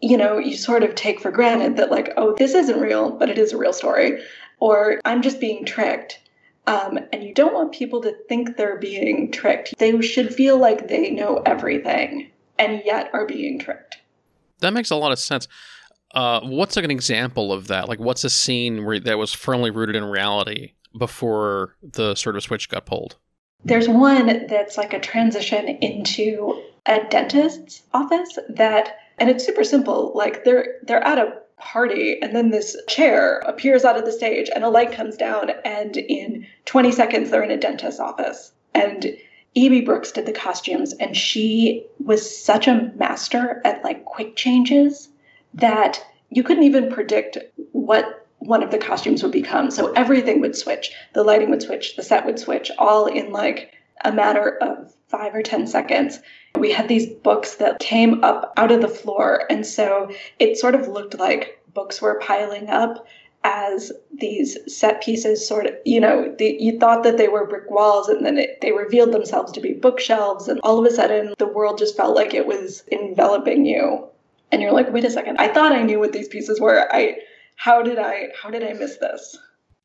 you 0.02 0.16
know, 0.16 0.38
you 0.38 0.56
sort 0.56 0.84
of 0.84 0.94
take 0.94 1.20
for 1.20 1.32
granted 1.32 1.78
that, 1.78 1.90
like, 1.90 2.14
oh, 2.18 2.36
this 2.38 2.54
isn't 2.54 2.80
real, 2.80 3.12
but 3.12 3.30
it 3.30 3.40
is 3.40 3.52
a 3.52 3.58
real 3.58 3.74
story. 3.74 4.22
Or 4.60 5.02
I'm 5.04 5.24
just 5.24 5.40
being 5.40 5.66
tricked. 5.66 6.20
Um, 6.68 7.00
and 7.12 7.24
you 7.24 7.34
don't 7.34 7.54
want 7.54 7.74
people 7.74 8.02
to 8.02 8.16
think 8.28 8.58
they're 8.58 8.78
being 8.78 9.32
tricked. 9.32 9.78
They 9.78 10.00
should 10.02 10.34
feel 10.34 10.58
like 10.58 10.88
they 10.88 11.10
know 11.12 11.42
everything 11.46 12.32
and 12.60 12.82
yet 12.86 13.10
are 13.14 13.26
being 13.26 13.60
tricked. 13.60 13.98
That 14.60 14.74
makes 14.74 14.92
a 14.92 14.96
lot 14.96 15.12
of 15.12 15.20
sense. 15.20 15.48
Uh, 16.16 16.40
what's 16.42 16.78
like 16.78 16.86
an 16.86 16.92
example 16.92 17.52
of 17.52 17.68
that? 17.68 17.90
Like, 17.90 18.00
what's 18.00 18.24
a 18.24 18.30
scene 18.30 18.86
where 18.86 19.00
that 19.02 19.18
was 19.18 19.34
firmly 19.34 19.70
rooted 19.70 19.96
in 19.96 20.06
reality 20.06 20.72
before 20.98 21.76
the 21.84 22.16
sort 22.16 22.38
of 22.38 22.44
switch 22.44 22.70
got 22.70 22.86
pulled? 22.86 23.18
There's 23.66 23.90
one 23.90 24.48
that's 24.48 24.78
like 24.78 24.94
a 24.94 25.00
transition 25.00 25.68
into 25.68 26.64
a 26.86 27.04
dentist's 27.10 27.82
office 27.94 28.40
that, 28.48 28.98
and 29.18 29.30
it's 29.30 29.46
super 29.46 29.64
simple. 29.64 30.14
Like 30.16 30.46
they're 30.46 30.76
they're 30.84 31.04
at 31.04 31.18
a 31.18 31.34
party 31.58 32.20
and 32.22 32.36
then 32.36 32.52
this 32.52 32.76
chair 32.88 33.40
appears 33.46 33.86
out 33.86 33.98
of 33.98 34.06
the 34.06 34.12
stage 34.12 34.50
and 34.54 34.64
a 34.64 34.70
light 34.70 34.92
comes 34.92 35.16
down 35.16 35.50
and 35.64 35.96
in 35.96 36.46
20 36.66 36.92
seconds 36.92 37.30
they're 37.30 37.44
in 37.44 37.52
a 37.52 37.58
dentist's 37.58 38.00
office 38.00 38.52
and 38.74 39.16
Eby 39.56 39.86
Brooks 39.86 40.12
did 40.12 40.26
the 40.26 40.34
costumes 40.34 40.94
and 41.00 41.16
she 41.16 41.86
was 42.04 42.38
such 42.46 42.68
a 42.68 42.92
master 42.98 43.62
at 43.64 43.84
like 43.86 44.04
quick 44.04 44.36
changes 44.36 45.08
that 45.56 46.06
you 46.30 46.44
couldn't 46.44 46.64
even 46.64 46.92
predict 46.92 47.38
what 47.72 48.28
one 48.40 48.62
of 48.62 48.72
the 48.72 48.78
costumes 48.78 49.24
would 49.24 49.32
become. 49.32 49.72
So 49.72 49.92
everything 49.94 50.42
would 50.42 50.56
switch. 50.56 50.92
The 51.14 51.24
lighting 51.24 51.50
would 51.50 51.62
switch, 51.62 51.96
the 51.96 52.04
set 52.04 52.26
would 52.26 52.40
switch, 52.40 52.72
all 52.78 53.08
in 53.08 53.32
like 53.32 53.74
a 54.04 54.12
matter 54.12 54.58
of 54.62 54.94
five 55.08 55.34
or 55.34 55.42
10 55.42 55.68
seconds. 55.68 56.20
We 56.58 56.72
had 56.72 56.88
these 56.88 57.08
books 57.08 57.56
that 57.56 57.80
came 57.80 58.24
up 58.24 58.54
out 58.58 58.72
of 58.72 58.82
the 58.82 58.88
floor. 58.88 59.46
And 59.50 59.66
so 59.66 60.12
it 60.40 60.58
sort 60.58 60.76
of 60.76 60.88
looked 60.88 61.18
like 61.18 61.62
books 61.74 62.02
were 62.02 62.20
piling 62.20 62.70
up 62.70 63.06
as 63.44 63.92
these 64.12 64.58
set 64.68 65.02
pieces 65.04 65.48
sort 65.48 65.68
of, 65.68 65.76
you 65.86 66.00
know, 66.00 66.34
the, 66.38 66.58
you 66.60 66.80
thought 66.80 67.04
that 67.04 67.18
they 67.18 67.28
were 67.28 67.48
brick 67.48 67.70
walls 67.70 68.10
and 68.10 68.26
then 68.26 68.38
it, 68.38 68.60
they 68.62 68.72
revealed 68.72 69.12
themselves 69.12 69.52
to 69.52 69.62
be 69.62 69.74
bookshelves. 69.74 70.48
And 70.48 70.60
all 70.64 70.80
of 70.80 70.86
a 70.86 70.94
sudden, 70.94 71.34
the 71.38 71.48
world 71.48 71.78
just 71.78 71.96
felt 71.96 72.16
like 72.16 72.34
it 72.34 72.48
was 72.48 72.84
enveloping 72.92 73.66
you 73.66 74.10
and 74.52 74.62
you're 74.62 74.72
like, 74.72 74.92
wait 74.92 75.06
a 75.06 75.10
second, 75.10 75.38
I 75.38 75.48
thought 75.48 75.72
I 75.72 75.84
knew 75.84 76.00
what 76.00 76.14
these 76.14 76.28
pieces 76.28 76.60
were. 76.60 76.88
I 76.94 77.18
how 77.56 77.82
did 77.82 77.98
I 78.00 78.30
how 78.42 78.50
did 78.50 78.64
I 78.64 78.74
miss 78.74 78.98
this? 78.98 79.38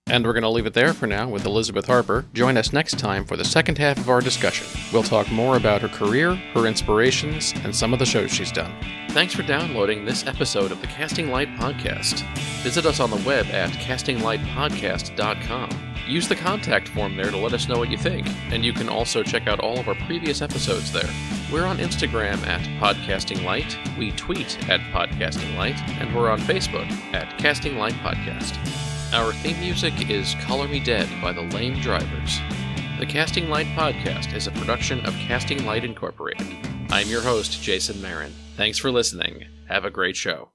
And 0.06 0.24
we're 0.24 0.32
going 0.32 0.42
to 0.42 0.48
leave 0.48 0.66
it 0.66 0.74
there 0.74 0.92
for 0.92 1.06
now 1.06 1.28
with 1.28 1.46
Elizabeth 1.46 1.86
Harper. 1.86 2.24
Join 2.34 2.56
us 2.56 2.72
next 2.72 2.98
time 2.98 3.24
for 3.24 3.36
the 3.36 3.44
second 3.44 3.78
half 3.78 3.96
of 3.96 4.08
our 4.08 4.20
discussion. 4.20 4.66
We'll 4.92 5.04
talk 5.04 5.30
more 5.30 5.56
about 5.56 5.82
her 5.82 5.88
career, 5.88 6.34
her 6.34 6.66
inspirations, 6.66 7.54
and 7.62 7.76
some 7.76 7.92
of 7.92 8.00
the 8.00 8.06
shows 8.06 8.32
she's 8.32 8.50
done. 8.50 8.74
Thanks 9.11 9.34
for 9.34 9.44
downloading 9.44 10.04
this 10.04 10.26
episode 10.26 10.72
of 10.72 10.80
the 10.80 10.88
Casting 10.88 11.30
Light 11.30 11.50
Podcast. 11.50 12.22
Visit 12.62 12.86
us 12.86 12.98
on 12.98 13.11
the 13.11 13.22
web 13.24 13.46
at 13.46 13.70
castinglightpodcast.com. 13.70 15.89
Use 16.11 16.26
the 16.26 16.34
contact 16.34 16.88
form 16.88 17.14
there 17.14 17.30
to 17.30 17.36
let 17.36 17.52
us 17.52 17.68
know 17.68 17.78
what 17.78 17.88
you 17.88 17.96
think, 17.96 18.26
and 18.50 18.64
you 18.64 18.72
can 18.72 18.88
also 18.88 19.22
check 19.22 19.46
out 19.46 19.61
all 19.61 19.78
of 19.78 19.86
our 19.86 19.94
previous 19.94 20.42
episodes 20.42 20.90
there. 20.90 21.08
We're 21.52 21.64
on 21.64 21.78
Instagram 21.78 22.44
at 22.48 22.61
Podcasting 22.80 23.44
Light, 23.44 23.78
we 23.96 24.11
tweet 24.11 24.58
at 24.68 24.80
Podcasting 24.92 25.56
Light, 25.56 25.80
and 26.00 26.12
we're 26.12 26.28
on 26.28 26.40
Facebook 26.40 26.90
at 27.14 27.38
Casting 27.38 27.78
Light 27.78 27.94
Podcast. 27.94 28.58
Our 29.12 29.32
theme 29.34 29.61
music 29.61 30.11
is 30.11 30.34
Color 30.40 30.66
Me 30.66 30.80
Dead 30.80 31.08
by 31.22 31.32
the 31.32 31.42
Lame 31.42 31.78
Drivers. 31.80 32.40
The 32.98 33.06
Casting 33.06 33.48
Light 33.48 33.68
Podcast 33.68 34.34
is 34.34 34.48
a 34.48 34.52
production 34.52 35.06
of 35.06 35.14
Casting 35.14 35.64
Light 35.64 35.84
Incorporated. 35.84 36.48
I'm 36.90 37.06
your 37.06 37.22
host, 37.22 37.62
Jason 37.62 38.02
Marin. 38.02 38.34
Thanks 38.56 38.78
for 38.78 38.90
listening. 38.90 39.44
Have 39.68 39.84
a 39.84 39.90
great 39.90 40.16
show. 40.16 40.50